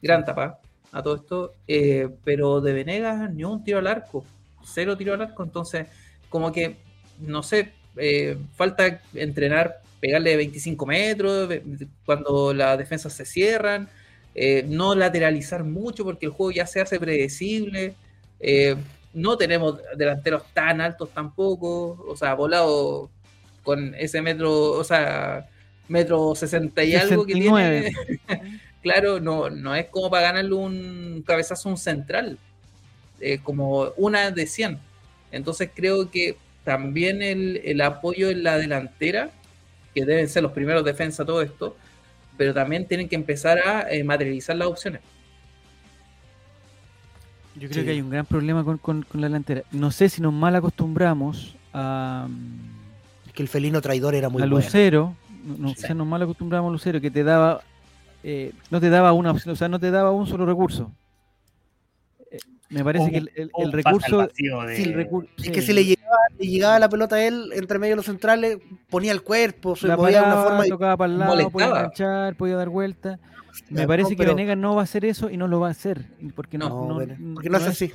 [0.00, 0.60] Gran tapa
[0.92, 1.54] a todo esto.
[1.66, 4.24] Eh, pero de Venegas ni un tiro al arco.
[4.64, 5.42] Cero tiro al arco.
[5.42, 5.88] Entonces,
[6.28, 6.76] como que,
[7.18, 11.48] no sé, eh, falta entrenar, pegarle de 25 metros,
[12.04, 13.88] cuando las defensas se cierran,
[14.34, 17.94] eh, no lateralizar mucho porque el juego ya se hace predecible.
[19.14, 23.10] No tenemos delanteros tan altos tampoco, o sea, volado
[23.62, 25.48] con ese metro, o sea,
[25.88, 27.92] metro sesenta y algo que 69.
[28.26, 28.60] tiene.
[28.82, 32.38] claro, no, no es como para ganarle un cabezazo a un central,
[33.20, 34.78] eh, como una de 100.
[35.30, 39.30] Entonces creo que también el, el apoyo en la delantera,
[39.94, 41.76] que deben ser los primeros defensas todo esto,
[42.36, 45.00] pero también tienen que empezar a eh, materializar las opciones.
[47.54, 47.84] Yo creo Sí.
[47.84, 49.62] que hay un gran problema con, con- con la delantera.
[49.72, 52.26] No sé si nos mal acostumbramos a,
[53.26, 54.56] Es que el felino traidor era muy a bueno.
[54.56, 55.14] Lucero.
[55.44, 55.82] No, no Sí.
[55.82, 57.62] sé, nos mal acostumbramos a Lucero que te daba.
[58.22, 60.92] Eh, no te daba una opción, o sea, no te daba un solo recurso.
[62.30, 62.38] Eh,
[62.70, 64.18] me parece que el, recurso.
[64.22, 64.30] de-
[64.76, 67.50] sí, el recur- Es sí, que si le llegaba, le llegaba la pelota a él
[67.54, 68.58] entre medio de los centrales,
[68.88, 70.64] ponía el cuerpo, se la movía de una forma.
[70.66, 73.18] tocaba para el lado, podía enganchar, podía dar vuelta.
[73.68, 75.68] Me No, parece que pero- Venegas no va a hacer eso y no lo va
[75.68, 76.06] a hacer.
[76.34, 77.92] Porque no, No, no- bueno, porque no es así.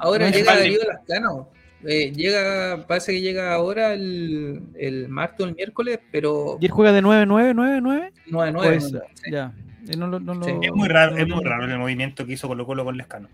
[0.00, 0.54] Ahora llega.
[0.56, 1.48] Darío Lascano.
[1.86, 6.70] Eh, llega, parece que llega ahora el, el martes o el miércoles, pero ¿Y él
[6.70, 8.10] juega de 9-9-9-9?
[8.30, 8.52] 9-9.
[8.62, 9.30] Pues, sí.
[9.30, 9.52] ya.
[9.96, 12.32] No lo- no lo- Sí, Es muy raro, no es muy raro el movimiento que
[12.34, 13.28] hizo Colo Colo con Lescano.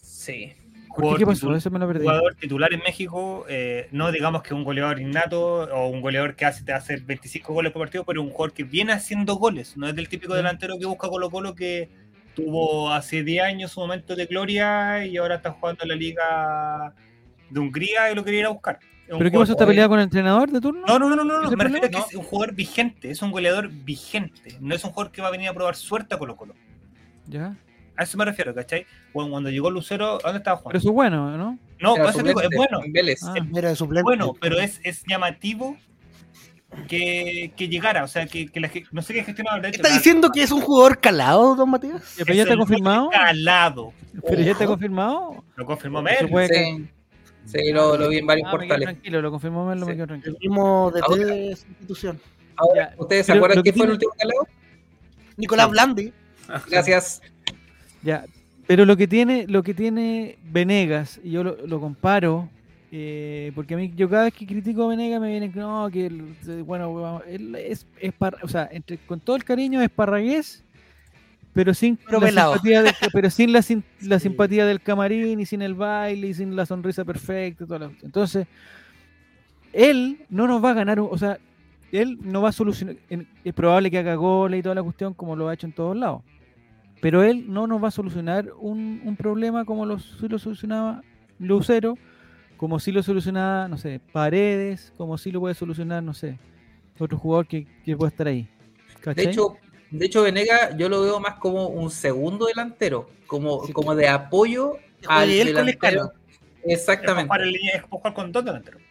[0.00, 0.52] Sí.
[0.94, 1.18] ¿Por qué?
[1.20, 1.54] ¿Qué pasó?
[1.54, 2.02] Eso me lo perdí.
[2.02, 6.46] jugador titular en México, eh, no digamos que un goleador innato o un goleador que
[6.46, 9.86] hace te hace 25 goles por partido, pero un jugador que viene haciendo goles, no
[9.88, 11.88] es del típico delantero que busca Colo Colo que
[12.34, 16.94] tuvo hace 10 años su momento de gloria y ahora está jugando en la liga
[17.50, 18.80] de Hungría y lo quería ir a buscar.
[19.10, 19.52] Es ¿Pero qué pasó?
[19.52, 20.86] ¿Está peleado con el entrenador de turno?
[20.86, 21.56] No, no, no, no, no, ¿Ese no.
[21.56, 24.90] me refiero a que es un jugador vigente, es un goleador vigente, no es un
[24.90, 26.54] jugador que va a venir a probar suerte a Colo Colo.
[27.26, 27.56] Ya.
[27.96, 28.86] A eso me refiero, ¿cachai?
[29.12, 30.78] Bueno, cuando llegó Lucero, ¿dónde estaba Pero jugando?
[30.78, 31.58] eso es bueno, ¿no?
[31.80, 32.84] No, Era digo, es suplente bueno.
[32.84, 33.20] en Vélez.
[33.24, 33.34] Ah.
[33.54, 34.04] Era de suplente.
[34.04, 35.76] Bueno, pero es, es llamativo
[36.88, 40.30] que, que llegara, o sea, que, que la no sé qué gestionaba ¿Está la- diciendo
[40.30, 42.14] que es un jugador calado, don Matías?
[42.18, 43.10] ¿Pero ya está es confirmado?
[43.10, 43.92] Calado.
[44.26, 45.44] ¿Pero ya está confirmado?
[45.56, 46.28] Lo confirmó Mel.
[46.28, 46.88] puede que- Sí,
[47.50, 48.86] sí, lo, lo vi en varios Ah, me quedo portales.
[48.86, 49.96] tranquilo, lo confirmó Melo, me Sí.
[49.96, 50.36] quedo El tranquilo.
[50.40, 52.20] mismo de Ahora- de esa institución.
[52.56, 54.46] Ahora, ¿ustedes se acuerdan quién fue el último calado?
[55.36, 55.70] Nicolás Sí.
[55.72, 56.12] Blandi.
[56.70, 57.22] Gracias.
[58.02, 58.24] Ya,
[58.66, 62.48] pero lo que tiene, lo que tiene Venegas, y yo lo, lo comparo,
[62.92, 66.10] eh, porque a mí, yo cada vez que critico a Venegas me vienen, no, que
[66.64, 70.64] bueno, vamos, él es, es par- o sea, entre, con todo el cariño es parragués,
[71.52, 74.28] pero sin Pero la simpatía del, pero sin la, sin- la Sí.
[74.28, 77.90] simpatía del camarín y sin el baile y sin la sonrisa perfecta y toda la.
[78.02, 78.46] Entonces,
[79.72, 81.38] él no nos va a ganar, o sea,
[81.92, 82.96] él no va a solucionar,
[83.44, 85.96] es probable que haga goles y toda la cuestión como lo ha hecho en todos
[85.96, 86.22] lados.
[87.00, 91.02] Pero él no nos va a solucionar un, un problema como lo, sí lo solucionaba
[91.38, 91.96] Lucero,
[92.56, 96.38] como si lo solucionaba, no sé, Paredes, como si lo puede solucionar, no sé,
[96.98, 98.46] otro jugador que, que pueda estar ahí.
[99.16, 99.56] De hecho,
[99.90, 103.72] de hecho, Venega yo lo veo más como un segundo delantero, como, Sí.
[103.72, 104.74] como de apoyo
[105.06, 106.02] al juegue él con delantero.
[106.04, 106.10] Es
[106.62, 108.82] para Exactamente, jugar, en línea, es para jugar con dos delanteros.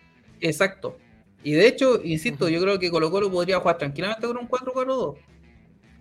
[0.41, 0.97] exacto.
[1.43, 5.15] Y de hecho, insisto, yo creo que Colo Colo podría jugar tranquilamente con un 4-4-2.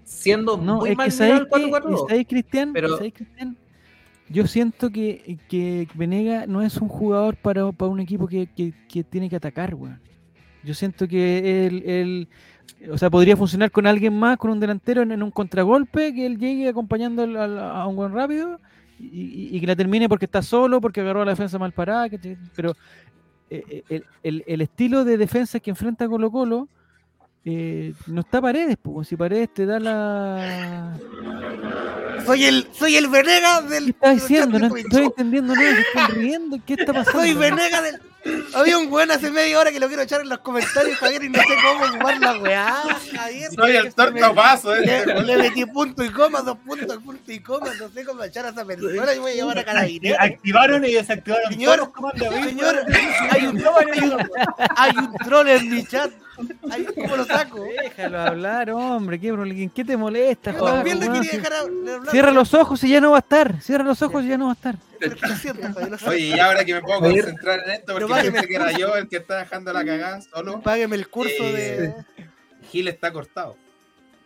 [0.05, 2.09] Siendo no, muy es mal el que, 4-4-2.
[2.09, 3.57] ¿sabéis, Cristian, Pero- ¿sabéis, Cristian?
[4.31, 8.73] Yo siento que, que Venega no es un jugador para, para un equipo que, que-
[8.89, 10.01] que tiene que atacar, weón.
[10.65, 12.29] Yo siento que él, él-
[12.91, 16.27] o sea, podría funcionar con alguien más, con un delantero en, en un contragolpe, que
[16.27, 18.61] él llegue acompañando al- al- a un buen rápido
[18.99, 21.73] y, y- y que la termine porque está solo, porque agarró a la defensa mal
[21.73, 22.09] parada,
[22.55, 22.77] pero
[23.51, 26.69] eh, eh, el, el- el estilo de defensa que enfrenta Colo Colo
[27.45, 30.99] eh, no está Paredes, pues, si Paredes te da la...
[32.27, 33.85] Soy el, soy el Venegas del.
[33.85, 34.59] ¿Qué estás diciendo?
[34.59, 37.21] No estoy entendiendo nada, se están riendo, ¿qué está pasando?
[37.21, 38.01] Soy Venegas del.
[38.55, 41.29] Había un buen hace media hora que lo quiero echar en los comentarios, Javier, y
[41.31, 42.83] no sé cómo ocupar la weá.
[43.17, 45.23] Javier, Soy el torta paso, Le, eh.
[45.25, 48.51] le metí punto y coma, dos puntos, punto y coma, no sé cómo echar a
[48.51, 50.19] esa persona y voy a llevar a Carabineros.
[50.21, 51.93] Activaron y desactivaron Señor.
[52.45, 52.85] Señor,
[53.31, 54.19] hay un, hay un,
[54.77, 56.11] hay un troll en mi chat.
[56.71, 57.65] Hay, ¿Cómo lo saco?
[57.83, 59.59] Déjalo hablar, hombre, ¿qué, problema?
[59.61, 60.53] ¿en qué te molesta?
[60.53, 60.75] Yo Juan?
[60.77, 62.11] también le Weón, quería si- dejar a- hablar.
[62.13, 63.61] Cierra los ojos y ya no va a estar.
[63.61, 64.77] Cierra los ojos y ya no va a estar.
[66.07, 69.17] Oye, y ahora que me puedo concentrar en esto, Pero que era yo el que
[69.19, 70.61] está dejando la cagada solo.
[70.61, 71.85] Págueme el curso de.
[71.87, 71.95] Eh,
[72.71, 73.57] Gil está cortado.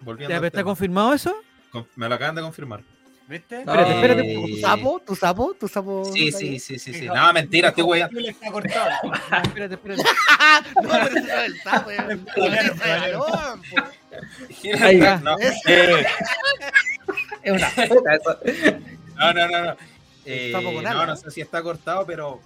[0.00, 0.64] Volviendo ¿Ya, al pero ¿Está tema.
[0.70, 1.34] confirmado eso?
[1.70, 2.82] Con- Me lo acaban de confirmar.
[3.28, 3.64] ¿Viste?
[3.64, 4.32] No, Espérate, espérate.
[4.32, 5.00] Eh, ¿Tu sapo?
[5.06, 5.54] ¿Tu sapo?
[5.54, 6.04] ¿Tu sapo?
[6.12, 7.06] Sí, sí, sí, sí, sí.
[7.06, 8.18] No, mentira, estoy weyando.
[8.18, 8.90] Gil está cortado.
[9.30, 10.02] No, espérate, espérate.
[10.82, 11.90] No, pero ese no es el sapo.
[14.80, 15.16] Ahí va.
[15.20, 15.62] no, Es-
[17.44, 18.38] una puta eso.
[19.16, 19.64] no, no, no.
[19.66, 19.76] no.
[20.24, 20.52] Eh,
[20.84, 22.40] no, no sé si está cortado, pero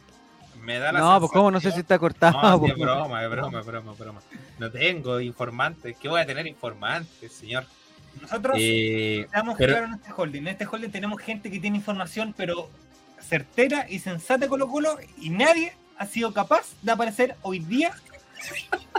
[0.66, 2.40] me da la No, pues cómo, no sé si está cortado.
[2.42, 2.72] No, sí, pues.
[2.72, 4.20] es broma, es broma, es broma, es broma.
[4.58, 5.96] No tengo informantes.
[6.00, 7.64] ¿Qué voy a tener informantes, señor?
[8.20, 10.40] Nosotros Eh, Estamos pero- claros en este holding.
[10.42, 12.68] En este holding tenemos gente que tiene información, pero
[13.20, 17.92] certera y sensata Colo Colo y nadie ha sido capaz de aparecer hoy día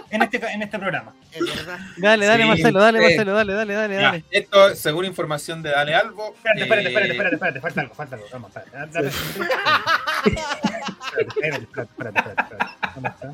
[0.10, 1.14] en este, en este programa.
[1.32, 1.80] Es verdad.
[1.98, 3.06] Dale, dale, Sí, Marcelo, dale, sí.
[3.06, 4.24] Marcelo, dale, dale, dale, Ya, dale.
[4.32, 6.34] esto, según información de Dale Albo.
[6.36, 8.28] Espérate, espérate, eh, espérate, espérate, espérate, falta algo, falta algo.
[8.34, 8.94] Vamos, espérate.
[8.94, 9.08] Dale.
[9.10, 10.82] Espérate,
[11.22, 12.76] espérate, espérate, espérate, espérate.
[12.96, 13.34] ¿Dónde está?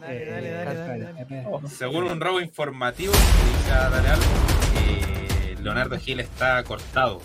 [0.00, 1.20] Dale, Eh, dale, dale, dale, dale.
[1.20, 1.68] espérate.
[1.68, 4.08] Según un robo informativo, dice Dale
[4.86, 7.20] eh, Leonardo Gil está cortado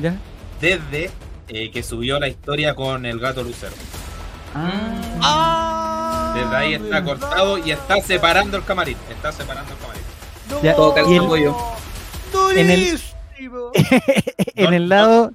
[0.00, 0.16] ¿Ya?
[0.60, 1.10] desde
[1.48, 3.74] eh, que subió la historia con el gato Lucero.
[4.54, 6.32] Ah.
[6.34, 8.96] Desde ahí está cortado y está separando el camarín.
[9.10, 10.02] Está separando el camarín.
[10.62, 11.56] Ya, Todo y calza el- pollo.
[12.56, 13.00] En el-
[14.56, 15.32] en el lado,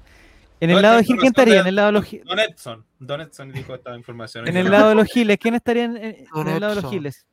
[0.64, 1.60] en el ¿Dónde lado de Gil, ¿quién estaría?
[1.60, 2.84] En el lado de los, Gi- Don Edson.
[2.98, 4.48] Don Edson dijo esta información.
[4.48, 6.82] en el lado de los Giles, ¿quién estaría en, en- Don en el lado de
[6.82, 6.90] los.
[6.90, 7.26] Giles?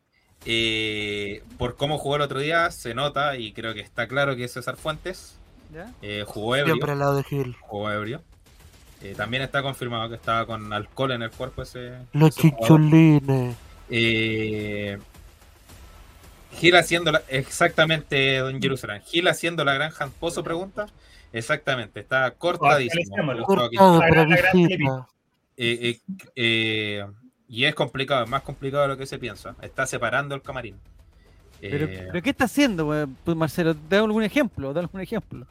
[0.46, 4.46] Eh, por cómo jugó el otro día, se nota y creo que está claro que
[4.46, 5.38] es César Fuentes.
[5.74, 5.92] ¿Ya?
[6.02, 6.74] Eh, jugó ebrio.
[6.76, 7.56] Siempre al lado de Gil.
[7.62, 8.22] Jugó ebrio.
[9.02, 11.94] Eh, también está confirmado que estaba con alcohol en el cuerpo ese.
[12.14, 13.56] Los ese.
[13.90, 14.98] Eh,
[16.60, 19.02] Gil haciendo la- exactamente, don Jerusalén.
[19.06, 20.88] Gil haciendo la granja Pozo pregunta.
[21.34, 23.16] Exactamente, está cortadísimo.
[23.46, 25.08] Cortado.
[25.58, 26.00] Eh, eh,
[26.36, 27.06] eh,
[27.48, 29.56] y es complicado, es más complicado de lo que se piensa.
[29.62, 30.78] Está separando el camarín.
[31.60, 33.76] Pero, Eh, pero ¿qué está haciendo, pues, Marcelo?
[33.90, 35.46] Dame algún ejemplo, dame algún ejemplo.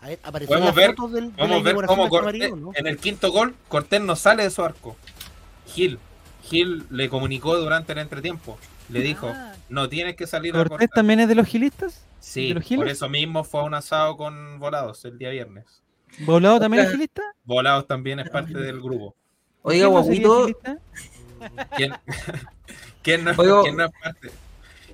[0.00, 2.62] A ver, apareció Podemos ver- del, de la Vamos a ver cómo del Cortés, camarín,
[2.62, 2.70] ¿no?
[2.74, 4.96] en el quinto gol, Cortés no sale de su arco.
[5.66, 5.98] Gil,
[6.42, 8.58] Gil le comunicó durante el entretiempo.
[8.88, 9.52] Le dijo, Ah.
[9.68, 12.04] no tienes que salir ¿Cortés también es de los gilistas?
[12.22, 15.82] Sí, de los por eso mismo fue a un asado con volados el día viernes.
[16.20, 17.22] ¿Volado también es gilista?
[17.44, 19.14] Volados también es parte del grupo.
[19.62, 20.60] Oiga, ¿Quién no sería guaguito?
[21.76, 21.92] ¿Quién,
[23.02, 23.62] quién no, es- Oiga.
[23.62, 24.30] quién no es parte?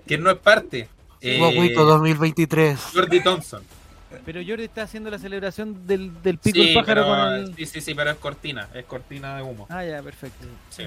[0.06, 0.88] ¿Quién no es parte?
[1.20, 2.78] Eh, Guaguito 2023.
[2.94, 3.62] Jordi Thompson.
[4.24, 7.54] Pero Jordi está haciendo la celebración del, del pico Sí, del pájaro pero, con el...
[7.56, 9.66] sí, sí, sí, pero es cortina, es cortina de humo.
[9.68, 10.46] Ah, ya, perfecto.
[10.70, 10.84] Sí.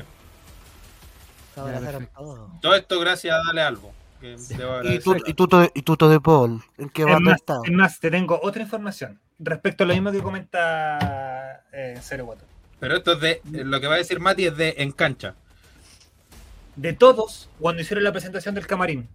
[1.55, 2.49] Abrazaron perfecto.
[2.61, 3.93] Todo esto gracias a Dale Algo.
[4.21, 6.61] Que debo Y, tu, y, tuto, y tuto de Paul.
[6.77, 7.59] ¿En qué banda más, está?
[7.65, 12.45] es más, te tengo otra información respecto a lo mismo que comenta eh, Cero Guato.
[12.79, 13.31] Pero esto es de.
[13.31, 15.35] eh, Lo que va a decir Mati es de en cancha.
[16.75, 19.07] De todos, cuando hicieron la presentación del camarín,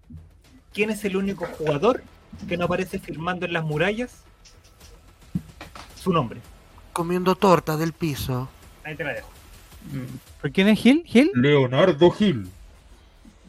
[0.75, 2.03] ¿quién es el único jugador
[2.49, 4.25] que no aparece firmando en las murallas
[5.95, 6.41] su nombre?
[6.93, 8.49] Comiendo torta del piso.
[8.85, 9.29] Ahí te la dejo.
[10.41, 11.03] ¿Por quién es Gil?
[11.07, 11.31] ¿Gil?
[11.35, 12.49] Leonardo Gil.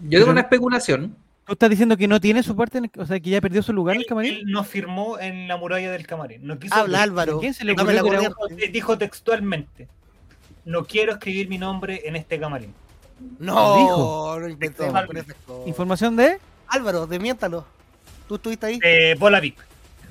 [0.08, 1.16] yo tengo una especulación.
[1.48, 3.64] ¿Tú estás diciendo que no tiene su parte, en el- o sea, que ya perdió
[3.64, 4.34] su lugar en el camarín?
[4.36, 6.46] él no firmó en la muralla del camarín.
[6.46, 7.40] No quiso Habla Álvaro.
[7.40, 8.36] ¿Quién se le la que era corriente.
[8.58, 9.88] dijo, dijo textualmente:
[10.66, 12.74] No quiero escribir mi nombre en este camarín.
[13.40, 14.40] No, dijo?
[14.42, 15.36] no cosas.
[15.66, 16.38] ¿Información de?
[16.68, 17.66] Álvaro, demiéntalo.
[18.28, 18.80] ¿Tú estuviste ahí?
[18.84, 19.58] Eh, Bola VIP.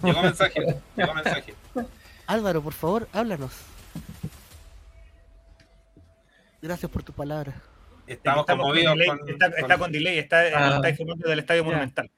[0.02, 0.76] Llegó mensaje.
[0.96, 1.54] Llegó mensaje.
[2.26, 3.52] Álvaro, por favor, háblanos.
[6.62, 7.54] Gracias por tu palabra.
[8.06, 10.76] Estamos, Estamos con conmovidos delay, con, está, está con delay, está, Ah.
[10.76, 11.66] está informando del Estadio Ya.
[11.66, 12.10] Monumental.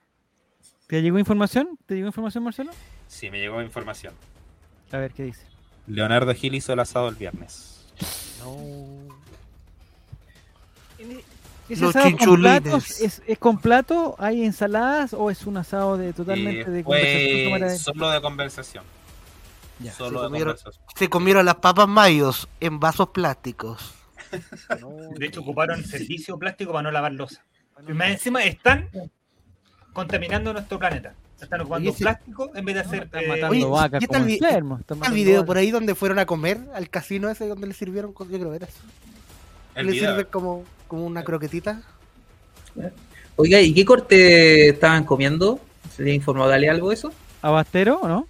[0.87, 1.79] ¿Te llegó información?
[1.87, 2.73] ¿Te llegó información, Marcelo?
[3.07, 4.15] Sí, me llegó información.
[4.93, 5.43] A ver, ¿qué dice?
[5.87, 7.87] Leonardo Gil hizo el asado el viernes.
[11.69, 13.01] ¿Es Los asado con platos?
[13.01, 14.15] ¿Es, ¿Es con plato?
[14.19, 18.85] ¿Hay ensaladas o es un asado de totalmente Eh, de conversación solo de conversación.
[19.81, 20.85] Ya, solo se de comieron- conversación.
[20.97, 23.95] Se comieron las papas mayos en vasos plásticos.
[25.19, 27.45] De hecho, ocuparon servicio plástico para no lavar losa.
[27.87, 28.89] Y más encima están
[29.93, 31.15] contaminando nuestro planeta.
[31.41, 33.03] Están ocupando ese- plástico en vez de hacer.
[33.05, 36.27] Están eh, matando vacas ¿y como está el ¿El video por ahí donde fueron a
[36.27, 38.13] comer al casino ese donde le sirvieron?
[38.13, 38.81] Yo creo que era eso.
[39.75, 41.83] El le sirven como, como una croquetita.
[43.37, 45.61] Oiga, ¿y qué corte estaban comiendo?
[45.95, 47.13] ¿Se le informó Dale algo de eso?
[47.41, 48.27] ¿Abastero o no?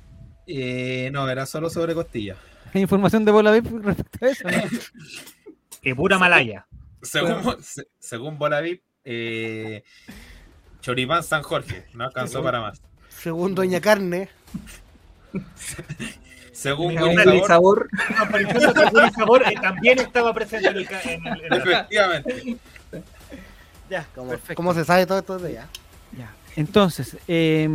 [0.46, 2.36] Eh, no, era solo sobre costillas.
[2.74, 4.48] ¿Hay información de Bola respecto a eso?
[4.48, 4.56] no?
[5.82, 6.66] que pura malaya.
[7.02, 9.82] Según, se- según Bolavip, eh,
[10.80, 11.86] Choripán San Jorge.
[11.94, 12.80] No alcanzó para más.
[13.08, 14.28] Según Doña Carne.
[16.52, 17.88] Según Willy Sabor, sabor.
[18.92, 20.88] No, Sabor eh, también estaba presente en el.
[20.88, 22.56] en el- en el- efectivamente.
[23.90, 24.54] ya, ¿Cómo, perfecto.
[24.56, 25.68] cómo se sabe todo esto de allá?
[26.16, 26.32] Ya.
[26.56, 27.68] Entonces, eh,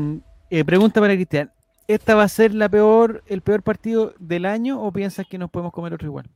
[0.49, 1.49] eh, pregunta para Cristian.
[1.87, 5.49] ¿Esta va a ser la peor, el peor partido del año o piensas que nos
[5.49, 6.29] podemos comer otro igual?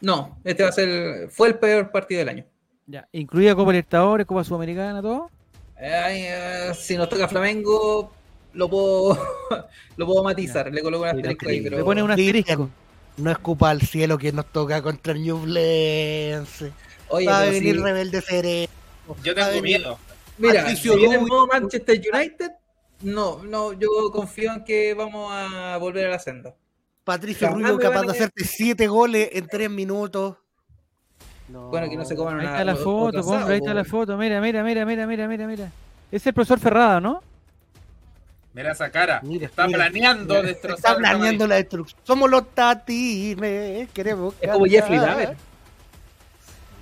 [0.00, 1.28] No, este va a ser.
[1.30, 2.44] Fue el peor partido del año.
[2.86, 3.06] Ya.
[3.12, 5.30] ¿Incluida Copa Libertadores, Copa Sudamericana, todo?
[5.76, 8.12] Ay, eh, si nos toca Flamengo,
[8.54, 9.18] lo puedo,
[9.96, 10.72] lo puedo matizar.
[10.72, 11.84] Le coloco un asterisco ahí, Le pero.
[11.84, 12.68] pone un asterisco.
[13.18, 16.72] No escupa al cielo que nos toca contra el Ñublense.
[17.08, 18.72] Oye, Va a venir si- Rebelde Sereno.
[19.24, 19.98] Yo tengo venir- miedo.
[20.38, 22.50] Mira, Patricio si viene modo Manchester United,
[23.02, 26.54] no, no, yo confío en que vamos a volver a la senda.
[27.08, 30.36] Patricio Jamás Rubio capaz de hacerte siete goles en tres minutos.
[31.48, 31.70] No.
[31.70, 32.50] Bueno, que no se coman Ahí una.
[32.52, 34.18] está la foto, asado, ahí está la foto.
[34.18, 35.72] Mira, mira, mira, mira, mira, mira, mira.
[36.12, 37.22] Es el profesor Ferrada, ¿no?
[38.52, 39.20] Mira esa cara.
[39.22, 39.78] Mira, está mira.
[39.78, 40.96] planeando Está destrozar.
[40.96, 41.98] el planeando la destrucción.
[42.04, 44.34] Somos los tatines, queremos.
[44.38, 44.66] Es como.
[44.66, 45.36] Jeffrey Dahmer.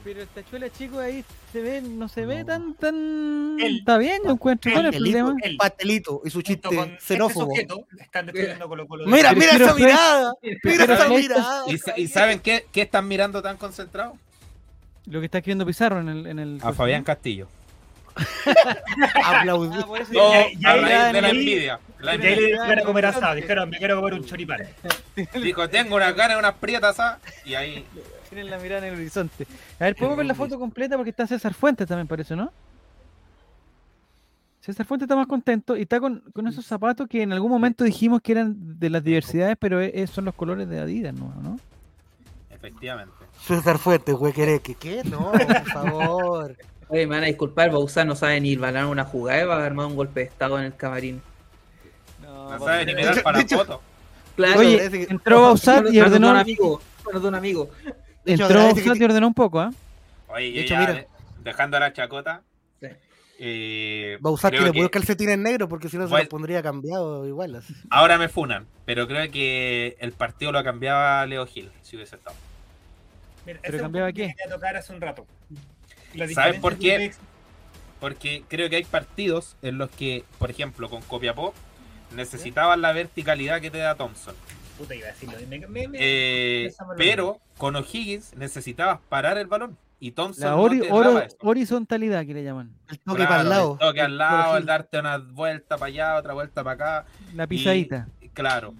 [0.07, 3.57] Pero el tachuela chico ahí se ve, no se ve tan, tan.
[3.61, 4.71] El- Está bien, yo encuentro.
[4.71, 5.41] ¿Cuál es el Pastelito, problema?
[5.43, 7.53] Él, pastelito y su chiste con xenófobo.
[7.57, 9.07] Este sujeto, están destruyendo Colo Colo.
[9.09, 10.33] Mira, mira esa mirada.
[10.63, 11.65] Mira esa mirada.
[11.67, 14.17] ¿Y, sa- y saben qué, qué están mirando tan concentrados?
[15.07, 16.27] Lo que está escribiendo Pizarro en el.
[16.29, 17.49] En el A Fabián Castillo.
[19.25, 19.77] Aplaudí.
[19.79, 21.81] Ah, Todo ya- ya- a raíz ya- de la ya- envidia.
[22.01, 24.61] La Y ahí le dijeron a comer asado, dijeron, me quiero comer un choripán.
[25.43, 27.19] Dijo, tengo unas ganas de unas prietas ¿ah?
[27.45, 27.85] Y ahí.
[28.29, 29.47] Tienen la mirada en el horizonte.
[29.81, 30.97] A ver, ¿podemos ver la foto completa?
[30.97, 32.53] Porque está César Fuentes también, parece, ¿no?
[34.61, 37.85] César Fuentes está más contento y está con, con esos zapatos que en algún momento
[37.85, 41.33] dijimos que eran de las diversidades, pero e- e- son los colores de Adidas, ¿no?
[41.41, 41.59] ¿no?
[42.51, 43.15] Efectivamente.
[43.41, 44.61] César Fuentes, güey, ¿qué?
[44.79, 45.03] ¿Qué?
[45.05, 46.57] No, por favor.
[46.89, 49.87] Oye, me van a disculpar, Bausán no sabe ni balar una jugada va a armar
[49.87, 51.21] un golpe de estado en el camarín.
[52.23, 53.83] No sabe ni mirar para hecho- foto.
[54.37, 56.81] Claro, Oye, que- entró Bausat y ordenó, de un amigo.
[57.23, 57.71] Un amigo.
[58.25, 59.71] Entró que Bausat y ordenó un poco, ¿ah?
[60.29, 60.93] Oye, De hecho, ya mira.
[60.95, 61.09] de-
[61.43, 62.43] dejando la chacota.
[62.81, 62.89] Sí.
[63.39, 66.27] eh, Va a usar creo tiene que puros calcetines negros porque si no se los
[66.29, 67.57] pondría cambiado igual.
[67.57, 67.75] así.
[67.91, 72.37] Ahora me funan, pero creo que el partido lo cambiaba Leo Gil, si hubiese estado.
[73.45, 74.35] Mira, ¿Pero cambiaba que qué?
[74.37, 75.27] quería tocar hace un rato.
[76.35, 77.13] ¿Sabes por qué?
[78.01, 81.55] Porque creo que hay partidos en los que, por ejemplo, con Copiapó,
[82.15, 84.35] necesitaban la verticalidad que te da Thompson.
[84.79, 85.37] Puta, iba a decirlo.
[85.49, 89.79] Me- me- me- Eh, pero con O'Higgins necesitabas parar el balón.
[89.99, 91.37] Y Thompson La no ori- te oro- daba eso.
[91.41, 92.71] horizontalidad que le llaman.
[92.91, 93.73] El toque Claro, para el lado.
[93.73, 97.07] El toque al lado, el darte una vuelta para allá, otra vuelta para acá.
[97.35, 98.07] La pisadita.
[98.21, 98.75] Y- claro.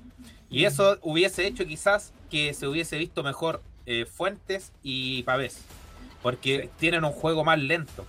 [0.51, 5.65] Y eso hubiese hecho quizás que se hubiese visto mejor eh, Fuentes y Pavés.
[6.27, 8.05] Porque tienen un juego más lento.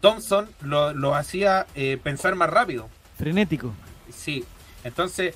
[0.00, 2.88] Thompson lo, lo hacía eh, pensar más rápido.
[3.18, 3.74] Frenético.
[4.08, 4.44] Sí.
[4.84, 5.34] Entonces,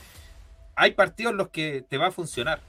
[0.76, 2.60] hay partidos en los que te va a funcionar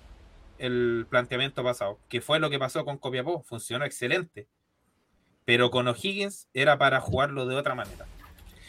[0.57, 1.99] el planteamiento pasado.
[2.09, 3.43] Que fue lo que pasó con Copiapó.
[3.43, 4.47] Funcionó excelente.
[5.45, 8.07] Pero con O'Higgins era para jugarlo de otra manera.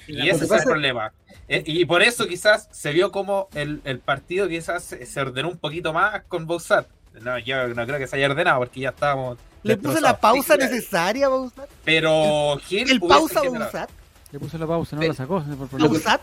[0.06, 1.14] Y ese es el problema.
[1.48, 5.58] Eh, Y por eso quizás se vio como el, el partido quizás se ordenó un
[5.58, 6.86] poquito más con Boussat.
[7.22, 9.38] No, yo no creo que se haya ordenado porque ya estábamos.
[9.62, 11.68] Le puso la pausa Sí, necesaria, Bausat.
[11.84, 13.90] Pero Gil El pausa, Bausat.
[14.32, 15.44] Le puso la pausa, no Pero- la sacó.
[15.78, 16.20] Bausat.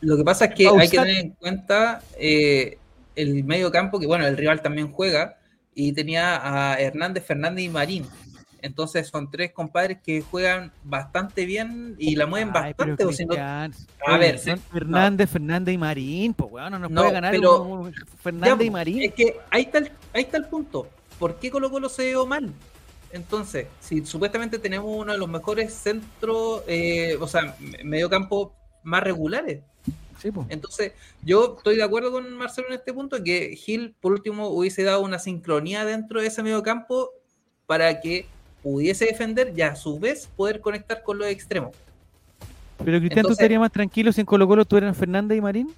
[0.00, 2.78] Lo que pasa es que hay que tener en cuenta eh,
[3.16, 5.36] el medio campo, que bueno, el rival también juega,
[5.74, 6.40] y tenía
[6.72, 8.06] a Hernández, Fernández y Marín.
[8.62, 13.04] Entonces son tres compadres que juegan bastante bien y la mueven Ay, bastante.
[13.04, 13.72] o no-
[14.06, 17.32] A ver, son sí, Fernández, Fernández y Marín, pues weón, no nos No, puede ganar
[17.32, 19.02] pero- Ya, Fernández y Marín.
[19.02, 20.88] Es que ahí está, el, ahí está el punto.
[21.20, 22.50] ¿Por qué Colo Colo se dio mal?
[23.12, 28.52] Entonces, si supuestamente tenemos uno de los mejores centros, eh, o sea, me- mediocampo
[28.82, 29.60] más regulares.
[30.18, 30.46] Sí, pues.
[30.50, 30.92] Entonces,
[31.22, 35.02] yo estoy de acuerdo con Marcelo en este punto, que Gil, por último, hubiese dado
[35.02, 37.10] una sincronía dentro de ese mediocampo
[37.66, 38.26] para que
[38.62, 41.74] pudiese defender y a su vez poder conectar con los extremos.
[42.82, 45.74] Pero Cristian, ¿tú estarías más tranquilo si en Colo Colo tú eras Fernández y Marín?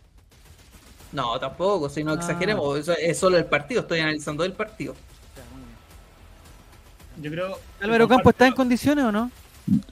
[1.13, 2.15] No, tampoco, si no Ah.
[2.15, 4.95] exageremos, eso es solo el partido, estoy analizando el partido.
[7.21, 7.59] Yo creo.
[7.81, 9.31] Álvaro Campo, ¿está en condiciones o no?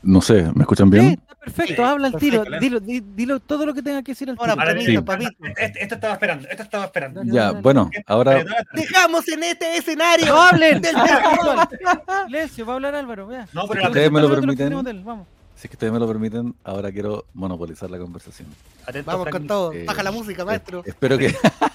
[0.03, 1.11] No sé, ¿me escuchan Sí, bien?
[1.13, 4.29] está perfecto, Sí, habla al tiro, dilo, di- dilo todo lo que tenga que decir
[4.29, 5.01] al Ahora, tiro.
[5.01, 5.31] Ahora, papito.
[5.57, 7.21] Este, esto estaba esperando, esto estaba esperando.
[7.21, 7.61] Dale, Ya, dale.
[7.61, 10.27] bueno, ahora Dejamos en este escenario.
[10.27, 10.81] ¡No hablen!
[10.81, 10.95] Del
[12.27, 13.47] Silencio, va a hablar Álvaro, vea.
[13.53, 15.05] No, pero Si ustedes me lo permiten.
[15.05, 15.29] Vamos.
[15.55, 18.49] si es que ustedes me lo permiten, ahora quiero monopolizar la conversación.
[18.87, 19.37] atento, Vamos Frank.
[19.37, 19.73] con todo.
[19.73, 20.83] Eh, Baja la música, eh, maestro.
[20.85, 21.33] espero que.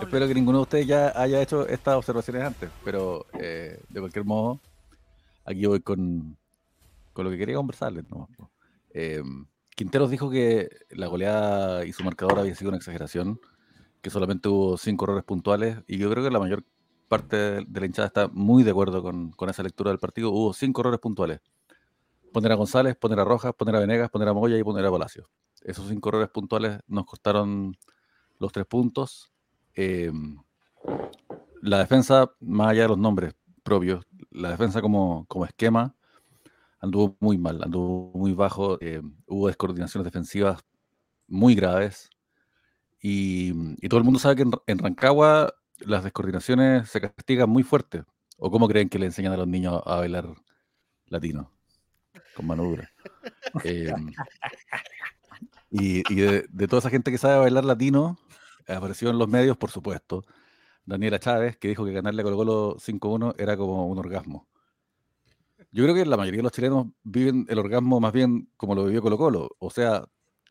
[0.00, 4.24] espero que ninguno de ustedes ya haya hecho estas observaciones antes, pero eh, de cualquier
[4.24, 4.60] modo,
[5.44, 6.36] aquí voy con,
[7.12, 8.04] con lo que quería conversarles.
[8.10, 8.28] ¿no?
[8.90, 9.22] Eh,
[9.74, 13.40] Quinteros dijo que la goleada y su marcador había sido una exageración,
[14.00, 16.64] que solamente hubo cinco errores puntuales, y yo creo que la mayor
[17.08, 20.30] parte de la hinchada está muy de acuerdo con, con esa lectura del partido.
[20.30, 21.40] Hubo cinco errores puntuales.
[22.32, 24.90] Poner a González, poner a Rojas, poner a Venegas, poner a Moya y poner a
[24.90, 25.26] Palacios.
[25.62, 27.76] Esos cinco errores puntuales nos costaron
[28.38, 29.32] los tres puntos.
[29.80, 30.10] Eh,
[31.62, 35.94] la defensa, más allá de los nombres propios, la defensa como, esquema
[36.80, 38.76] anduvo muy mal, anduvo muy bajo.
[38.80, 40.64] eh, hubo descoordinaciones defensivas
[41.28, 42.10] muy graves.
[43.00, 43.52] Y,
[43.88, 48.02] todo el mundo sabe que en, Rancagua las descoordinaciones se castigan muy fuerte.
[48.36, 50.26] ¿O cómo creen que le enseñan a los niños a bailar
[51.06, 51.52] latino?
[52.34, 52.90] Con mano dura.
[53.62, 53.86] Y
[55.70, 58.18] y de, de toda esa gente que sabe bailar latino,
[58.68, 60.24] apareció en los medios, por supuesto,
[60.84, 64.48] Daniela Chávez, que dijo que ganarle a Colo Colo 5-1 era como un orgasmo.
[65.70, 68.84] Yo creo que la mayoría de los chilenos viven el orgasmo más bien como lo
[68.84, 70.04] vivió Colo Colo, o sea,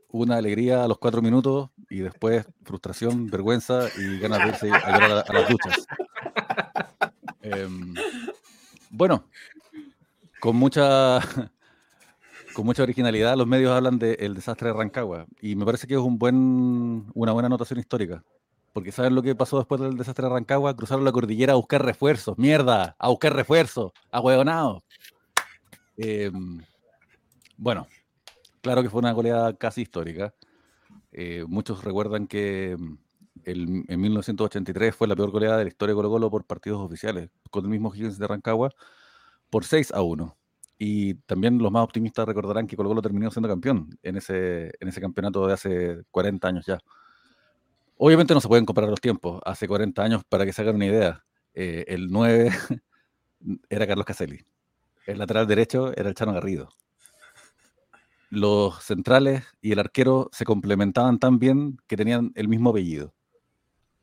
[0.09, 4.91] una alegría a los cuatro minutos y después frustración, vergüenza y ganas de irse a
[4.91, 5.87] llorar a, las duchas.
[7.41, 7.93] Em,
[8.89, 9.25] bueno,
[10.39, 11.19] con mucha,
[12.57, 15.99] con mucha originalidad los medios hablan del desastre de Rancagua y me parece que es
[15.99, 18.23] un buen, una buena anotación histórica.
[18.73, 20.75] Porque ¿saben lo que pasó después del desastre de Rancagua?
[20.75, 22.35] Cruzaron la cordillera a buscar refuerzos.
[22.39, 22.95] ¡Mierda!
[22.97, 23.91] A buscar refuerzos.
[24.09, 24.81] A hueonados.
[25.97, 26.59] Em,
[27.57, 27.85] bueno,
[28.61, 30.33] claro que fue una goleada casi histórica.
[31.11, 32.75] Eh, muchos recuerdan que
[33.45, 37.29] en 1983 fue la peor goleada de la historia de Colo Colo por partidos oficiales,
[37.51, 38.73] con el mismo Higgins de Rancagua,
[39.51, 40.35] por 6 a 1.
[40.77, 44.87] Y también los más optimistas recordarán que Colo Colo terminó siendo campeón en ese, en
[44.87, 46.79] ese campeonato de hace 40 años ya.
[47.97, 49.41] Obviamente no se pueden comparar los tiempos.
[49.43, 51.25] Hace 40 años, para que se hagan una idea,
[51.55, 52.51] eh, el 9
[53.69, 54.45] era Carlos Caselli.
[55.07, 56.69] El lateral derecho era el Chano Garrido.
[58.29, 63.13] Los centrales y el arquero se complementaban tan bien que tenían el mismo apellido.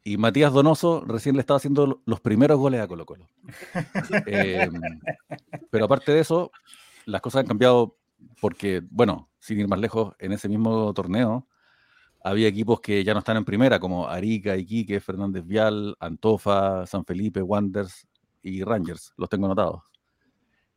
[0.06, 3.26] Y Matías Donoso recién le estaba haciendo lo- los primeros goles a Colo Colo.
[4.26, 4.68] Eh,
[5.70, 6.50] pero aparte de eso,
[7.06, 7.96] las cosas han cambiado
[8.40, 11.46] porque, bueno, sin ir más lejos, en ese mismo torneo
[12.22, 17.04] había equipos que ya no están en primera, como Arica, Iquique, Fernández Vial, Antofa, San
[17.04, 18.06] Felipe, Wanderers
[18.42, 19.82] y Rangers, los tengo anotados.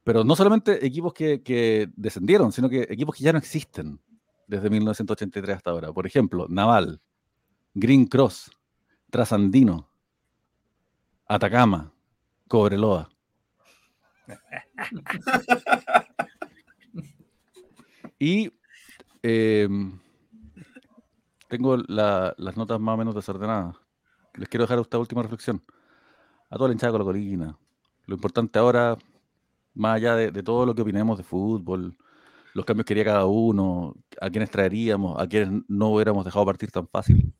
[0.04, 4.00] Pero no solamente equipos que, que descendieron, sino que equipos que ya no existen
[4.48, 5.92] desde 1983 hasta ahora.
[5.94, 7.02] Por ejemplo, Naval,
[7.74, 8.52] Green Cross,
[9.10, 9.88] Trasandino,
[11.28, 11.92] Atacama,
[12.48, 13.10] Cobreloa.
[18.20, 18.52] Y
[19.22, 19.68] eh,
[21.48, 23.76] tengo la- las notas más o menos desordenadas.
[24.34, 25.62] Les quiero dejar esta última reflexión.
[26.50, 27.58] A toda la hinchada colocolina.
[28.08, 28.98] Lo importante ahora,
[29.76, 31.96] más allá de, de todo lo que opinemos de fútbol,
[32.54, 36.72] los cambios que haría cada uno, a quienes traeríamos, a quienes no hubiéramos dejado partir
[36.72, 37.32] tan fácil.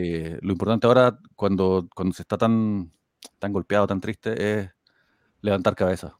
[0.00, 2.92] Eh, lo importante ahora, cuando, cuando se está tan,
[3.40, 4.70] tan golpeado, tan triste, es
[5.40, 6.18] levantar cabeza.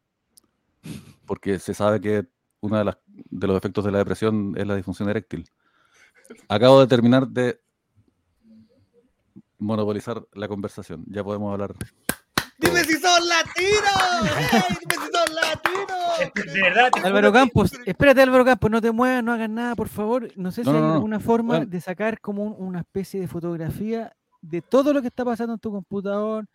[1.27, 2.27] Porque se sabe que
[2.61, 5.45] uno de, las- de los efectos de la depresión es la disfunción eréctil.
[6.49, 7.61] Acabo de terminar de
[9.59, 11.05] monopolizar la conversación.
[11.09, 11.75] Ya podemos hablar.
[12.59, 14.39] ¡Dime si son latinos!
[14.39, 16.53] ¡Ey, ¡Dime si son latinos!
[16.55, 20.29] De verdad, Álvaro Campos, espérate Álvaro Campos, no te muevas, no hagas nada, por favor.
[20.37, 20.95] No sé si No, hay no, no.
[20.95, 21.67] alguna forma Bueno.
[21.71, 24.13] de sacar como un- una especie de fotografía
[24.43, 26.47] de todo lo que está pasando en tu computador,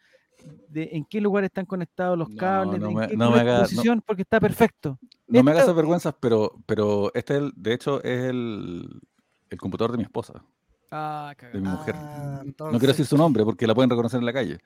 [0.68, 3.40] de en qué lugar están conectados los cables, no de en me- qué no me
[3.40, 5.00] haga- no- posición, porque está perfecto.
[5.28, 8.90] No me hagas vergüenzas, pero, pero este, es el- de hecho, es el,
[9.50, 10.44] el computador de mi esposa,
[10.92, 11.96] Ah, de mi mujer.
[11.98, 14.60] Ah, No quiero decir su nombre porque la pueden reconocer en la calle.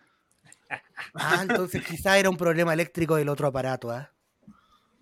[1.16, 4.12] Ah, entonces quizá era un problema eléctrico del otro aparato, ¿ah?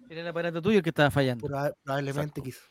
[0.10, 1.48] Era el aparato tuyo el que estaba fallando.
[1.48, 2.62] Proba- Probablemente quizá.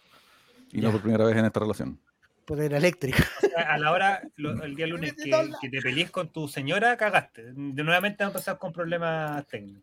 [0.72, 0.86] Y Ya.
[0.88, 1.98] no por primera vez en esta relación.
[2.44, 3.24] Pues era eléctrica.
[3.66, 5.30] a la hora, lo- el día lunes que,
[5.60, 7.52] que te pelees con tu señora, cagaste.
[7.54, 9.82] De nuevamente vamos a empezar con problemas técnicos.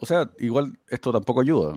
[0.00, 1.74] O sea, igual esto tampoco ayuda.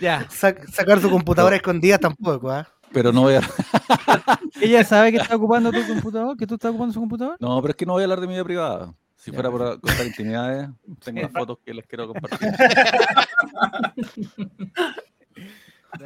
[0.00, 0.26] Ya.
[0.28, 2.68] Sac- sacar su computadora escondida tampoco, ¿ah?
[2.92, 3.40] Pero no voy a.
[4.60, 6.36] ¿Ella sabe que está ocupando tu computador?
[6.36, 7.36] ¿Que tú estás ocupando su computador?
[7.40, 8.94] No, pero es que no voy a hablar de mi vida privada.
[9.16, 10.68] Si Ya, fuera por contar intimidades,
[11.04, 12.48] tengo unas fotos que les quiero compartir.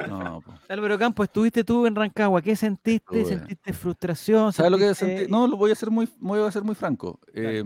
[0.07, 0.53] No, po.
[0.69, 2.41] Álvaro Campos, estuviste tú en Rancagua.
[2.41, 3.25] ¿Qué sentiste?
[3.25, 4.53] ¿Sentiste frustración?
[4.53, 5.31] ¿Sabes lo que ¿Sentiste- sentí?
[5.31, 7.19] No, lo voy a ser muy, voy a ser muy franco.
[7.33, 7.63] Eh,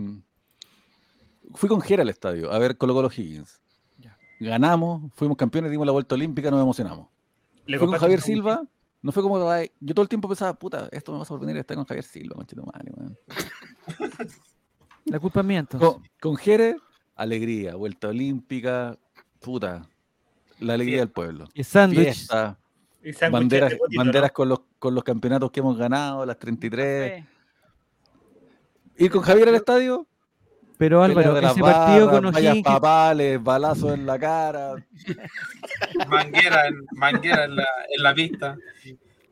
[1.54, 3.62] fui con Jera al estadio a ver Colo Colo Higgins.
[3.98, 4.18] Ya.
[4.40, 7.06] Ganamos, fuimos campeones, dimos la vuelta olímpica, nos emocionamos.
[7.66, 8.62] Le Fui con Javier Silva,
[9.00, 11.56] no fue como, ay, yo todo el tiempo pensaba, puta, esto me va a sorprender
[11.56, 13.18] estar con Javier Silva, conchito madre, weón.
[15.04, 15.88] La culpa es mía entonces.
[15.88, 16.76] Con, con Jere,
[17.14, 18.98] alegría, vuelta olímpica,
[19.40, 19.88] puta,
[20.58, 21.48] la alegría del pueblo.
[21.54, 22.04] Y sándwich.
[22.04, 22.58] Fiesta,
[23.02, 23.98] Y sándwiches banderas, ¿no?
[23.98, 27.24] banderas con, los, con los campeonatos que hemos ganado, las 33.
[28.98, 30.06] Ir con Javier al estadio,
[30.78, 34.76] Pero Álvaro, de ese partido con O'Higgins, papales, balazos en la cara.
[36.08, 38.56] Manguera, en, manguera en, la, en la pista.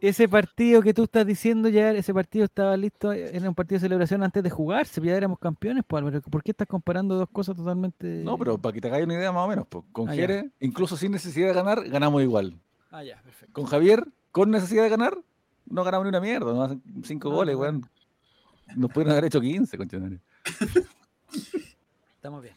[0.00, 3.80] ese partido que tú estás diciendo ya, ese partido estaba listo, era un partido de
[3.80, 7.56] celebración antes de jugarse, ya éramos campeones, pues Álvaro, ¿por qué estás comparando dos cosas
[7.56, 8.22] totalmente?
[8.24, 10.20] No, pero para que te hagáis una idea más o menos, pues, con Ah, ya.
[10.22, 12.54] Jere, incluso sin necesidad de ganar, ganamos igual.
[12.90, 13.52] Ah, ya, perfecto.
[13.52, 15.16] Con Javier, con necesidad de ganar,
[15.66, 17.88] no ganamos ni una mierda, no hacen cinco No, goles, weón.
[18.74, 20.18] Nos pudieron haber hecho 15, conchetumare.
[22.16, 22.54] Estamos bien.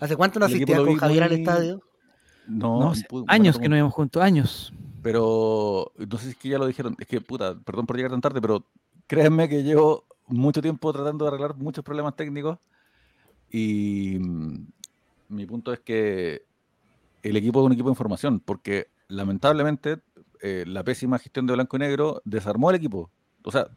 [0.00, 1.82] ¿Hace cuánto no asistías con vi Javier al estadio?
[2.46, 2.92] No,
[3.26, 4.72] años que no íbamos juntos, años.
[5.02, 8.10] Pero no sé si es que ya lo dijeron, es que puta, perdón por llegar
[8.10, 8.64] tan tarde, pero
[9.06, 12.58] créanme que llevo mucho tiempo tratando de arreglar muchos problemas técnicos
[13.50, 14.66] y mm,
[15.28, 16.42] mi punto es que
[17.22, 19.98] el equipo es un equipo de información, porque lamentablemente
[20.40, 23.10] eh, la pésima gestión de blanco y negro desarmó el equipo.
[23.42, 23.68] O sea,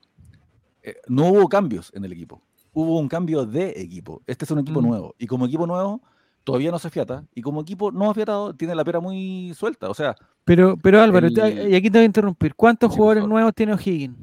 [0.84, 2.42] eh, no hubo cambios en el equipo,
[2.74, 4.22] hubo un cambio de equipo.
[4.28, 4.88] Este es un equipo Mm.
[4.88, 6.02] nuevo y como equipo nuevo
[6.44, 9.90] todavía no se fiata y como equipo no afiatado tiene la pera muy suelta.
[9.90, 12.56] O sea, Pero, pero Álvaro, El- te- y aquí te voy a interrumpir.
[12.56, 14.18] ¿Cuántos Sí, jugadores nuevos tiene O'Higgins?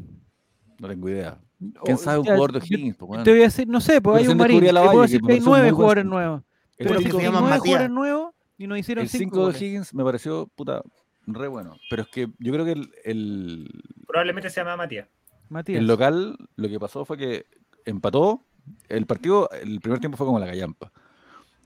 [0.81, 1.39] no tengo idea.
[1.85, 2.97] ¿Quién O- sabe un ya, jugador de yo- Higgins?
[2.97, 3.25] po, yo weón?
[3.25, 4.61] Te voy a decir, no sé, pues hay un marín.
[4.61, 6.43] Te puedo decir que hay nueve buen jugadores nuevos.
[6.77, 7.66] El Pero si que cinco- se hay llama nueve Matías.
[7.75, 9.62] jugadores nuevos y nos hicieron el cinco 5 de goles.
[9.62, 10.83] Higgins me pareció puta
[11.27, 11.77] re bueno.
[11.91, 13.70] Pero es que yo creo que el, el-
[14.07, 15.07] Probablemente se llama Matías.
[15.49, 15.79] Matías.
[15.81, 17.47] el local lo que pasó fue que
[17.89, 18.44] empató.
[18.89, 20.93] El partido, el primer tiempo fue como la callampa.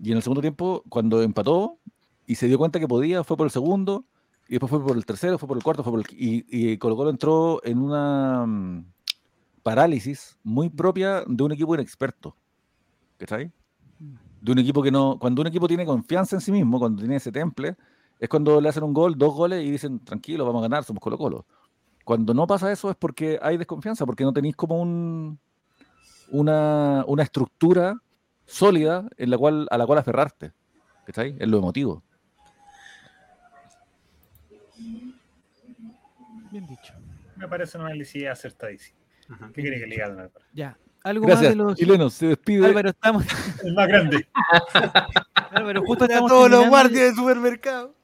[0.01, 1.79] Y en el segundo tiempo, cuando empató
[2.27, 4.05] y se dio cuenta que podía, fue por el segundo,
[4.49, 6.79] y después fue por el tercero, fue por el cuarto, fue por el, y, y
[6.79, 8.85] Colo Colo entró en una mm,
[9.63, 12.37] parálisis muy propia de un equipo inexperto.
[13.19, 13.53] ¿Cachai?
[14.41, 15.19] De un equipo que no.
[15.19, 17.77] Cuando un equipo tiene confianza en sí mismo, cuando tiene ese temple,
[18.19, 21.01] es cuando le hacen un gol, dos goles y dicen, tranquilo, vamos a ganar, somos
[21.01, 21.47] Colo Colo.
[22.05, 25.39] Cuando no pasa eso es porque hay desconfianza, porque no tenéis como un,
[26.33, 28.03] una, una estructura
[28.47, 30.53] sólida en la cual, a la cual aferrarte.
[31.07, 31.37] ¿Cachai?
[31.39, 32.03] Es lo emotivo.
[36.51, 36.95] Bien dicho.
[37.37, 38.99] Me parece un análisis acertadísimo.
[39.55, 40.45] ¿Qué quiere que le diga, don Álvaro?
[40.53, 40.77] Ya.
[41.05, 41.77] Algo más de los.
[41.77, 42.15] chilenos.
[42.15, 42.67] Se despide.
[42.67, 43.25] Álvaro, estamos.
[43.65, 44.29] El más grande.
[45.51, 47.95] Álvaro, justo A estamos todos los guardias del supermercado.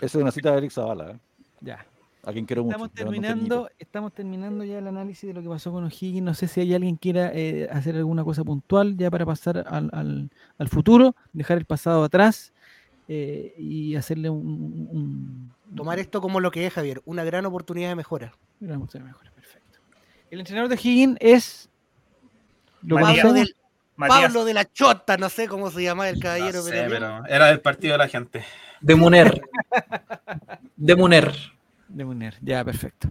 [0.00, 1.18] Esa es una cita de Eric Zavala, ¿eh?
[1.60, 1.86] Ya.
[2.26, 2.72] A quien quiero mucho.
[2.74, 6.22] Estamos un terminando, estamos terminando ya el análisis de lo que pasó con O'Higgins.
[6.22, 9.88] No sé si hay alguien quiera eh, hacer alguna cosa puntual ya para pasar al,
[9.92, 12.52] al- al futuro, dejar el pasado atrás
[13.08, 17.46] eh, y hacerle un, un- un- Tomar esto como lo que es, Javier, una gran
[17.46, 18.32] oportunidad de mejora.
[18.60, 19.78] Mira, vamos a ver mejor, perfecto.
[20.30, 21.70] El entrenador de Higgins es.
[22.82, 23.24] ¿Lo Matías.
[23.24, 26.60] Pablo, del- de la Chota, no sé cómo se llama el No caballero.
[26.62, 28.44] sé, pero- pero era del partido de la gente.
[28.80, 29.40] De Muner.
[30.76, 31.32] De Muner.
[31.88, 33.10] De Muner, ya, perfecto.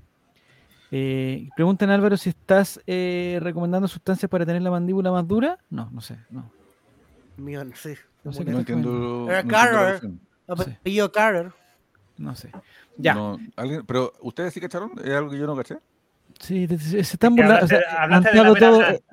[0.91, 5.57] Eh, preguntan Álvaro si estás eh, recomendando sustancias para tener la mandíbula más dura.
[5.69, 6.17] No, no sé.
[6.29, 6.49] No,
[7.37, 7.97] Mío, no sé.
[8.23, 8.89] No sé No entiendo.
[8.89, 9.99] no Era.
[10.47, 11.51] Apellido Carter.
[12.17, 12.51] no sé.
[12.97, 13.13] Ya.
[13.13, 15.77] No, ¿alguien- pero ustedes sí cacharon, es algo que yo no caché.
[16.39, 17.65] Sí, se, están burlando.
[17.65, 19.03] o sea, han todo, eh,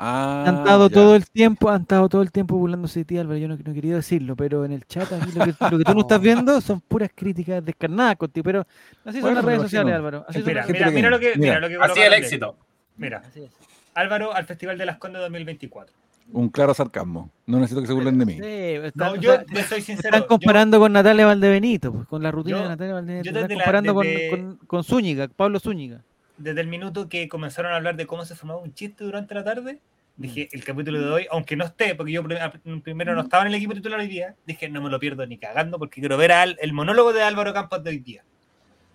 [0.00, 0.94] Ah, han estado ya.
[0.94, 3.36] todo el tiempo, han estado todo el tiempo burlándose de ti, Álvaro.
[3.38, 5.94] Yo no, no quería decirlo, pero en el chat aquí lo que, lo que tú
[5.94, 8.44] no estás viendo son puras críticas descarnadas contigo.
[8.44, 8.66] Pero
[9.04, 9.62] así son Bueno, las me redes imagino.
[9.68, 10.24] sociales, Álvaro.
[10.28, 12.56] Así son Mira, las mira, mira lo que, mira Mira, lo que Así el éxito.
[12.96, 13.50] Mira, Así es.
[13.94, 15.92] Álvaro al Festival de las Condes 2024.
[16.30, 17.30] Un claro sarcasmo.
[17.46, 18.34] No necesito que se burlen de mí.
[18.34, 20.08] Sí, está- No, o yo sea, te soy sincero.
[20.08, 23.24] están yo- comparando con Natalia Valdebenito, pues, con la rutina Yo- de Natalia Valdebenito.
[23.32, 26.02] yo están la- comparando con- con, con Zúñiga, Pablo Zúñiga.
[26.38, 29.44] Desde el minuto que comenzaron a hablar de cómo se formaba un chiste durante la
[29.44, 29.80] tarde,
[30.16, 32.22] dije, el capítulo de hoy, aunque no esté, porque yo
[32.82, 35.38] primero no estaba en el equipo titular hoy día, dije, no me lo pierdo ni
[35.38, 38.22] cagando, porque quiero ver al, el monólogo de Álvaro Campos de hoy día.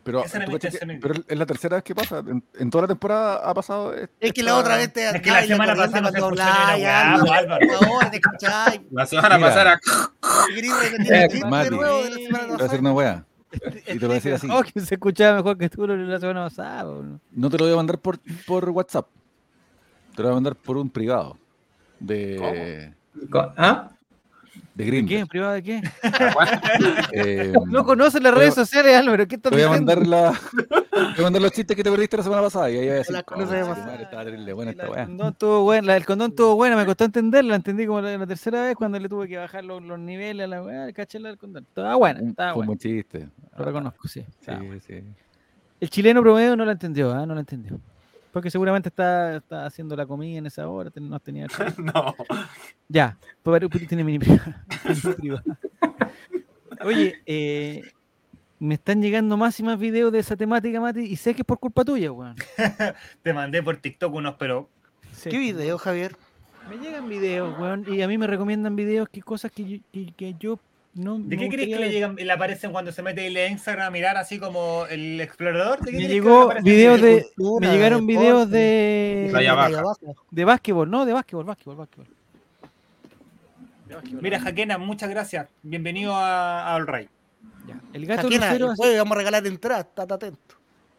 [0.04, 2.20] Pero, Esa era ¿tú mi cachai que- pero es la tercera vez que pasa.
[2.20, 3.96] En, en toda la temporada ha pasado.
[3.96, 6.18] eh, Es que esta- la otra vez te Es que la semana pasada no se
[6.18, 7.68] escuchó ni weá, Álvaro, po, Álvaro.
[7.70, 8.82] por favor, te escucháis.
[8.92, 9.80] La semana pasada era
[10.54, 11.70] ¿Querés repetir el chiste Mati.
[11.70, 12.80] de nuevo de la semana Te voy a pasada?
[12.82, 13.26] una wea.
[13.88, 14.48] Y te lo voy a decir así.
[14.52, 16.84] Oh, que se escuchaba mejor que tú la semana pasada.
[16.84, 17.20] po, ¿no?
[17.32, 19.08] No te lo voy a mandar por, por WhatsApp.
[20.16, 21.38] Te lo voy a mandar por un privado.
[22.00, 22.94] De,
[23.58, 23.93] ¿Ah?
[24.76, 25.26] De ¿De qué?
[25.28, 25.82] ¿Privado de qué?
[27.14, 29.28] Eh, No conoces las redes sociales, Álvaro.
[29.28, 30.58] ¿Qué estás te voy a mandar la, te
[30.98, 32.70] voy a mandar los chistes que te perdiste la semana pasada.
[32.72, 33.76] Y ahí voy a decir, La "Oh, demasiado".
[33.86, 36.86] madre, estaba terrible buena esta el condón estuvo buena, la del condón estuvo buena, me
[36.86, 39.82] costó entenderla, la entendí como la, la tercera vez cuando le tuve que bajar los,
[39.84, 41.64] los niveles a la weá, caché la del condón.
[41.68, 42.68] Estaba buena, estaba Fue un buena.
[42.68, 43.30] buen chiste.
[43.58, 44.26] Lo reconozco, sí.
[44.40, 44.80] Sí, buena.
[44.80, 45.04] sí.
[45.80, 47.26] El chileno promedio no la entendió, ¿ah?
[47.26, 47.80] no la entendió.
[48.34, 51.48] Porque seguramente está, está haciendo la comida en esa hora, ten- no tenía.
[51.78, 52.16] No.
[52.90, 54.66] Ya, pero tiene mini privada.
[54.90, 55.44] mini privada.
[56.84, 57.84] Oye, eh,
[58.60, 61.46] me están llegando más y más videos de esa temática, Mati, y sé que es
[61.46, 62.36] por culpa tuya, weón.
[63.22, 64.68] Te mandé por TikTok unos, pero
[65.12, 65.30] Sí.
[65.30, 66.16] ¿Qué video, Javier?
[66.70, 70.12] Me llegan videos, weón, y a mí me recomiendan videos que cosas que yo, que,
[70.14, 70.60] que yo
[70.96, 71.20] no.
[71.20, 74.18] ¿de qué crees que le, llegan, le aparecen cuando se mete el Instagram a mirar
[74.18, 75.80] así como el explorador?
[75.82, 77.26] ¿De qué Me que llegó videos de.
[77.36, 79.30] cultura, Me llegaron deporte, videos de.
[79.34, 79.94] Baja.
[80.32, 82.08] De básquetbol, no, de básquetbol, básquetbol, básquetbol.
[83.88, 84.40] De básquetbol, Mira.
[84.40, 85.48] Jaquena, muchas gracias.
[85.62, 87.10] Bienvenido a, a All Right.
[87.68, 87.80] Ya.
[87.94, 88.72] El gato Jaquena, lucero.
[88.72, 90.56] el jueves vamos a regalar entradas, estate atento.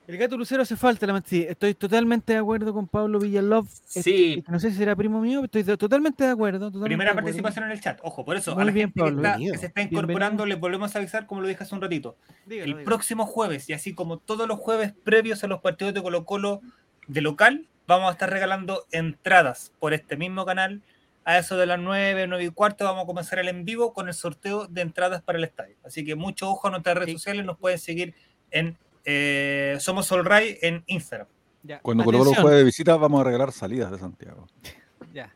[0.06, 3.66] El gato Lucero hace falta, la sí, estoy totalmente de acuerdo con Pablo Villalov.
[3.86, 4.34] Sí.
[4.38, 6.66] Este, no sé si será primo mío, pero estoy totalmente de acuerdo.
[6.66, 7.26] totalmente Primera de acuerdo.
[7.26, 8.00] participación en el chat.
[8.02, 9.14] Ojo, por eso, Muy a la bien, gente Pablo.
[9.22, 9.52] que, está- Bienvenido.
[9.54, 12.16] que se está incorporando, les volvemos a avisar, como lo dije hace un ratito.
[12.44, 12.84] Dígalo, El dígalo.
[12.84, 16.60] próximo jueves, y así como todos los jueves previos a los partidos de Colo Colo
[17.06, 20.82] de local, vamos a estar regalando entradas por este mismo canal.
[21.24, 24.08] A eso de las 9, 9 y cuarto vamos a comenzar el en vivo con
[24.08, 25.76] el sorteo de entradas para el estadio.
[25.82, 27.14] Así que mucho ojo a nuestras redes Sí.
[27.14, 28.14] sociales, nos pueden seguir
[28.50, 31.28] en eh, Somos Solray en Instagram.
[31.62, 34.46] Ya, Cuando Colo Colo juegue de visita, vamos a regalar salidas de Santiago.
[35.14, 35.32] ya.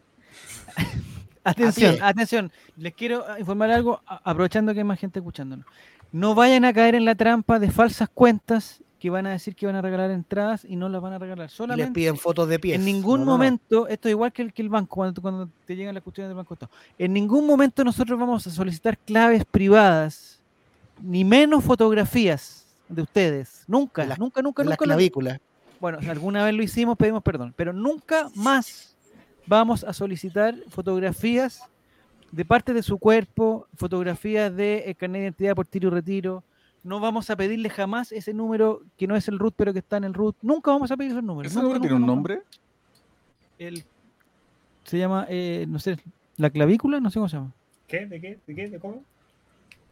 [1.45, 2.53] Atención, atención.
[2.77, 5.65] Les quiero informar algo, aprovechando que hay más gente escuchándonos.
[6.12, 9.65] No vayan a caer en la trampa de falsas cuentas que van a decir que
[9.65, 11.47] van a regalar entradas y no las van a regalar.
[11.47, 12.77] Y les Solamente piden fotos de pies.
[12.77, 13.32] En ningún No, no, no.
[13.32, 16.28] momento, esto es igual que el, que el banco, cuando, cuando te llegan las cuestiones
[16.28, 16.55] del banco.
[16.55, 16.70] todo.
[16.99, 20.43] En ningún momento nosotros vamos a solicitar claves privadas,
[21.01, 23.65] ni menos fotografías de ustedes.
[23.66, 24.85] Nunca, la- nunca, nunca, En la nunca.
[24.86, 25.40] lo- clavícula.
[25.81, 28.97] Bueno, si alguna vez lo hicimos, pedimos perdón, pero nunca más
[29.47, 31.62] vamos a solicitar fotografías
[32.32, 36.43] de parte de su cuerpo, fotografías de eh, carnet de identidad por tiro y retiro.
[36.82, 39.97] No vamos a pedirle jamás ese número que no es el root, pero que está
[39.98, 40.36] en el root.
[40.43, 41.52] Nunca vamos a pedir esos números.
[41.52, 42.43] ¿Ese número tiene un nombre?
[43.59, 43.85] el
[44.85, 45.98] se llama eh, no sé
[46.36, 47.52] la clavícula no sé cómo se llama
[47.89, 48.06] ¿Qué?
[48.06, 48.39] ¿De qué?
[48.47, 48.69] ¿De qué?
[48.69, 49.02] ¿De cómo?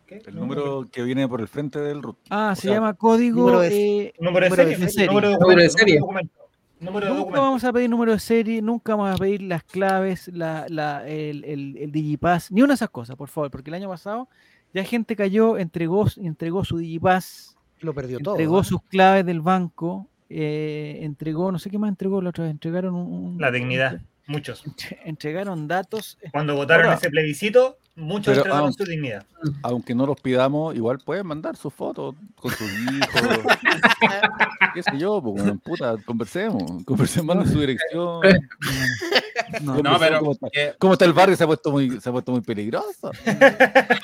[0.07, 0.23] ¿Qué?
[0.27, 2.17] El número que viene por el frente del root.
[2.31, 3.69] ah O se sea, llama código número de-
[4.07, 4.79] eh, Número de Número serie.
[4.87, 5.07] de serie.
[5.09, 5.99] Número de Número de documento, serie.
[5.99, 6.35] documento,
[6.79, 7.43] Número de nunca documento.
[7.43, 11.43] vamos a pedir número de serie nunca vamos a pedir las claves la, la- el,
[11.45, 14.29] el, el digipass ni una de esas cosas por favor porque el año pasado
[14.75, 18.35] ya gente cayó entregó entregó su digipass Lo perdió todo.
[18.35, 22.51] entregó sus claves del banco eh, entregó no sé qué más entregó la otra vez
[22.53, 24.01] entregaron un, un- La dignidad.
[24.29, 24.65] Muchos.
[24.67, 29.25] entre- entregaron datos Cuando votaron Ahora- ese plebiscito, muchos Pero, entregaron su dignidad.
[29.63, 33.11] Aunque no los pidamos, igual pueden mandar sus fotos con sus hijos.
[34.75, 35.23] ¿Qué sé yo?
[35.23, 36.63] Pues, puta, conversemos.
[36.85, 38.21] Conversemos, manden su dirección.
[39.63, 40.51] no, No, pero ¿Cómo está?
[40.51, 41.37] que ¿Cómo está el barrio?
[41.37, 43.13] Se ha puesto muy, se ha puesto muy peligroso.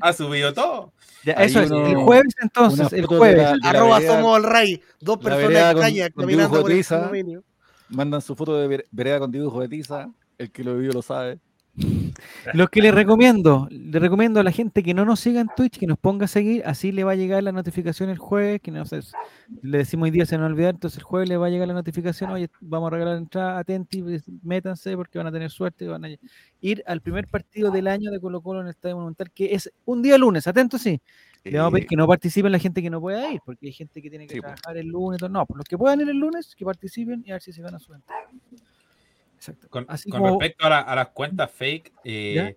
[0.00, 0.92] ha subido todo.
[1.24, 4.38] ya, eso es uno- el jueves entonces el jueves la- de la Arroba vereda- somos
[4.38, 4.82] el rey.
[5.00, 6.84] Dos personas extrañas con caminando por el.
[7.94, 10.10] Mandan su foto de ver- vereda con dibujo de tiza.
[10.38, 11.38] El que lo vivió lo sabe.
[12.52, 15.78] Lo que les recomiendo, le recomiendo a la gente que no nos siga en Twitch,
[15.78, 18.70] que nos ponga a seguir, así le va a llegar la notificación el jueves, que
[18.70, 19.00] no sé,
[19.62, 21.74] le decimos hoy día se nos olvidar, entonces el jueves le va a llegar la
[21.74, 23.98] notificación, oye, vamos a regalar entrada, atentos,
[24.44, 26.08] métanse porque van a tener suerte, van a
[26.60, 29.72] ir al primer partido del año de Colo Colo en el Estadio Monumental, que es
[29.84, 31.00] un día lunes, atentos sí,
[31.50, 33.66] le vamos a pedir Eh, que no participen la gente que no pueda ir, porque
[33.66, 35.28] hay gente que tiene que Sí, trabajar el lunes, y todo.
[35.30, 37.62] no, pues los que puedan ir el lunes, que participen y a ver si se
[37.62, 38.22] gana su entrada.
[39.36, 39.68] Exacto.
[39.68, 42.56] Con, Así con como- respecto a, la- a las cuentas fake, eh,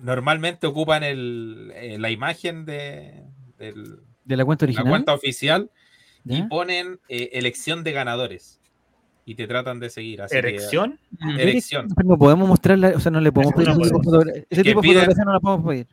[0.00, 3.24] normalmente ocupan el, eh, la imagen de,
[3.58, 4.88] del- de la cuenta la original.
[4.90, 5.70] cuenta oficial
[6.24, 8.60] y ponen eh, elección de ganadores
[9.24, 10.22] y te tratan de seguir.
[10.22, 10.98] Así que- ¿Erección?
[11.38, 11.88] elección.
[11.94, 14.24] Pero no podemos mostrarla, o sea, no le podemos pedir no ese tipo de podemos.
[14.26, 15.86] fotogra- ese Que tipo de piden- fotografía no la podemos pedir.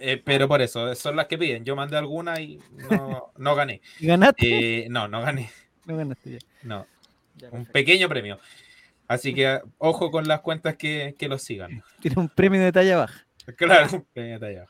[0.00, 1.64] Eh, pero por eso, son las que piden.
[1.64, 2.58] Yo mandé alguna y
[2.90, 3.80] no, no gané.
[3.98, 4.84] ¿Y ¿Ganaste?
[4.84, 5.50] Eh, no, no gané.
[5.86, 6.38] no ganaste ya.
[6.62, 6.86] No,
[7.36, 8.38] Ya, un pequeño premio.
[9.06, 11.82] Así que ojo con las cuentas que, que los sigan.
[12.00, 13.26] Tiene un premio de talla baja.
[13.56, 14.66] Claro, un pequeño detallado.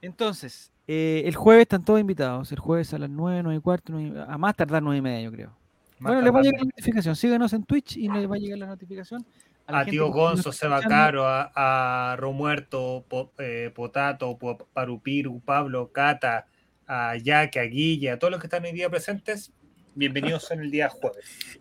[0.00, 2.50] Entonces, eh, el jueves están todos invitados.
[2.52, 5.02] El jueves a las 9, 9 y cuarto, nueve y- a más tardar 9 y
[5.02, 5.56] media, yo creo.
[5.98, 7.14] Más bueno, le va a llegar la notificación.
[7.14, 9.24] Síganos en Twitch y le va a llegar la notificación.
[9.66, 10.80] A Tío Gonzo, está Seba.
[10.82, 16.46] Caro, a, a Romuerto, Po- eh, Potato, Po- Parupiru, Pablo, Cata,
[16.86, 19.52] a Yaque, a Guille, a todos los que están hoy día presentes,
[19.94, 21.58] bienvenidos en el día jueves.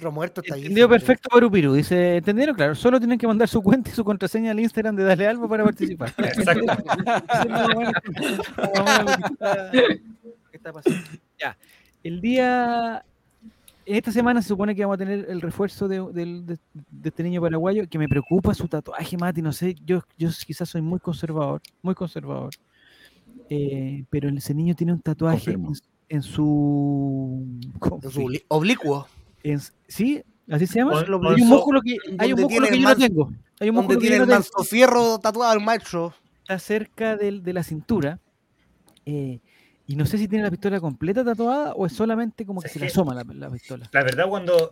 [0.00, 0.62] Romuerto está ahí.
[0.62, 1.06] Entendido siempre.
[1.06, 1.72] perfecto, Parupiru.
[1.74, 2.54] Dice, ¿entendieron?
[2.56, 5.48] Claro, solo tienen que mandar su cuenta y su contraseña al Instagram de Dale Algo
[5.48, 6.12] para participar.
[6.18, 6.66] Exacto.
[10.50, 10.98] Que está pasando.
[11.38, 11.56] Ya.
[12.02, 13.04] El día.
[13.84, 17.22] Esta semana se supone que vamos a tener el refuerzo de, del- de- de este
[17.22, 19.42] niño paraguayo que me preocupa su tatuaje, Mati.
[19.42, 22.50] No sé, yo, yo quizás soy muy conservador, muy conservador.
[23.50, 25.52] Eh, pero ese niño tiene un tatuaje
[26.08, 27.46] en, su.
[28.04, 29.06] En su obli- oblicuo.
[29.42, 30.22] en- ¿Sí?
[30.50, 31.00] ¿Así se llama?
[31.00, 33.32] Hay un músculo que, hay un músculo que yo no tengo.
[33.60, 36.14] Hay un músculo que tiene yo el no manso fierro tatuado el maestro.
[36.42, 38.18] Está cerca del- de la cintura.
[39.04, 39.40] eh,
[39.86, 42.78] y no sé si tiene la pistola completa tatuada o es solamente como que se
[42.78, 43.88] le asoma la, la pistola.
[43.92, 44.70] La verdad, cuando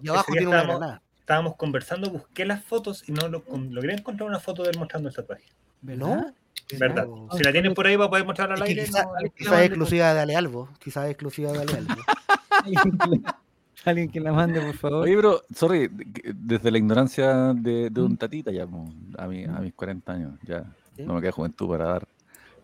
[1.20, 4.78] estábamos, conversando, busqué las fotos y no lo, con- logré encontrar una foto de él
[4.78, 5.44] mostrando el tatuaje.
[5.82, 6.34] ¿Verdad?
[6.78, 7.06] ¿Verdad?
[7.06, 7.28] No.
[7.36, 8.84] Si la tienen por ahí, va a poder mostrarla al aire.
[8.84, 10.68] quizá, no- quizá es exclusiva de Ale Albo.
[10.78, 12.02] Quizás es exclusiva de Ale Albo.
[13.84, 15.04] Alguien que la- mande, por favor.
[15.04, 15.90] Oye, pero, sorry,
[16.34, 18.64] desde la ignorancia de, de un tatita ya,
[19.16, 20.64] a, a mis 40 años, ya
[20.96, 21.02] ¿Sí?
[21.04, 22.08] no me queda juventud para dar.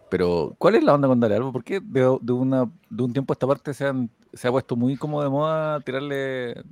[0.09, 1.53] Pero, ¿cuál es la onda con Dale Albo?
[1.53, 4.51] ¿Por qué de, de una, de un tiempo a esta parte se, han, se ha
[4.51, 6.63] puesto muy como de moda tirarle.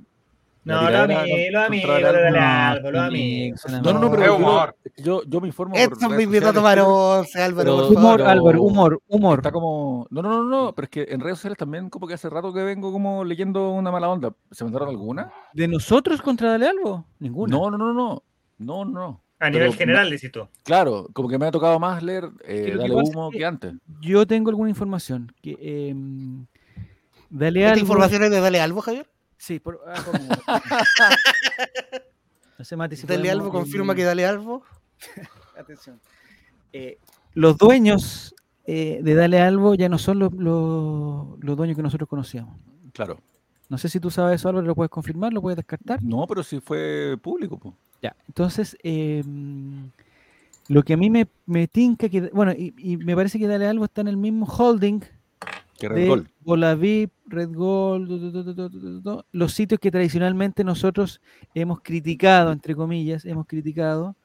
[0.63, 2.91] No, lo amigos, lo amigos, Dale lo Albo?
[2.91, 3.61] lo amigos.
[3.69, 4.75] No, no, no, pero humor.
[4.97, 5.75] yo, yo me informo.
[5.75, 9.39] Mi sociales, minuto para once, Álvaro, Humor, Álvaro, humor, humor.
[9.39, 10.07] Está como.
[10.09, 12.51] No, no, no, no, pero es que en redes sociales también, como que hace rato
[12.53, 14.33] que vengo como leyendo una mala onda.
[14.51, 15.31] ¿Se mandaron alguna?
[15.53, 17.05] ¿De nosotros contra Dale Albo?
[17.19, 17.55] Ninguna.
[17.55, 18.23] No, no, no, no.
[18.57, 19.24] No, no.
[19.39, 20.49] A nivel Pero general, Licito.
[20.63, 23.73] Claro, como que me ha tocado más leer eh, que Dale Humo que- que antes.
[24.01, 25.33] Yo tengo alguna información.
[25.41, 25.93] Que,
[27.29, 27.81] Dale ¿Esta Albo.
[27.81, 29.09] información es de Dale Albo, Javier?
[29.37, 30.61] Sí, por, ah,
[32.57, 34.63] No sé, Mati, si Dale podemos, Albo confirma que Dale Albo.
[35.59, 35.99] Atención.
[36.71, 36.97] Eh,
[37.33, 38.33] los dueños
[38.65, 42.57] eh, de Dale Albo ya no son los, los, los dueños que nosotros conocíamos.
[42.93, 43.19] Claro.
[43.67, 46.01] No sé si tú sabes eso, Álvaro, lo puedes confirmar, lo puedes descartar.
[46.01, 47.59] No, pero sí fue público.
[47.59, 47.75] po.
[48.05, 49.23] Ya, entonces, eh,
[50.67, 53.67] lo que a mí me, me tinca, que, bueno, y, y me parece que Dale
[53.67, 54.99] Albo está en el mismo holding
[55.79, 56.29] Que Red de Gol.
[56.41, 61.19] Bolavip, Red Gold, los sitios que tradicionalmente nosotros
[61.53, 64.15] hemos criticado, entre comillas, hemos criticado,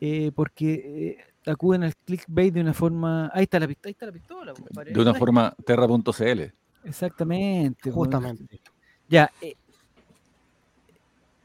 [0.00, 1.16] eh, porque
[1.46, 3.30] eh, acuden al clickbait de una forma...
[3.32, 4.52] Ahí está la, pist- ahí está la pistola.
[4.54, 4.92] compadre.
[4.92, 6.40] De una forma terra.cl.
[6.84, 7.90] Exactamente.
[7.90, 8.60] Justamente.
[9.08, 9.30] Ya.
[9.42, 9.56] eh,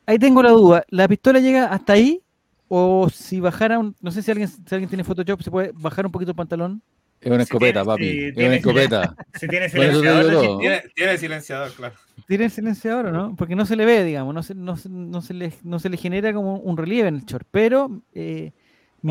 [0.06, 0.84] ahí tengo la duda.
[0.90, 2.22] ¿La pistola llega hasta ahí?
[2.68, 6.06] O si bajara, un- no sé si alguien, si alguien tiene Photoshop, se puede bajar
[6.06, 6.82] un poquito el pantalón.
[7.22, 8.08] Es una escopeta, tiene- papi.
[8.28, 9.16] es tiene- una escopeta.
[9.40, 10.60] Si tiene silenciador.
[10.60, 11.96] Tiene, tiene silenciador, claro.
[12.28, 13.36] Tiene el silenciador, ¿o ¿no?
[13.36, 15.90] Porque no se le ve, digamos, no se, no, se- no se, le, no se
[15.90, 17.48] le genera como un relieve en el short.
[17.52, 18.52] Pero eh,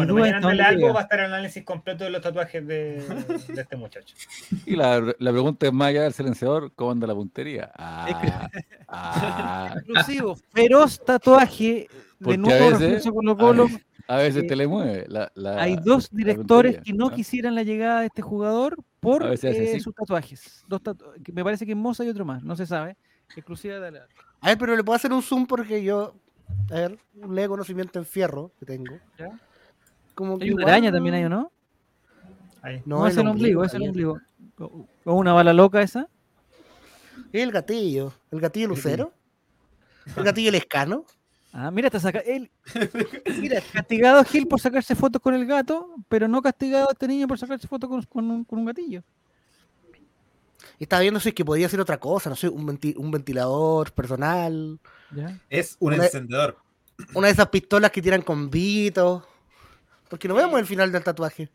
[0.02, 0.92] algo llega.
[0.92, 3.02] va a estar el análisis completo de los tatuajes de,
[3.48, 4.14] de este muchacho.
[4.66, 7.70] Y la, la pregunta es más allá del silenciador, ¿cómo anda la puntería?
[7.76, 8.48] Ah,
[8.88, 11.88] ah, Exclusivo, feroz tatuaje de
[12.18, 13.66] Porque a nuevo veces- Colo Colo.
[14.08, 15.04] a veces Eh, te le mueve.
[15.08, 17.14] La, la- Hay dos directores que no ¿ah?
[17.14, 20.64] quisieran la llegada de este jugador por eh, sus tatuajes.
[20.68, 22.96] Dos tatu- me parece que en Moza y otro más, no se sabe.
[23.36, 24.06] Exclusiva de la...
[24.40, 26.14] A ver, pero le puedo hacer un zoom porque yo.
[26.70, 28.96] A ver, un leve conocimiento en fierro que tengo.
[29.18, 29.30] ¿Ya?
[30.14, 31.52] Como que Hay una igual- araña también ahí, ¿o no?
[32.62, 32.82] Ahí.
[32.86, 34.18] No, es el ombligo, es el ombligo.
[34.58, 36.08] O una bala loca esa.
[37.32, 38.12] Es el gatillo.
[38.30, 39.12] El gatillo lucero.
[40.16, 41.04] El gatillo lescano.
[41.52, 42.50] Ah, mira, está saca él.
[43.40, 47.06] Mira, castigado a Gil por sacarse fotos con el gato, pero no castigado a este
[47.06, 49.02] niño por sacarse fotos con, con un, con un gatillo.
[50.80, 53.10] Y estaba viendo si es que podía ser otra cosa, no sé, un, venti- un
[53.10, 54.80] ventilador personal.
[55.14, 55.38] ¿ya?
[55.48, 56.58] Es un Una- encendedor.
[57.14, 59.22] Una de esas pistolas que tiran con vitos.
[60.14, 61.48] Porque no vemos el final del tatuaje.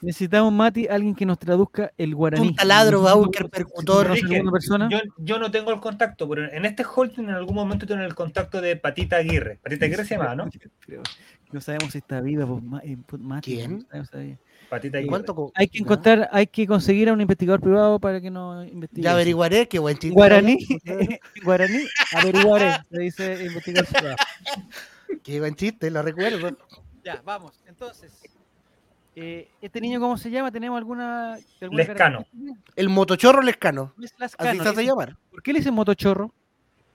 [0.00, 2.48] Necesitamos, Mati, alguien que nos traduzca el guaraní.
[2.48, 4.12] Un taladro, si tú percutor.
[4.50, 4.88] persona?
[4.90, 8.16] Yo, yo no tengo el contacto, pero en este holding en algún momento tengo el
[8.16, 9.60] contacto de Patita Aguirre.
[9.62, 10.50] Patita Aguirre se llama, ¿no?
[11.52, 13.86] No sabemos si está viva, pues, eh, pues, Mati, ¿Quién?
[13.92, 14.40] no sabemos.
[14.68, 15.08] Patita Aguirre.
[15.08, 19.02] ¿Cuánto Hay que encontrar, hay que conseguir a un investigador privado para que nos investigue.
[19.02, 20.14] Ya averiguaré, qué buen chiste.
[20.14, 20.58] Guaraní,
[21.44, 24.16] guaraní, averiguaré, se dice investigador privado.
[25.22, 26.56] Qué buen chiste, lo recuerdo.
[27.04, 27.62] Ya, vamos.
[27.66, 28.22] Entonces,
[29.16, 30.50] eh, ¿este niño cómo se llama?
[30.50, 32.24] ¿Tenemos alguna, alguna Lescano.
[32.76, 33.94] El motochorro lescano.
[34.00, 35.16] Es Así se hace llamar.
[35.30, 36.32] ¿Por qué le dicen motochorro?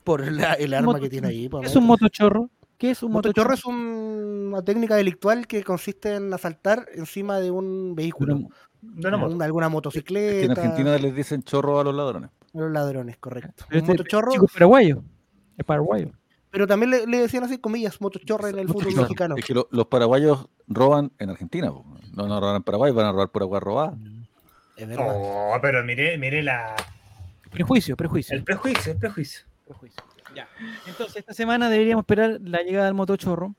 [0.04, 1.50] Por la- el arma moto- que tiene ahí.
[1.50, 2.50] ¿Qué es un motochorro?
[2.78, 3.54] ¿Qué es un Motochorro motochorro?
[3.54, 8.36] es un- una técnica delictual que consiste en asaltar encima de un vehículo.
[8.36, 8.48] Una-
[8.82, 9.42] De una moto.
[9.44, 10.46] Alguna Que motocicleta.
[10.46, 12.30] en Argentina les dicen chorro a los ladrones.
[12.54, 13.66] a Los ladrones, correcto.
[13.70, 15.04] Pero Un este motochorro, chico paraguayo.
[15.58, 16.12] Es paraguayo.
[16.56, 19.36] Pero también le, le decían así, comillas, motochorro en el fútbol mexicano.
[19.38, 21.70] Es que lo- los paraguayos roban en Argentina.
[21.70, 21.84] po.
[22.14, 23.98] No, no roban en Paraguay, van a robar por agua robada.
[24.78, 25.06] Es verdad.
[25.14, 26.74] Oh, pero mire, mire la,
[27.52, 28.38] Prejuicio, prejuicio.
[28.38, 29.46] el prejuicio, el prejuicio.
[29.66, 30.02] prejuicio.
[30.34, 30.48] Ya.
[30.88, 33.54] Entonces, esta semana deberíamos esperar la llegada del motochorro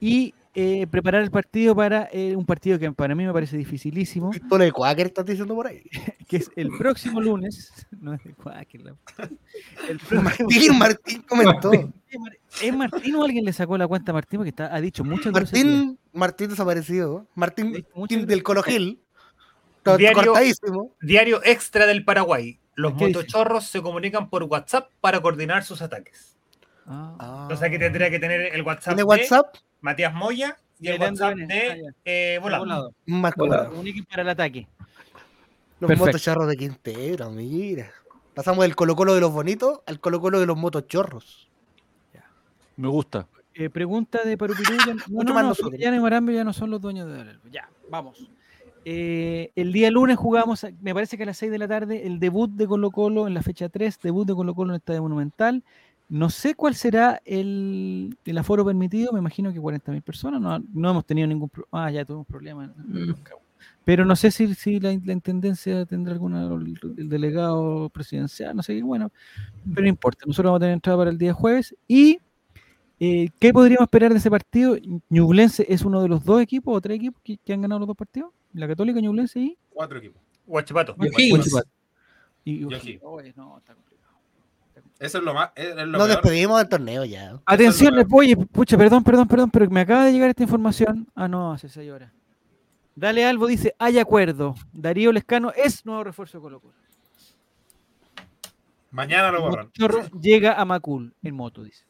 [0.00, 4.30] y eh, preparar el partido para eh, un partido que para mí me parece dificilísimo,
[4.32, 5.82] Pistola de Quaker estás diciendo por ahí.
[6.28, 7.72] que es el próximo lunes.
[8.00, 8.94] No es de Quaker, la-
[9.88, 11.70] El próximo- Martín, Martín comentó.
[12.62, 14.38] ¿Es Martín o alguien le sacó la cuenta a Martín?
[14.38, 15.32] Porque está, ha dicho muchas.
[15.34, 17.26] Martín, Martín desaparecido.
[17.34, 18.42] Martín, Martín del gracias.
[18.42, 19.00] Colo Gil.
[19.78, 20.94] Está Diario- cortadísimo.
[21.02, 22.58] Diario extra del Paraguay.
[22.74, 26.36] Los motochorros se comunican por WhatsApp para coordinar sus ataques.
[26.86, 27.46] Ah.
[27.50, 29.54] O sea que tendría que tener el WhatsApp, ¿Tiene de WhatsApp?
[29.80, 32.62] Matías Moya y el WhatsApp de eh, Volado.
[32.64, 32.94] Volado.
[33.06, 34.66] Más para el ataque.
[35.80, 36.06] Los Perfecto.
[36.06, 37.90] motochorros de Quintero, mira.
[38.34, 41.48] Pasamos del Colo Colo de los bonitos al Colo Colo de los motochorros.
[42.76, 43.26] Me gusta.
[43.54, 44.76] Eh, pregunta de Parupirú.
[44.86, 45.78] ya- No, Mucho no, más nosotros.
[45.78, 45.90] Ya
[46.44, 47.36] no son los dueños de.
[47.50, 48.26] Ya, vamos.
[48.86, 52.18] Eh, el día lunes jugamos, me parece que a las 6 de la tarde, el
[52.18, 55.02] debut de Colo Colo en la fecha 3, debut de Colo Colo en el Estadio
[55.02, 55.62] Monumental.
[56.10, 60.40] No sé cuál será el, el aforo permitido, me imagino que 40.000 personas.
[60.40, 61.86] No, no hemos tenido ningún problema.
[61.86, 62.70] Ah, ya tuvimos problemas.
[63.84, 68.62] Pero no sé si, si la, la intendencia tendrá alguna, el, el delegado presidencial, no
[68.62, 69.10] sé qué, bueno,
[69.72, 70.24] pero no importa.
[70.26, 71.76] Nosotros vamos a tener entrada para el día jueves.
[71.86, 72.18] ¿Y
[72.98, 74.76] eh, qué podríamos esperar de ese partido?
[75.08, 77.86] Ñublense es uno de los dos equipos o tres equipos que, que han ganado los
[77.88, 78.32] dos partidos.
[78.52, 79.58] La Católica, Ñublense y.
[79.70, 80.20] Cuatro equipos.
[80.44, 80.96] Guachipato.
[80.98, 81.52] Y O'Higgins.
[81.52, 81.70] Huachipato.
[82.44, 82.64] Y.
[83.02, 83.76] Oye, no, está.
[85.00, 85.50] Eso es lo más.
[85.56, 86.08] Es, es lo Nos peor.
[86.10, 87.40] despedimos del torneo ya.
[87.46, 91.08] Atención, lo oye, pucha, perdón, perdón, perdón, pero me acaba de llegar esta información.
[91.16, 92.12] Ah, no, hace seis horas.
[92.94, 94.54] Dale Albo dice, hay acuerdo.
[94.72, 96.74] Darío Lescano es nuevo refuerzo de Colo Colo.
[98.90, 99.70] Mañana lo borran.
[99.72, 101.84] Chorro llega a Macul en moto, dice.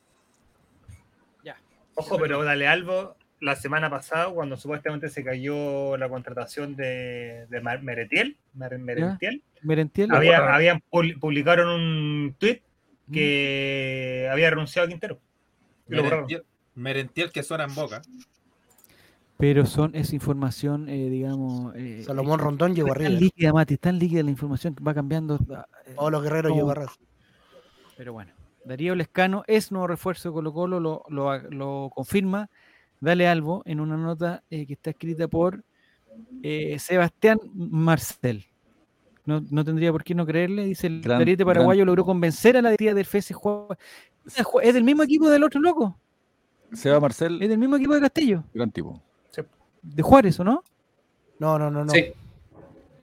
[1.97, 7.61] Ojo, pero dale Albo, la semana pasada, cuando supuestamente se cayó la contratación de, de
[7.61, 10.11] Mar- Meretiel, Mer- Merentiel, Merentiel.
[10.15, 12.63] había, habían publicaron un tweet
[13.13, 15.21] que había renunciado a Quintero.
[15.87, 18.03] Merentiel, Merentiel que suena en boca.
[19.37, 21.75] Pero son, es información, eh, digamos.
[21.75, 23.21] eh, Salomón Rondón llegó es tan arriba.
[23.21, 25.39] líquida, Mati, tan líquida la información que va cambiando.
[25.55, 26.93] ah, eh, Todos los guerreros llegó arriba.
[27.97, 28.33] Pero bueno,
[28.67, 32.51] Darío Lescano es nuevo refuerzo de Colo Colo, lo, lo, lo confirma.
[33.01, 35.65] Dale Albo en una nota eh, que está escrita por
[36.43, 38.45] eh, Sebastián Marcel.
[39.27, 40.65] No, no tendría por qué no creerle.
[40.65, 43.35] Dice el Gran- ariete paraguayo logró convencer a la directiva del FS.
[43.35, 43.67] Juan-
[44.63, 45.97] Es del mismo equipo del otro loco.
[46.73, 48.45] Seba Marcel, Es del mismo equipo de Castillo.
[48.55, 49.01] gran tipo.
[49.83, 50.63] De Juárez, ¿o no?
[51.39, 51.91] No, no, no, no.
[51.93, 52.13] Sí.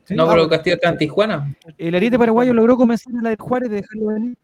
[0.03, 0.15] Sí.
[0.15, 1.55] No, Ah, pero Castillo está en Tijuana.
[1.77, 4.37] El ariete paraguayo logró convencer a la de Juárez de dejarlo venir.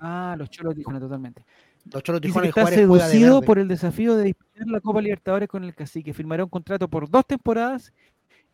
[0.00, 1.44] Ah, los cholos Tijuana, totalmente.
[1.92, 4.80] Los Cholos Dice Tijuana que y está de seducido por el desafío de disputar la
[4.80, 6.14] Copa Libertadores con el Cacique.
[6.14, 7.92] Firmará un contrato por dos temporadas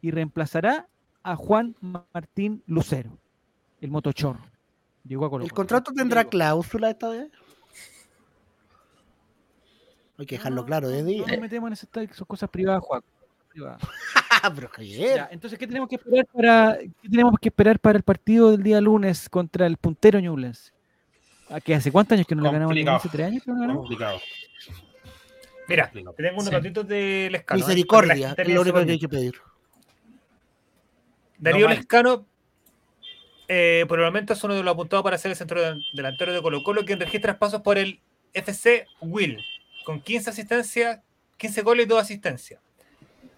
[0.01, 0.89] y reemplazará
[1.23, 3.11] a Juan Martín Lucero,
[3.81, 4.41] el motochorro.
[5.05, 7.31] Llegó a Colo ¿El contrato tendrá cláusula esta vez?
[10.19, 13.03] Hay que dejarlo No, claro no, desde No nos metemos en esas, cosas privadas, Juan.
[13.49, 13.83] Privadas.
[14.43, 15.17] Ah, pero Javier.
[15.17, 18.63] Ya, entonces, ¿qué tenemos que esperar para qué tenemos que esperar para el partido del
[18.63, 20.73] día lunes contra el puntero Ñublense?
[21.51, 22.75] ¿A que hace cuántos años que no le ganamos.
[22.75, 23.09] Ñublense?
[23.11, 23.83] ¿Tres años que no le ganamos?
[23.83, 24.19] Complicado.
[25.69, 26.51] Mira, tengo unos Sí.
[26.51, 27.59] datitos del escano.
[27.59, 27.63] ¿eh?
[27.63, 29.35] Misericordia, es lo único que hay que pedir.
[31.41, 31.75] Darío No.
[31.75, 32.27] Lescano,
[33.49, 36.33] eh, por el momento es uno de los apuntados para ser el centro de- delantero
[36.33, 38.01] de Colo Colo, quien registra pasos por el
[38.33, 39.43] FC Will,
[39.85, 41.01] con 15 asistencias,
[41.37, 42.61] 15 goles y 2 asistencias.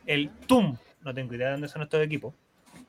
[0.05, 2.35] El TUM, no tengo idea de dónde son estos equipos,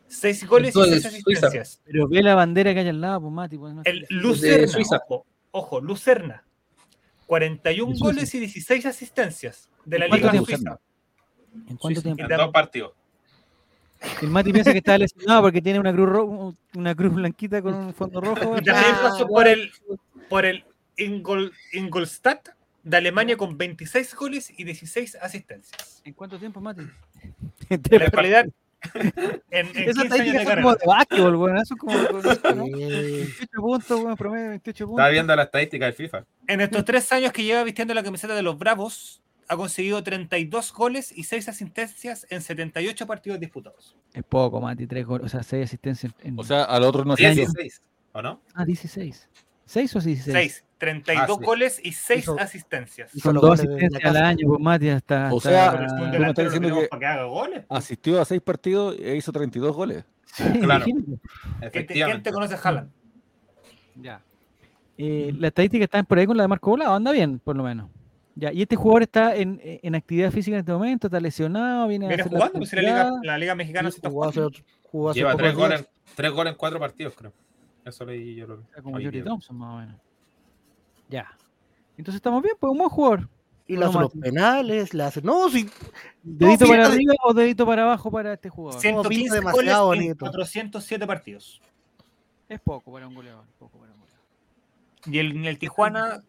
[0.08, 1.48] 6 goles y TUM de 6 Suiza.
[1.48, 1.82] asistencias.
[1.86, 3.58] Pero ve la bandera que hay al lado, pues, Mati.
[3.58, 3.82] pues, no.
[3.86, 4.98] El Lucerna, Suiza.
[5.08, 6.44] ojo, ojo, Lucerna,
[7.28, 8.06] 41 De Suiza.
[8.06, 10.46] goles y 16 asistencias de la ¿En cuánto Liga?
[10.46, 10.80] Suiza.
[11.70, 12.16] ¿En cuánto Suiza.
[12.16, 12.34] tiempo?
[12.34, 12.94] En dos partidos.
[14.22, 17.74] El Mati piensa que está lesionado porque tiene una cruz ro- una cruz blanquita con
[17.74, 18.58] un fondo rojo.
[18.58, 19.72] Y también Ah, pasó por el,
[20.30, 20.64] por el
[20.98, 22.50] Ingol- Ingolstadt
[22.84, 26.02] de Alemania con 26 goles y 16 asistencias.
[26.04, 26.82] ¿En cuánto tiempo, Mati?
[27.70, 28.46] En la actualidad,
[28.94, 29.14] en,
[29.50, 30.80] en 15 Esas años estadísticas de son como carrera.
[30.82, 31.58] de básquetbol, weón.
[31.58, 32.66] Eso es como ¿no?
[32.78, 35.00] Eh, 28 puntos, weón, promedio 28 puntos.
[35.00, 36.26] Estaba viendo la estadística de FIFA.
[36.48, 39.22] En estos tres años que lleva vistiendo la camiseta de los Bravos,
[39.54, 43.96] ha conseguido 32 goles y 6 asistencias en 78 partidos disputados.
[44.14, 46.14] Es poco, Mati, 3 goles, o sea, 6 asistencias.
[46.22, 46.38] En...
[46.40, 47.82] O sea, al otro no se 16,
[48.14, 48.42] ¿o no?
[48.54, 49.30] ah, 16.
[49.68, 50.24] ¿6 o 16?
[50.34, 51.46] 6, 32 Ah, sí.
[51.46, 53.16] goles y 6 Hizo- asistencias.
[53.16, 55.34] hizo Son dos asistencias al año, pues Mati, hasta.
[55.34, 57.66] O hasta- sea, un tú me estás diciendo que- para que haga goles.
[57.70, 60.04] asistió a seis partidos e hizo 32 goles.
[60.26, 60.86] Sí, Claro.
[61.72, 62.90] ¿Quién te, conoce a Haaland?
[63.96, 64.22] Ya.
[64.98, 67.64] Eh, la estadística está por ahí con la de Marco Volado, anda bien, por lo
[67.64, 67.90] menos.
[68.36, 72.06] Ya, y este jugador está en, en actividad física en este momento, está lesionado, viene,
[72.06, 74.52] a hacer la jugando, pues, si la Liga, la Liga Mexicana se está jugando.
[74.84, 75.86] jugó hace Lleva tres goles,
[76.16, 77.32] tres goles en cuatro partidos, creo.
[77.86, 78.64] Eso leí yo lo vi.
[78.64, 79.22] Está como Jordi.
[79.22, 80.02] Thompson, más o menos.
[81.10, 81.28] Ya.
[81.98, 83.30] Entonces estamos bien, pues un buen jugador.
[83.68, 85.22] Y No, los penales, le hace.
[85.22, 85.70] No, sí.
[86.22, 86.96] ¿Dedito No, para fíjate.
[86.96, 88.82] arriba o dedito para abajo para este jugador?
[88.82, 90.26] 115 goles demasiado en bonito.
[90.26, 91.62] 407 partidos.
[92.50, 93.46] Es poco para un goleador.
[93.60, 94.22] Poco para un goleador.
[95.06, 96.24] Y el, en el Tijuana,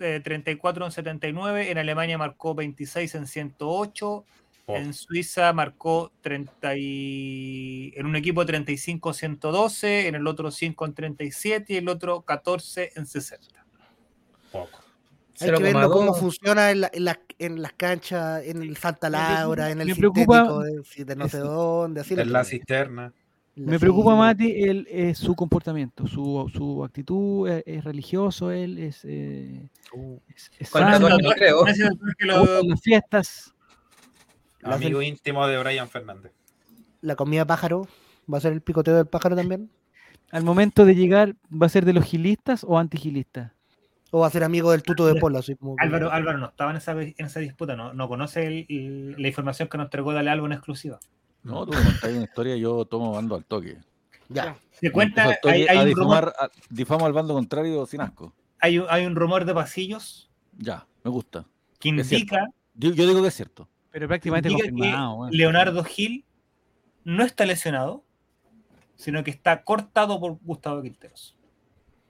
[0.00, 1.70] eh, 34 en 79.
[1.70, 4.24] En Alemania marcó 26 en 108.
[4.66, 7.92] Oh, En Suiza marcó 30 y...
[7.96, 10.06] en un equipo 35 en 112.
[10.08, 11.72] En el otro 5 en 37.
[11.72, 13.64] Y el otro 14 en 60.
[14.52, 14.80] poco.
[15.40, 15.92] Hay que verlo 0,2.
[15.92, 19.88] cómo funciona en, la- en, la- en las canchas, en el Santa Laura, en el
[19.88, 20.64] me sintético, preocupa-
[21.04, 22.00] de, no sé dónde.
[22.02, 23.12] Así En la cisterna.
[23.56, 24.14] Me preocupa.
[24.14, 30.18] Mati, el, eh, su comportamiento, su, su actitud, eh, es, religioso, él es, eh, Uh,
[30.28, 31.64] es, es sano, no creo.
[32.20, 33.52] Lo- las fiestas.
[34.62, 36.32] Amigo íntimo de Brian Fernández.
[37.00, 37.88] La comida pájaro.
[38.32, 39.70] ¿Va a ser el picoteo del pájaro también?
[40.30, 43.52] Al momento de llegar, ¿va a ser de los gilistas o antigilistas?
[44.12, 45.74] O va a ser amigo del tuto de Polo, así como.
[45.76, 49.14] que- Álvaro, Álvaro no estaba en esa, en esa disputa, no, no conoce el- el-
[49.20, 51.00] la información que nos entregó Dale Albo en exclusiva.
[51.42, 53.78] No, tú me contáis una historia y yo tomo bando al toque.
[54.28, 54.56] Ya.
[54.72, 58.32] Se cuenta, hay, toque hay a un rumor, a- difamo al bando contrario sin asco.
[58.60, 61.44] hay, un- hay un rumor de pasillos Ya, me gusta.
[61.78, 63.68] que indica, Yo, yo digo que es cierto.
[63.90, 65.14] Pero prácticamente confirmado.
[65.14, 65.30] que weón.
[65.32, 66.24] Leonardo Gil
[67.04, 68.04] no está lesionado,
[68.96, 71.36] sino que está cortado por Gustavo Quinteros.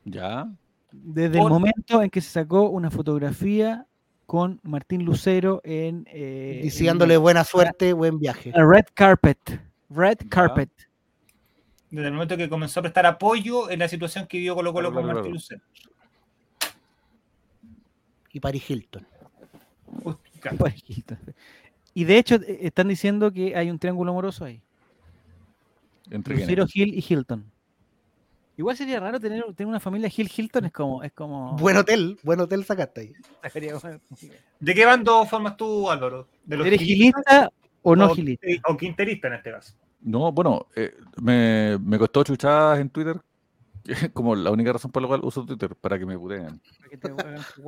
[0.05, 0.51] Ya.
[0.93, 3.86] Desde por- el momento en que se sacó una fotografía
[4.31, 6.07] con Martín Lucero en.
[6.09, 8.52] eh, Diciéndole en buena suerte, buen viaje.
[8.55, 9.61] la Red Carpet.
[9.89, 10.28] Red Ya.
[10.28, 10.70] Carpet.
[11.90, 14.93] Desde el momento que comenzó a prestar apoyo en la situación que vivió Colo Colo
[14.93, 15.35] con Martín claro.
[15.35, 15.61] Lucero.
[18.32, 19.05] Y Paris Hilton.
[20.05, 20.15] Uy.
[21.93, 24.61] Y de hecho, eh, están diciendo que hay un triángulo amoroso ahí.
[26.09, 26.69] Entre Lucero?
[26.69, 27.51] Gil y Hilton.
[28.61, 31.03] Igual sería raro tener, tener una familia Gil Hilton, es como.
[31.03, 33.12] Es como Buen hotel, buen hotel sacaste ahí.
[34.59, 36.28] ¿De qué bando formas tú, Álvaro?
[36.45, 37.51] ¿De los ¿Eres gilista
[37.81, 38.47] o no o- gilista?
[38.69, 39.73] O quinterista en este caso.
[40.03, 43.19] No, bueno, eh, me, me costó chuchadas en Twitter,
[44.12, 46.61] como la única razón por la cual uso Twitter, para que me puteen.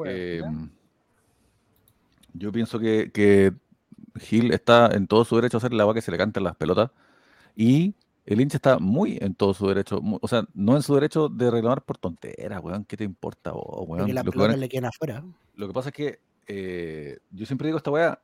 [0.05, 0.43] Eh,
[2.35, 3.55] yo pienso que, que
[4.21, 6.45] Gil está en todo su derecho a hacer la agua que se le cante en
[6.45, 6.91] las pelotas
[7.57, 7.95] y
[8.25, 11.51] el hincha está muy en todo su derecho, o sea, no en su derecho de
[11.51, 14.07] reclamar por tonteras, weón, ¿qué te importa, vos, weón?
[14.07, 15.25] que las pelotas le quedan afuera.
[15.55, 18.21] Lo que pasa es que eh, yo siempre digo esta weá,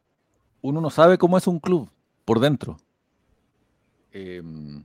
[0.63, 1.91] uno no sabe cómo es un club
[2.25, 2.77] por dentro.
[4.13, 4.85] Em,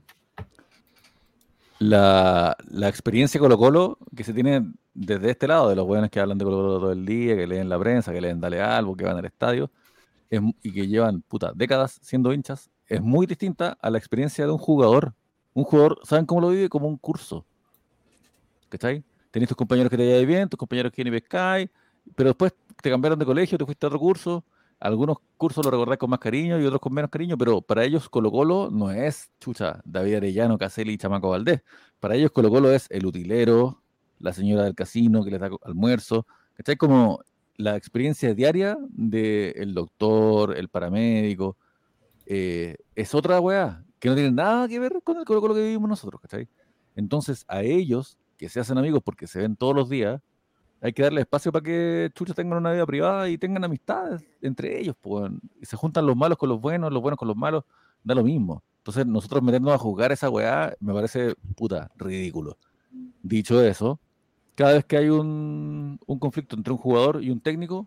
[1.78, 6.20] la, la experiencia Colo Colo que se tiene desde este lado, de los weones que
[6.20, 8.96] hablan de Colo Colo todo el día, que leen la prensa, que leen Dale Albo,
[8.96, 9.70] que van al estadio,
[10.30, 14.52] es y que llevan puta, décadas siendo hinchas, es muy distinta a la experiencia de
[14.52, 15.14] un jugador.
[15.52, 16.68] Un jugador, ¿saben cómo lo vive?
[16.68, 17.46] Como un curso.
[18.68, 19.04] ¿Cachai?
[19.30, 21.68] Tenés tus compañeros que te llevan bien, tus compañeros que ni pescáis,
[22.14, 22.52] pero después
[22.82, 24.44] te cambiaron de colegio, te fuiste a otro curso.
[24.80, 28.08] Algunos cursos lo recordás con más cariño y otros con menos cariño, pero para ellos
[28.08, 31.62] Colo Colo no es chucha, David Arellano, Caselli y Chamaco Valdés.
[32.00, 33.82] Para ellos Colo Colo es el utilero,
[34.18, 36.26] la señora del casino que les da almuerzo.
[36.54, 36.76] ¿Cachai?
[36.76, 37.20] Como
[37.56, 41.56] la experiencia diaria del doctor, el paramédico,
[42.26, 45.62] eh, es otra weá, que no tiene nada que ver con el Colo Colo que
[45.62, 46.48] vivimos nosotros, ¿cachai?
[46.96, 50.20] Entonces a ellos, que se hacen amigos porque se ven todos los días,
[50.80, 54.78] hay que darle espacio para que chucha tengan una vida privada y tengan amistades entre
[54.78, 57.64] ellos, pues, y se juntan los malos con los buenos, los buenos con los malos,
[58.02, 58.62] da lo mismo.
[58.78, 62.58] Entonces nosotros meternos a jugar esa weá me parece, puta, ridículo.
[63.22, 63.98] Dicho eso,
[64.54, 67.86] cada vez que hay un, un conflicto entre un jugador y un técnico,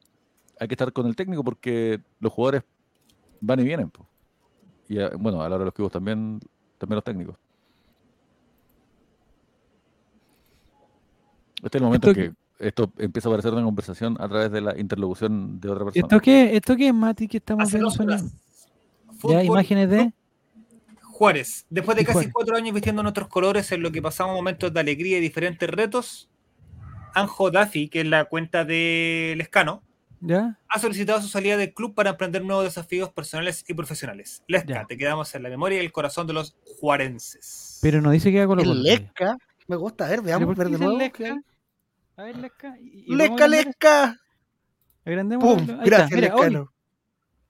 [0.59, 2.63] hay que estar con el técnico porque los jugadores
[3.39, 3.91] van y vienen.
[3.91, 4.07] po.
[4.89, 6.39] Y eh, bueno, a la hora de los pibos también,
[6.77, 7.35] también los técnicos.
[11.63, 14.51] Este es el momento Esto en que esto empieza a parecer una conversación a través
[14.51, 16.05] de la interlocución de otra persona.
[16.05, 18.31] ¿Esto qué, ¿Esto qué es, Mati, que estamos Hace viendo?
[19.29, 20.13] Ya, imágenes de...
[21.03, 21.65] Juárez.
[21.69, 22.33] Después de casi Juárez.
[22.33, 26.29] cuatro años vistiendo nuestros colores en lo que pasamos momentos de alegría y diferentes retos,
[27.13, 29.81] Anjo Daffy, que es la cuenta de Lescano,
[30.19, 30.57] ¿Ya?
[30.67, 34.43] ha solicitado su salida del club para emprender nuevos desafíos personales y profesionales.
[34.47, 34.85] Lesca, Ya.
[34.85, 37.79] te quedamos en la memoria y el corazón de los juarenses.
[37.81, 39.37] Pero no dice que haga con El Lesca.
[39.67, 40.97] Me gusta, a ver, veamos, ver de nuevo.
[40.97, 41.37] Lesca?
[42.15, 42.75] A ver, Lesca.
[42.79, 44.17] y- y Lesca, Lesca.
[45.05, 46.73] agrandemos Pum, Ahí está, gracias, mira, Lescano.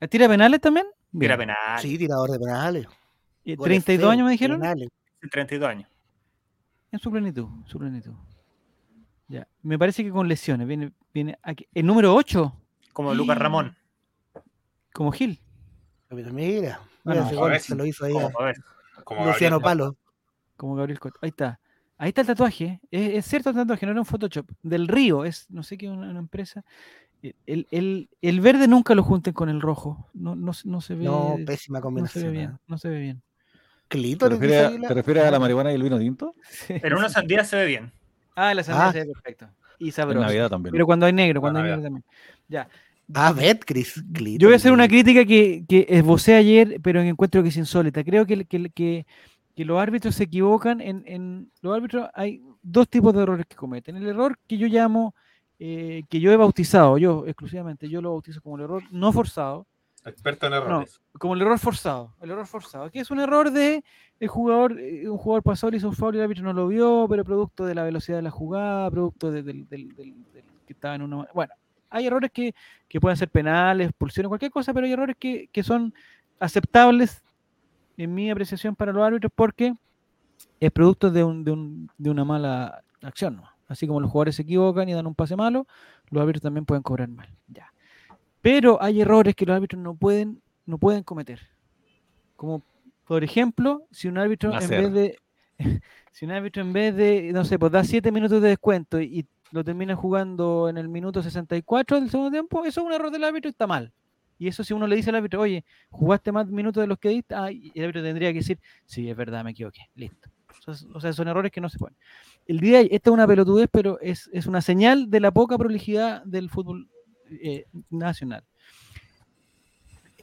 [0.09, 0.85] ¿Tira penales también?
[1.11, 1.47] Mira, Bien.
[1.49, 1.79] penal.
[1.81, 2.85] Sí, tirador de penales.
[3.45, 4.59] Goles 32 feos, años me dijeron.
[4.59, 4.89] penales.
[5.31, 5.89] 32 años.
[6.91, 8.13] En su plenitud, su plenitud.
[9.29, 9.47] Ya.
[9.61, 10.67] Me parece que con lesiones.
[10.67, 10.91] Viene,
[11.23, 11.67] viene aquí.
[11.73, 12.53] El número 8,
[12.93, 13.75] Como Lucas Ramón.
[14.93, 15.39] como Gil.
[16.09, 18.13] Mira, mira, Ah, mira ese gol, se lo hizo ahí
[19.03, 19.61] Como, a Luciano Gabriel.
[19.61, 19.95] Palo.
[20.55, 21.19] Como Gabriel Cotto.
[21.21, 21.59] Ahí está.
[21.97, 22.79] Ahí está el tatuaje.
[22.91, 24.49] Es, es cierto el tatuaje, no era un Photoshop.
[24.63, 26.63] Del Río, es no sé qué, una, una empresa.
[27.23, 30.09] Eh, El, el- el verde nunca lo junten con el rojo.
[30.13, 31.05] No, no, se- no se ve.
[31.05, 32.31] No, pésima no se ve combinación.
[32.31, 32.51] bien.
[32.51, 32.57] ¿eh?
[32.67, 33.21] No se ve bien.
[33.89, 33.97] ¿Te
[34.29, 36.35] refieres, a, te refieres a la marihuana y el vino tinto?
[36.69, 37.91] En una sandía se ve bien.
[38.35, 38.91] Ah, la sandía Ah.
[38.91, 39.47] se ve perfecto.
[39.79, 40.19] Y En sabroso.
[40.25, 40.71] Navidad también.
[40.71, 42.03] Pero cuando hay negro, cuando hay negro también.
[42.47, 42.67] Ya.
[43.13, 43.93] Ah, Betcris.
[44.13, 44.39] clítoris.
[44.39, 48.03] Yo voy a hacer una crítica que, que esbocé ayer, pero encuentro que es insólita.
[48.03, 49.05] Creo que, que, que,
[49.55, 53.55] que los árbitros se equivocan en, en- Los árbitros hay dos tipos de errores que
[53.55, 53.95] cometen.
[53.95, 55.15] El error que yo llamo,
[55.59, 59.65] eh, que yo he bautizado, yo exclusivamente, yo lo bautizo como el error no forzado,
[60.07, 61.01] Experto en errores.
[61.17, 62.13] como el error forzado.
[62.21, 63.83] El error forzado, que es un error de
[64.19, 66.67] el jugador, eh, un jugador pasó, le hizo un foul y el árbitro no lo
[66.67, 70.15] vio, pero producto de la velocidad de la jugada, producto de- del- del- del
[70.65, 71.27] que estaba en una.
[71.33, 71.53] Bueno,
[71.89, 72.53] hay errores que,
[72.87, 75.93] que pueden ser penales, expulsiones, cualquier cosa, pero hay errores que, que son
[76.39, 77.21] aceptables
[77.97, 79.73] en mi apreciación para los árbitros porque
[80.59, 83.37] es producto de, un- de un- de una mala acción.
[83.37, 83.43] ¿no?
[83.67, 85.65] Así como los jugadores se equivocan y dan un pase malo,
[86.09, 87.29] los árbitros también pueden cobrar mal.
[87.47, 87.71] Ya.
[88.41, 91.39] Pero hay errores que los árbitros no pueden, no pueden cometer.
[92.35, 92.63] Como,
[93.05, 95.17] por ejemplo, si un árbitro en vez de.
[96.11, 99.19] si un árbitro en vez de, no sé, pues da 7 minutos de descuento y,
[99.19, 103.11] y lo termina jugando en el minuto 64 del segundo tiempo, eso es un error
[103.11, 103.91] del árbitro y está mal.
[104.39, 107.09] Y eso si uno le dice al árbitro, oye, jugaste más minutos de los que
[107.09, 110.29] diste, ah, y el árbitro tendría que decir, sí, es verdad, me equivoqué, listo.
[110.93, 111.95] O sea, son errores que no se pueden.
[112.45, 116.23] El día, esta es una pelotudez, pero es, es una señal de la poca prolijidad
[116.23, 116.89] del fútbol
[117.31, 118.43] eh, nacional.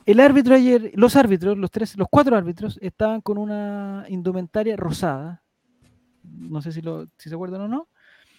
[0.06, 5.42] El árbitro ayer, los árbitros, los tres, los cuatro árbitros, estaban con una indumentaria rosada.
[6.22, 7.88] No sé si, lo, si se acuerdan o no.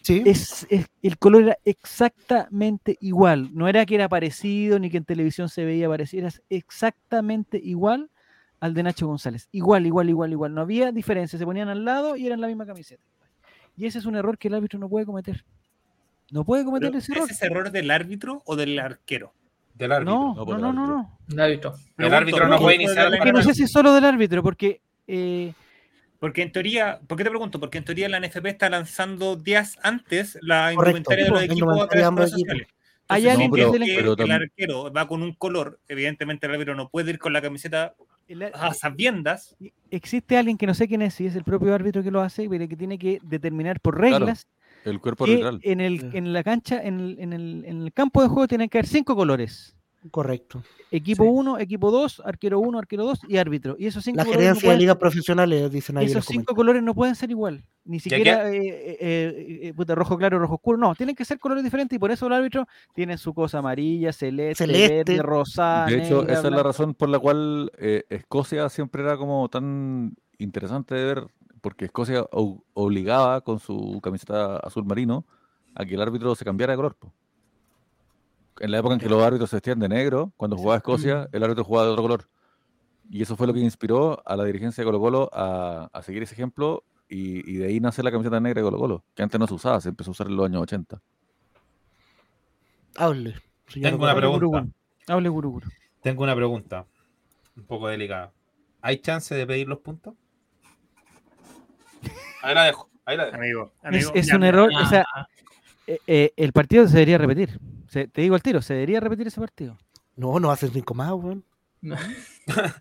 [0.04, 0.22] Sí.
[0.26, 3.50] Es, es- el color era exactamente igual.
[3.54, 8.12] No era que era parecido ni que en televisión se veía parecido, era exactamente igual
[8.60, 9.48] al de Nacho González.
[9.52, 10.54] Igual, igual, igual, igual.
[10.54, 11.40] No había diferencia.
[11.40, 13.04] Se ponían al lado y eran la misma camiseta.
[13.76, 15.44] Y ese es un error que el árbitro no puede cometer.
[16.32, 17.32] No puede cometer Pero, ese ¿Es error.
[17.32, 19.34] ese error del árbitro o del arquero?
[19.74, 20.14] Del árbitro.
[20.14, 20.98] No, No, no, por el no, no, árbitro.
[20.98, 21.20] no.
[21.34, 21.76] Un árbitro.
[21.98, 22.58] El árbitro no ¿no?
[22.60, 25.54] puede Porque iniciar la Es que no sé si es solo del árbitro, porque eh,
[26.20, 27.60] Porque en teoría, ¿por qué te pregunto?
[27.60, 31.14] Porque en teoría la NFP está lanzando días antes la Correcto.
[31.14, 32.32] indumentaria de los La equipos a través de redes equipos.
[32.32, 32.68] sociales.
[33.08, 36.54] Hay alguien si que es es que el arquero va con un color, evidentemente el
[36.54, 37.94] árbitro no puede ir con la camiseta
[38.28, 39.56] el a sabiendas.
[39.92, 42.50] existe alguien que no sé quién es, si es el propio árbitro que lo hace,
[42.50, 44.48] pero que tiene que determinar por Claro, reglas
[44.86, 45.60] El cuerpo que arbitral.
[45.64, 46.10] en, el, Sí.
[46.18, 48.88] en la cancha, en el, en, el, en el campo de juego tienen que haber
[48.88, 49.74] cinco colores.
[50.12, 50.62] Correcto.
[50.92, 51.30] Equipo Sí.
[51.34, 53.76] 1, equipo 2, arquero 1, arquero 2 y árbitro.
[53.80, 56.54] Y esos cinco La colores no gerencia de pueden- ligas profesionales dicen ahí esos cinco
[56.54, 57.64] colores no pueden ser igual.
[57.86, 60.78] Ni siquiera eh, eh, eh, eh, puta, rojo claro, rojo oscuro.
[60.78, 64.14] No, tienen que ser colores diferentes y por eso el árbitro tiene su cosa amarilla,
[64.14, 64.96] celeste, Celeste.
[65.06, 65.88] verde, rosada.
[65.88, 69.50] De hecho, negra, esa es la razón por la cual eh, Escocia siempre era como
[69.50, 71.28] tan interesante de ver,
[71.66, 75.26] porque Escocia obligaba con su camiseta azul marino
[75.74, 76.94] a que el árbitro se cambiara de color.
[76.94, 77.12] po.
[78.60, 81.44] En la época en que los árbitros se vestían de negro, cuando jugaba Escocia, el
[81.44, 82.30] árbitro jugaba de otro color.
[83.10, 86.22] Y eso fue lo que inspiró a la dirigencia de Colo Colo a, a seguir
[86.22, 89.40] ese ejemplo y, y de ahí nace la camiseta negra de Colo Colo, que antes
[89.40, 91.02] no se usaba, se empezó a usar en los años 80.
[92.96, 93.42] Hable.
[93.70, 94.46] señor Tengo una pregunta.
[94.46, 94.72] guruguru.
[95.08, 95.68] Hable guruguru.
[96.04, 96.86] Tengo una pregunta.
[97.58, 98.32] Un poco delicada.
[98.84, 100.14] ¿Hay chance de pedir los puntos?
[102.46, 102.90] Ahí la dejo.
[103.06, 103.38] Ahí la dejo.
[103.38, 105.28] Amigo, Es, amigo, es ya, un error, o sea, Ah,
[105.88, 107.60] eh, eh, el partido se debería repetir.
[107.88, 109.78] Se- te digo al tiro, se debería repetir ese partido.
[110.16, 111.44] No, no hacen cinco más, weón.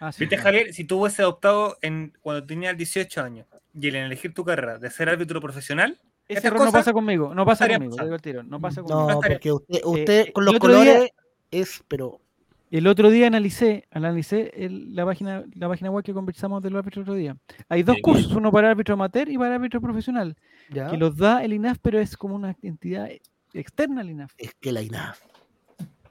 [0.00, 0.24] Ah, sí.
[0.24, 4.44] Viste, Javier, si tú hubieses adoptado en, cuando tenías 18 años y el elegir tu
[4.44, 5.96] carrera de ser árbitro profesional,
[6.26, 8.86] Ese error no pasa conmigo, no pasa conmigo, te digo al tiro, no pasa No,
[8.88, 9.10] conmigo.
[9.12, 11.10] estaría- porque usted, usted eh, con el los colores
[11.52, 12.20] es, pero
[12.72, 17.02] El otro día analicé, analicé el- la página, la página web que conversamos del árbitro
[17.02, 17.36] el otro día.
[17.68, 20.34] Hay dos cursos, uno para árbitro amateur y para árbitro profesional,
[20.70, 23.10] ya que los da el INAF, pero es como una entidad
[23.52, 24.32] externa al INAF.
[24.38, 25.20] es que la INAF.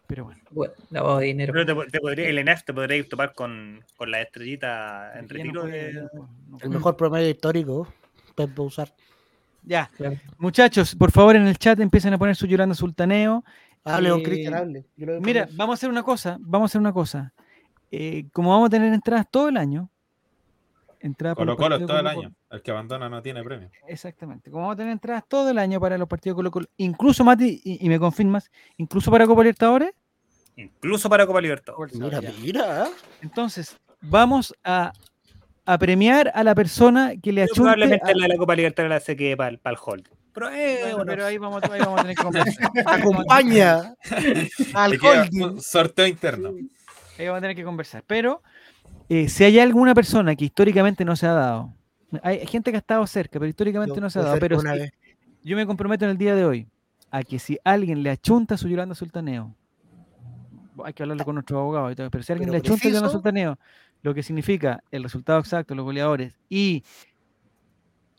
[0.06, 1.52] Pero bueno, bueno, lavado de dinero.
[1.54, 5.28] pero te, te podría, el ENEF te podría topar con, con la estrellita en no
[5.30, 5.64] retiro.
[5.66, 7.88] de- no no El mejor promedio histórico,
[8.36, 8.94] Pep Bouzar.
[9.64, 10.18] Ya, Claro.
[10.38, 13.44] muchachos, por favor en el chat empiecen a poner su Yolanda Sultaneo.
[13.84, 14.86] Hable, don Eh, Cristian, hable.
[15.22, 17.34] Mira, vamos a hacer una cosa, vamos a hacer una cosa.
[17.92, 19.90] Eh, como vamos a tener entradas todo el año,
[21.00, 22.32] entradas para Colo Colo todo el año.
[22.52, 23.70] El que abandona no tiene premio.
[23.88, 24.52] Exactamente.
[24.52, 27.24] Como vamos a tener entradas todo el año para los partidos de Colo Colo, incluso
[27.24, 29.92] Mati, y, y me confirmas, incluso para Copa Libertadores.
[30.56, 32.00] Incluso para Copa Libertadores.
[32.00, 32.32] Mira, Ya.
[32.42, 32.88] mira.
[33.22, 34.94] Entonces, vamos a,
[35.66, 37.62] a premiar a la persona que le achunte.
[37.62, 40.08] Probablemente a- la de la Copa Libertadores la se quede para el, para el hold.
[40.34, 42.72] Pero, Bueno, bueno, pero ahí vamos, ahí vamos a tener que conversar.
[42.86, 43.94] Acompaña
[44.74, 45.00] al
[45.34, 46.50] un sorteo interno.
[47.18, 48.04] Ahí vamos a tener que conversar.
[48.08, 48.42] Pero
[49.10, 51.74] eh, si hay alguna persona que históricamente no se ha dado,
[52.24, 54.40] hay gente que ha estado cerca, pero históricamente Yo no se ha dado.
[54.40, 54.92] Pero una si- vez.
[55.44, 56.68] yo me comprometo en el día de hoy
[57.10, 59.54] a que si alguien le achunta su Yolanda Sultaneo,
[60.84, 63.02] hay que hablarlo con nuestro abogado y todo, pero si alguien Pero le achunta Yolanda
[63.02, 63.18] preciso.
[63.18, 63.60] Sultaneo,
[64.02, 66.84] lo que significa el resultado exacto, los goleadores y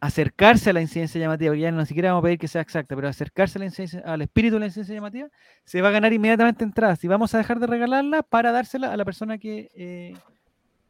[0.02, 2.96] acercarse a la incidencia llamativa, porque ya no siquiera vamos a pedir que sea exacta,
[2.96, 5.28] pero acercarse a la incidencia- al espíritu de la incidencia llamativa,
[5.64, 8.96] se va a ganar inmediatamente entradas y vamos a dejar de regalarla para dársela a
[8.96, 10.14] la persona que eh,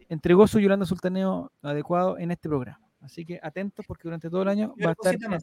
[0.09, 2.80] entregó su Yolanda Sultaneo adecuado en este programa.
[3.02, 5.36] Así que atentos porque durante todo el año va a estar, va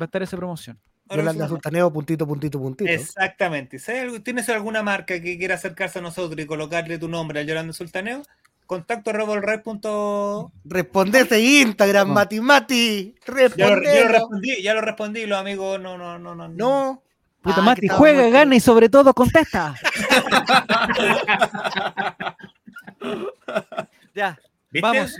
[0.00, 0.78] a estar esa promoción.
[1.08, 2.90] Ahora Yolanda sí, Sultaneo, puntito, puntito, puntito.
[2.90, 3.78] Exactamente.
[4.22, 8.22] ¿Tienes alguna marca que quiera acercarse a nosotros y colocarle tu nombre al Yolanda Sultaneo?
[8.66, 10.50] Contacto arroba elrey.com.
[10.64, 12.14] Responde ese Instagram, No.
[12.14, 13.14] Mati Mati.
[13.56, 16.48] Ya lo, ya lo respondí, ya lo respondí los amigos no, no, no, no.
[16.48, 17.02] No.
[17.42, 19.74] Puta Ah, Mati, juega, muy- gana y sobre todo contesta.
[24.14, 24.38] ya,
[24.70, 24.80] ¿Viste?
[24.80, 25.14] vamos.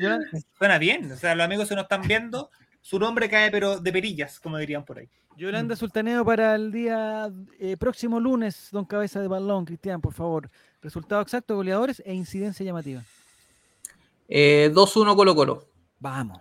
[0.58, 1.10] Suena bien.
[1.12, 2.50] O sea, los amigos se nos están viendo.
[2.80, 5.08] su nombre cae, pero de perillas, como dirían por ahí.
[5.36, 10.48] Yolanda Sultaneo para el día eh, próximo lunes, don Cabeza de Balón, Cristian, por favor.
[10.80, 13.02] Resultado exacto, goleadores e incidencia llamativa.
[14.28, 15.68] Eh, 2-1 Colo Colo.
[16.00, 16.40] Vamos.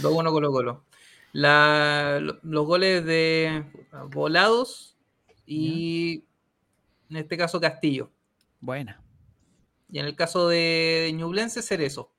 [0.00, 0.84] 2-1 Colo Colo.
[1.32, 3.64] La- lo- los goles de
[4.10, 4.96] Volados
[5.46, 6.24] y
[7.10, 8.10] en este caso Castillo.
[8.60, 9.02] Buena.
[9.90, 12.12] Y en el caso de Ñublense, Cerezo.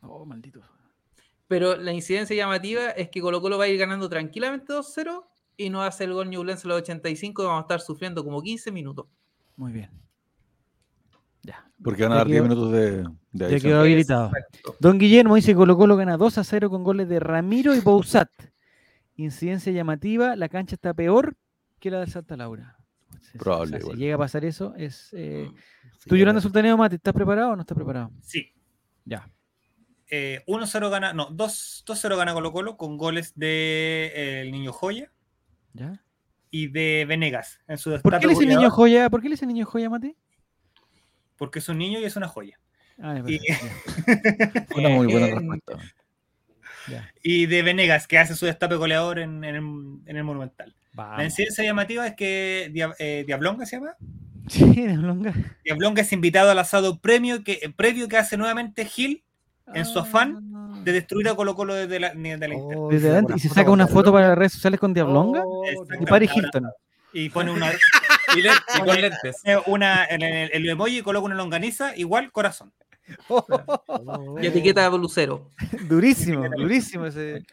[0.00, 0.60] Oh, maldito.
[1.48, 5.26] Pero la incidencia llamativa es que Colo Colo va a ir ganando tranquilamente 2-0
[5.56, 8.42] y no hace el gol Ñublense a los 85 y vamos a estar sufriendo como
[8.42, 9.06] 15 minutos.
[9.56, 9.90] Muy bien.
[11.42, 11.70] Ya.
[11.82, 13.04] Porque van a Ya dar 10 quedó- minutos de,
[13.34, 14.28] de Ya quedó habilitado.
[14.28, 14.76] Exacto.
[14.80, 17.80] Don Guillermo dice que Colo Colo gana 2 a 0 con goles de Ramiro y
[17.80, 18.30] Bouzat.
[19.16, 21.36] Incidencia llamativa, la cancha está peor
[21.80, 22.78] que la de Santa Laura.
[23.34, 25.10] O Probable, sea, si llega a pasar eso, es...
[25.12, 25.50] eh,
[25.98, 26.40] Sí, ¿Tú, Yolanda.
[26.40, 28.10] Sultaneo, Mati, estás preparado o no estás preparado?
[28.22, 28.52] Sí.
[29.04, 29.28] Ya.
[30.08, 34.72] Eh, 1-0 gana, no, 2 2-0 gana Colo Colo con goles de eh, el niño
[34.72, 35.10] Joya
[35.72, 36.04] ¿Ya?
[36.50, 39.10] y de Venegas en su ¿Por qué le dice niño joya?
[39.10, 40.14] ¿Por qué le dice niño joya, Mati?
[41.36, 42.60] Porque es un niño y es una joya.
[43.02, 43.40] Ah, Y-
[44.76, 45.78] Una muy buena respuesta.
[47.22, 49.62] Y de Venegas, que hace su destape goleador en, en el,
[50.06, 50.74] en el Monumental.
[50.96, 53.96] La incidencia llamativa es que Dia- eh, Diablonga se llama.
[54.46, 55.32] Sí, de Blonga.
[55.64, 59.24] Diablonga es invitado al asado premio que, previo que hace nuevamente Gil
[59.72, 60.80] en su afán Ah.
[60.84, 62.76] de destruir a Colo Colo desde la, desde la interna.
[62.82, 64.34] Oh, Desde se adelante, saca y se saca una foto para las Diablonga.
[64.40, 65.64] redes sociales con Diablonga Oh,
[65.98, 66.66] y Paris Hilton.
[67.14, 67.72] Y pone una,
[68.36, 69.36] Y, le- y con lentes.
[69.66, 72.72] una en el, el emoji coloca una longaniza igual corazón.
[74.42, 75.50] Y etiqueta a Lucero.
[75.88, 77.44] Durísimo, durísimo ese.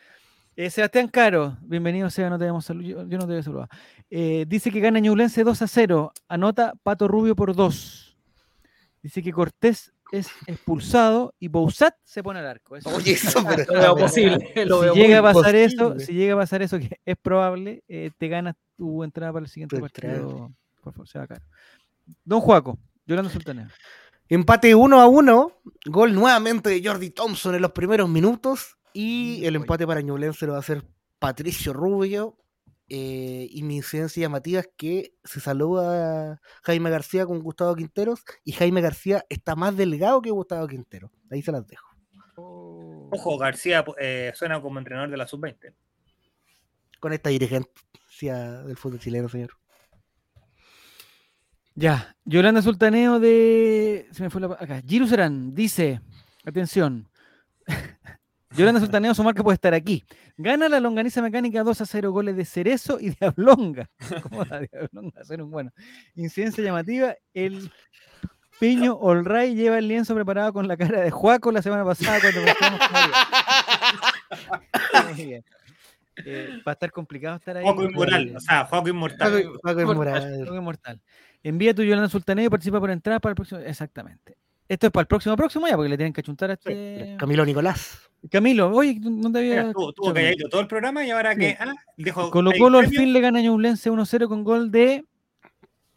[0.56, 3.70] Eh, Sebastián Caro, bienvenido Seba, no te habíamos salu- yo, yo no te había saludado.
[4.10, 8.18] Eh, dice que gana Ñublense 2 a 0, anota Pato Rubio por 2.
[9.02, 12.76] Dice que Cortés es expulsado y Bouzat se pone al arco.
[12.76, 14.52] Eso- Oye, eso, pero Lo veo posible.
[14.66, 17.84] Lo si veo llega a pasar eso, si llega a pasar eso, que es probable,
[17.88, 20.16] eh, te ganas tu entrada para el siguiente entrada.
[20.20, 20.52] partido.
[20.82, 21.42] Por favor, Seba Caro.
[22.26, 23.68] Don Juaco, Yolanda Sultaneo.
[24.32, 25.62] Empate 1 a 1.
[25.88, 28.78] Gol nuevamente de Jordi Thompson en los primeros minutos.
[28.94, 30.86] Y Mm, el empate para Ñublense lo va a hacer
[31.20, 32.38] Patricio Rubio.
[32.94, 38.24] eh, y mi incidencia llamativa es que se saluda a Jaime García con Gustavo Quinteros.
[38.46, 41.12] Y Jaime García está más delgado que Gustavo Quintero.
[41.30, 41.88] Ahí se las dejo.
[42.36, 45.74] Ojo, García eh, suena como entrenador de la sub-20.
[47.02, 49.61] Con esta dirigencia del fútbol chileno, señor.
[51.76, 54.08] Ya, Yolanda Sultaneo de.
[54.12, 54.48] Se me fue la.
[54.48, 54.82] Acá.
[54.86, 56.02] Giru Serán dice:
[56.46, 57.10] Atención.
[58.58, 60.04] Yolanda Sultaneo, su marca puede estar aquí.
[60.36, 63.90] Gana la longaniza mecánica 2 a 0 goles de Cerezo y de Ablonga.
[64.24, 65.24] ¿Cómo la Diablonga?
[65.24, 65.72] Ser un bueno.
[66.16, 67.72] Incidencia llamativa: el
[68.60, 72.42] Piño Olray lleva el lienzo preparado con la cara de Juaco la semana pasada cuando
[75.16, 75.44] Muy bien.
[76.26, 77.64] Eh, va a estar complicado estar ahí.
[77.64, 79.52] Juego inmoral, o sea, juego inmortal.
[79.64, 80.38] Paco Morales.
[80.38, 81.02] Juego inmortal.
[81.44, 83.60] Envía tu Yolanda Sultaneo y participa por entrada para el próximo.
[83.62, 84.38] Exactamente.
[84.68, 87.16] Esto es para el próximo próximo ya, porque le tienen que achuntar a este.
[87.18, 88.10] Camilo Nicolás.
[88.30, 89.50] Camilo, oye, no te había.
[89.52, 91.40] Mira, Estuvo estuvo calladito todo el programa y ahora Sí.
[91.40, 95.04] que ah, dejo Colo al fin le gana a Ñublense 1-0 con gol de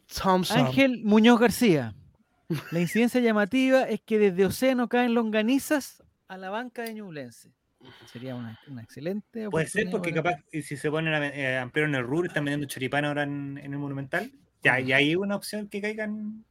[0.07, 0.59] Thompson.
[0.67, 1.95] Ángel Muñoz García.
[2.71, 7.51] La incidencia llamativa es que desde Océano caen longanizas a la banca de Ñublense.
[8.11, 11.89] Sería una, una excelente Puede ser porque capaz y si se ponen a eh, ampliar
[11.89, 14.33] en el RUR, están vendiendo choripán ahora en, en el Monumental.
[14.65, 16.45] Ya, y hay una opción que caigan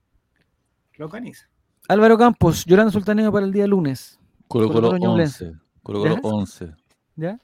[0.98, 1.48] locaniza.
[1.88, 4.19] Álvaro Campos, Yolanda Sultaneo para el día lunes.
[4.48, 5.45] Colo Colo Colo Colo Ñublense.
[5.48, 5.60] 11.
[5.81, 6.22] Colo Colo ¿Ya?
[6.22, 6.76] 11.
[7.15, 7.40] ¿Ya?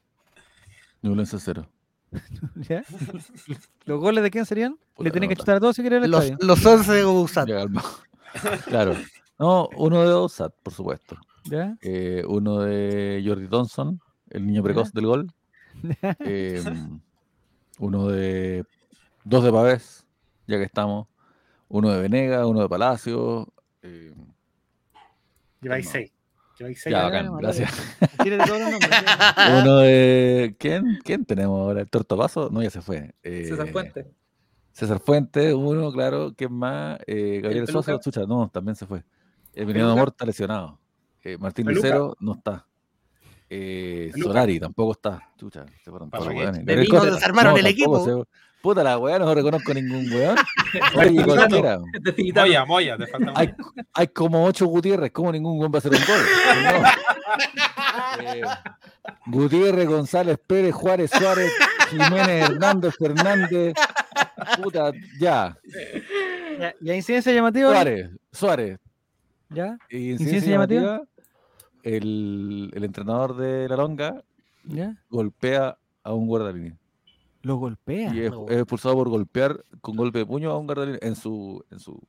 [1.02, 1.68] Ñublense 0.
[2.56, 2.84] ¿Ya?
[3.86, 4.78] ¿Los goles de quién serían?
[4.94, 6.48] Puta Le tienen que chutar a todos si quieren el Los, estadio.
[6.48, 7.52] los 11 de.
[7.52, 7.84] Ya, calma.
[8.66, 8.96] claro.
[9.40, 11.18] No, uno de Osat, por supuesto.
[11.46, 11.76] ¿Ya?
[11.82, 15.32] Eh, uno de Jordi Thompson, el niño precoz del gol.
[16.20, 16.62] Eh,
[17.80, 18.66] uno de.
[19.24, 20.06] Dos de Pavés,
[20.50, 21.08] ya que estamos.
[21.68, 23.48] Uno de Venega, uno de Palacio.
[23.84, 24.14] eh,
[25.62, 26.12] Lleváis seis.
[26.58, 26.92] Lleváis seis.
[26.94, 27.72] ya, ya, bacán, gracias.
[28.24, 29.60] Tírate todos los nombres, ya.
[29.62, 30.56] Uno de.
[30.60, 31.00] ¿Quién?
[31.04, 31.82] ¿Quién tenemos ahora?
[31.82, 32.50] ¿El Tortopaso?
[32.52, 33.14] No, ya se fue.
[33.24, 34.08] Eh, César Fuente.
[34.72, 36.34] César Fuente, uno, claro.
[36.36, 37.00] ¿Quién más?
[37.08, 37.68] Eh, Gabriel?
[37.68, 39.04] Sosa, chucha, no, también se fue.
[39.54, 39.92] Emiliano ¿Peluca?
[39.94, 40.80] Amor está lesionado.
[41.24, 41.88] Eh, Martín ¿Peluca?
[41.88, 42.66] Lucero no está.
[43.50, 44.12] Eh.
[44.22, 45.30] Solari tampoco está.
[45.38, 46.26] Chucha, se fueron todos
[47.08, 48.24] los desarmaron el tampoco equipo.
[48.24, 48.30] se-
[48.62, 50.36] Puta la weá, no reconozco ningún weón.
[50.98, 51.80] Oye, cualquiera.
[52.36, 53.86] Moya, Moya, te falta Hay, Moya.
[53.94, 56.20] hay como ocho Gutiérrez, ¿cómo ningún weón va a hacer un gol?
[58.20, 58.24] No.
[58.34, 58.42] Eh,
[59.28, 61.52] Gutiérrez, González, Pérez, Juárez, Suárez,
[61.90, 63.74] Jiménez, Hernández, Fernández.
[64.62, 65.58] Puta, ya.
[66.60, 67.72] Ya, ¿Y a incidencia llamativa?
[67.72, 68.80] Suárez, Suárez.
[69.50, 69.78] ¿Ya?
[69.90, 70.82] Y ¿Incidencia incidencia llamativa?
[70.82, 71.08] llamativa,
[71.84, 74.22] el, el entrenador de la longa
[74.66, 74.96] ¿Ya?
[75.10, 76.74] golpea a un guardalínea.
[77.42, 78.14] Lo golpea.
[78.14, 78.48] Y es, no.
[78.50, 82.00] es expulsado por golpear con golpe de puño a un guardalínea en su, en su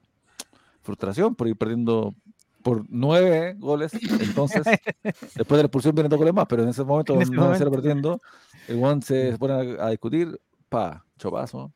[0.82, 2.15] frustración por ir perdiendo
[2.62, 3.93] por nueve goles.
[4.20, 4.62] Entonces,
[5.02, 7.43] después de la expulsión vienen dos goles más, pero en ese momento, En ese no
[7.43, 7.70] se momento.
[7.70, 8.20] perdiendo,
[8.69, 11.73] el one se pone a, a discutir, pa, chopazo,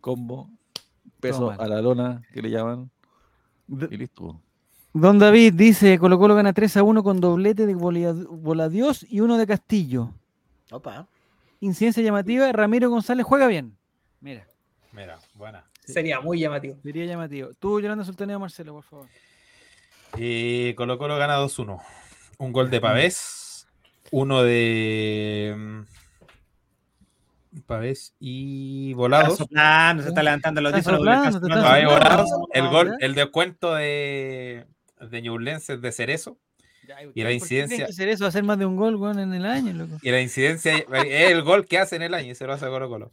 [0.00, 0.50] combo,
[1.20, 2.90] peso a la lona, que le llaman,
[3.90, 4.40] y listo.
[4.94, 9.36] Don David dice, Colo Colo gana 3 a 1 con doblete de Voladios y uno
[9.36, 10.10] de Castillo.
[10.70, 11.06] Opa.
[11.60, 13.76] Incidencia llamativa, Ramiro González juega bien.
[14.20, 14.46] Mira,
[14.92, 15.64] Mira, buena.
[15.84, 16.76] Sería muy llamativo.
[16.82, 17.50] diría llamativo.
[17.58, 19.06] Tú, Yolanda Sultaneo, Marcelo, por favor.
[20.18, 21.80] Eh, Colo Colo gana 2-1.
[22.38, 23.66] Un gol de Pavés,
[24.10, 25.80] uno de mm,
[27.66, 29.38] Pavés y Está Volados.
[29.38, 31.92] soplando, se está levantando los soplando, porque está Pavés y soplando.
[31.92, 32.30] Volados.
[32.52, 34.66] El gol, el descuento de,
[35.00, 36.38] de Ñublense de Cerezo.
[37.14, 39.72] Y la incidencia- que hacer eso, hacer más de un gol, weón, en el año,
[39.72, 39.98] loco.
[40.02, 40.72] Y la incidencia
[41.06, 43.12] es el gol que hace en el año y se lo hace a Colo Colo.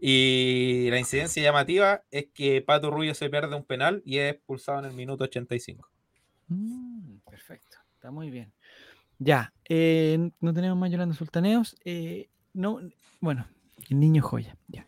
[0.00, 4.78] Y la incidencia llamativa es que Pato Rubio se pierde un penal y es expulsado
[4.78, 5.88] en el minuto 85.
[6.48, 8.52] Mm, perfecto, está muy bien.
[9.18, 11.76] Ya, eh, no tenemos más Yolanda Sultaneos.
[11.84, 12.80] eh, no,
[13.20, 13.46] bueno,
[13.90, 14.56] el niño joya.
[14.68, 14.86] Ya.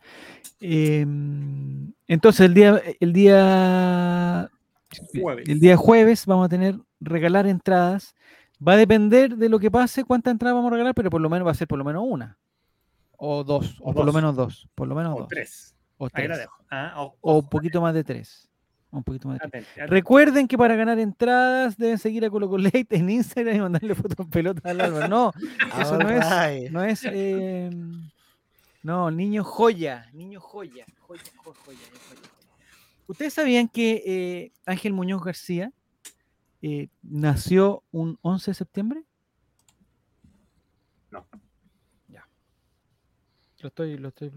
[0.61, 4.51] Em, entonces, el día, el día
[5.21, 5.49] Jueves.
[5.49, 8.15] el día jueves vamos a tener regalar entradas.
[8.67, 11.31] Va a depender de lo que pase, cuántas entradas vamos a regalar, pero por lo
[11.31, 12.37] menos va a ser por lo menos una.
[13.17, 14.69] O dos, o, O por lo menos dos.
[14.75, 15.29] Por lo menos O dos.
[15.29, 15.75] tres.
[15.99, 16.39] O Ahí la tres.
[16.41, 16.65] dejo.
[16.71, 18.47] Ah, o, O un poquito más de tres.
[18.91, 19.49] Un poquito más de tres.
[19.51, 19.95] atente, atente.
[19.95, 24.31] Recuerden que para ganar entradas deben seguir a Colo en Instagram y mandarle fotos en
[24.31, 25.09] pelota al Álvaro.
[25.09, 25.33] No,
[25.81, 27.71] eso no es, no es, eh,
[28.83, 32.21] no, niño joya, niño joya, joya, jo- joya, joya, joya.
[33.07, 35.73] ¿Ustedes sabían que eh, Ángel Muñoz García
[36.63, 39.03] eh, nació un 11 de septiembre?
[41.11, 41.27] No.
[42.09, 42.27] Ya.
[43.61, 44.31] Lo estoy, lo estoy,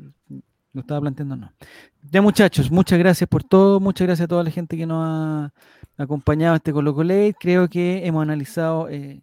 [0.74, 1.54] lo estaba planteando, no.
[2.10, 5.54] Ya muchachos, muchas gracias por todo, muchas gracias a toda la gente que nos ha
[5.98, 7.36] acompañado a este Colo Colate.
[7.40, 9.22] Creo que hemos analizado eh,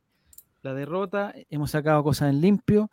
[0.62, 2.90] la derrota, hemos sacado cosas en limpio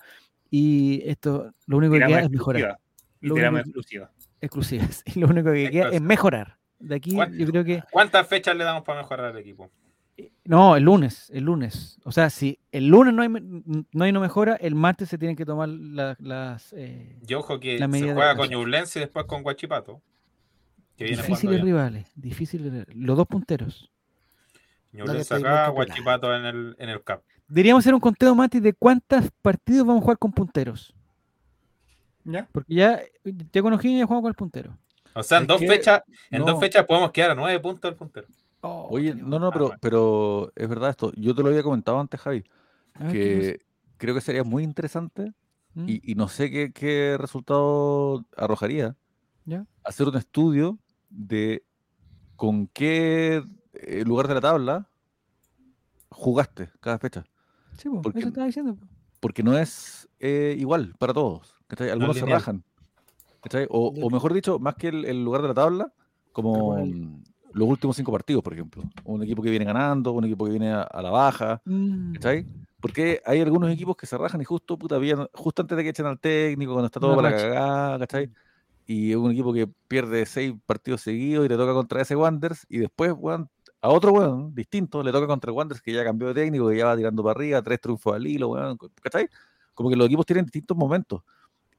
[0.49, 2.79] y esto lo único que queda es mejorar.
[3.19, 4.11] Lo único- exclusiva.
[4.39, 5.03] Exclusivas.
[5.15, 6.57] Y lo único que queda es mejorar.
[6.79, 9.69] De aquí yo creo que ¿Cuántas fechas le damos para mejorar al equipo?
[10.45, 11.99] No, el lunes, el lunes.
[12.03, 15.35] O sea, si el lunes no hay, no hay no mejora, el martes se tienen
[15.35, 18.49] que tomar la- las eh, Yo ojo que La medida se de juega la con.
[18.49, 20.01] Ñublense y después con Guachipato.
[20.97, 22.87] Difíciles rivales, difíciles.
[22.95, 23.91] Los dos punteros.
[24.91, 25.67] Ñublense acá.
[25.69, 27.21] Guachipato en el, en el CAP.
[27.47, 30.93] Deberíamos hacer un conteo, Mati, de cuántos partidos vamos a jugar con punteros.
[32.23, 32.47] ¿Ya?
[32.51, 32.99] Porque ya,
[33.53, 34.77] ya con O'Higgins ya jugamos con el puntero.
[35.13, 37.89] O sea, en Es dos que- fechas, en dos fechas podemos quedar a nueve puntos
[37.89, 38.27] del puntero.
[38.61, 41.11] Oh, Oye, no, no, pero, pero es verdad esto.
[41.15, 42.43] Yo te lo había comentado antes, Javi,
[42.95, 43.59] A ver, ¿qué que
[43.97, 45.33] creo que sería muy interesante?
[45.75, 45.85] ¿Mm?
[45.87, 48.95] y, y no sé qué, qué resultado arrojaría
[49.45, 49.65] ¿Ya?
[49.83, 50.79] hacer un estudio
[51.09, 51.63] de
[52.35, 53.43] con qué
[53.73, 54.89] eh, lugar de la tabla
[56.09, 57.25] jugaste cada fecha.
[57.77, 58.75] Sí, po, porque- eso estaba diciendo.
[58.75, 58.85] po.
[59.19, 61.55] Porque no es eh, igual para todos.
[61.67, 61.89] ¿cachai?
[61.89, 62.63] Algunos se rajan.
[63.41, 63.67] ¿cachai?
[63.69, 65.93] O, mejor dicho, más que el, el lugar de la tabla,
[66.31, 67.23] como Como el-
[67.57, 68.83] los últimos cinco partidos, por ejemplo.
[69.03, 71.61] Un equipo que viene ganando, un equipo que viene a, a la baja.
[71.65, 72.13] Mm.
[72.13, 72.45] ¿Cachai?
[72.79, 75.89] Porque hay algunos equipos que se rajan y justo, puta, bien- justo antes de que
[75.89, 78.29] echen al técnico, cuando está todo para la cagada, ¿cachai?
[78.85, 82.65] Y es un equipo que pierde seis partidos seguidos y le toca contra ese Wanderers
[82.69, 83.49] y después, weón,
[83.81, 86.77] a otro weón distinto le toca contra el Wanderers que ya cambió de técnico, que
[86.77, 89.27] ya va tirando para arriba, tres triunfos al hilo, weón, ¿cachai?
[89.73, 91.21] Como que los equipos tienen distintos momentos.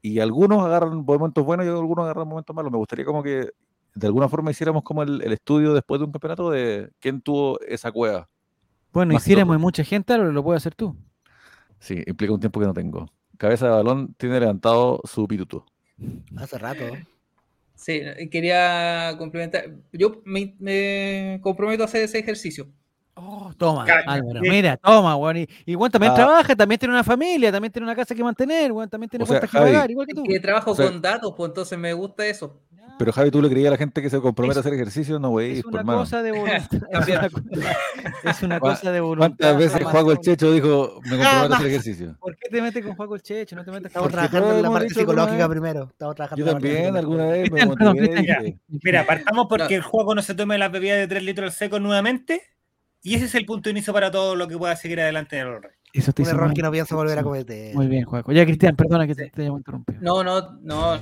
[0.03, 2.71] Y algunos agarran momentos buenos y algunos agarran momentos malos.
[2.71, 3.51] Me gustaría como que
[3.99, 7.59] de alguna forma hiciéramos como el, el estudio después de un campeonato de quién tuvo
[7.61, 8.29] esa cueva.
[8.93, 10.97] Bueno, más hiciéramos mucha gente, ahora lo puedes hacer tú.
[11.79, 13.11] Sí, implica un tiempo que no tengo.
[13.37, 15.65] Cabeza de balón tiene levantado su pituto.
[16.37, 16.85] Hace rato.
[17.75, 18.01] Sí,
[18.31, 19.65] quería complementar.
[19.93, 22.69] Yo me, me comprometo a hacer ese ejercicio.
[23.15, 25.39] Oh, toma, Álvaro, mira, toma, weón.
[25.39, 26.17] Y, y weón también Ah.
[26.17, 29.27] trabaja, también tiene una familia, también tiene una casa que mantener, weón, también tiene O
[29.27, 30.23] sea, cuentas que pagar, igual que tú.
[30.23, 32.61] Que trabajo O sea- con datos, pues entonces me gusta eso.
[32.99, 35.19] Pero Javi, tú le creías a la gente que se compromete Es- a hacer ejercicio,
[35.19, 35.99] no, güey, es por una hermano.
[36.01, 36.63] cosa de voluntad.
[36.91, 39.29] es una, es una ¿Cuá- cosa de voluntad.
[39.39, 42.17] ¿Cuántas veces Juaco el Checho dijo, me comprometo a hacer ejercicio?
[42.21, 43.57] ¿Por qué te metes con Juaco el Checho?
[43.57, 45.89] No te metas Estamos trabajando en la parte psicológica primero.
[45.91, 47.55] Estamos trabajando Yo en la parte también, alguna psicológica.
[47.55, 47.85] vez me
[48.45, 49.77] motivé Mira, partamos porque No.
[49.77, 52.43] el juego no se tome las bebidas de 3 litros al seco nuevamente.
[53.03, 55.47] Y ese es el punto de inicio para todo lo que pueda seguir adelante en
[55.47, 55.71] el rey.
[55.93, 56.55] Eso te Un error mal.
[56.55, 57.75] que no pienso volver a cometer.
[57.75, 58.33] Muy bien, Juaco.
[58.33, 60.01] Ya, Cristian, perdona que te, te hayamos interrumpido.
[60.03, 60.99] No, no, no.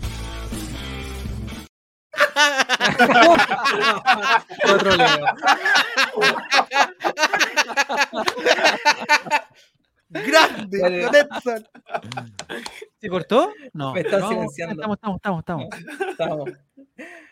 [4.65, 5.27] Otro Leo.
[10.09, 11.67] Grande, Edson.
[13.01, 13.53] ¿Se cortó?
[13.73, 13.93] No.
[13.93, 14.75] Me están no, silenciando.
[14.75, 16.11] Estamos, estamos, estamos, estamos.
[16.11, 16.51] Estamos.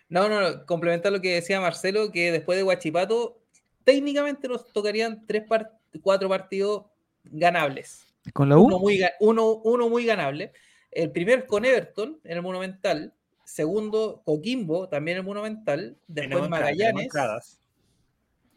[0.09, 0.67] No, no, no.
[0.67, 3.39] Complementar lo que decía Marcelo, que después de Guachipato,
[3.85, 6.85] técnicamente nos tocarían tres par- cuatro partidos
[7.25, 8.05] ganables.
[8.33, 8.81] ¿Con la Uno U?
[8.81, 10.53] muy, ga- uno, uno muy ganable.
[10.91, 13.13] El primero con Everton en el Monumental.
[13.55, 15.97] Segundo, Coquimbo, también el Monumental.
[16.09, 17.05] Después Tenemos Magallanes.
[17.05, 17.61] entradas.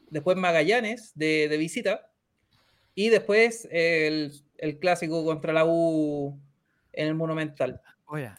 [0.10, 2.10] Después Magallanes de, de visita.
[2.96, 6.40] Y después el, el clásico contra la U
[6.94, 7.80] en el Monumental.
[8.08, 8.32] Oye,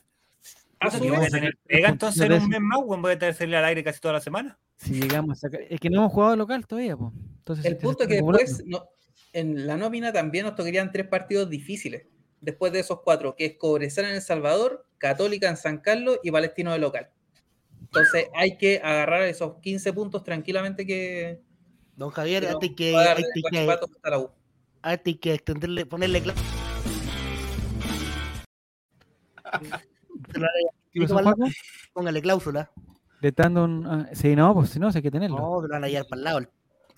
[0.81, 2.81] A su ¿Y vamos vez, a tener pega entonces en un mes más?
[2.85, 4.59] Voy a tener que salir al aire casi toda la semana.
[4.79, 5.61] si llegamos a sacar.
[5.71, 7.13] Es que no hemos jugado local todavía, pues.
[7.39, 8.45] Entonces, El punto es que acumulando.
[8.45, 8.89] después no-
[9.33, 12.05] en la nómina también nos tocarían tres partidos difíciles.
[12.41, 16.31] Después de esos cuatro, que es Cobresal en El Salvador, Católica en San Carlos y
[16.31, 17.11] Palestino de local.
[17.81, 21.41] Entonces hay que agarrar esos 15 puntos tranquilamente que
[21.97, 24.31] Don Javier, que antes que, antes que, hasta la U.
[24.83, 26.23] antes que extenderle, ponerle
[31.93, 32.71] póngale cláusula.
[33.21, 33.85] Le están dando un.
[33.87, 35.39] ah, sí, no, pues si no, hay que tenerlo.
[35.39, 36.41] No, te lo van a llevar para el lado.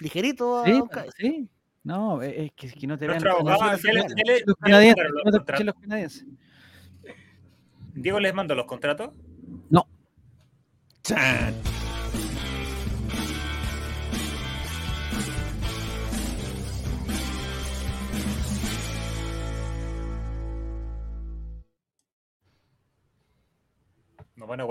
[0.01, 0.65] Ligerito.
[0.65, 0.83] sí,
[1.17, 1.49] sí.
[1.83, 3.27] No, e, es que, no te vean.
[3.27, 4.07] Abogado, los.
[4.67, 4.79] No.
[7.95, 9.11] Diego les mando los contratos.
[9.71, 9.87] No.
[11.03, 11.55] ¡Chan!
[24.37, 24.67] No, bueno,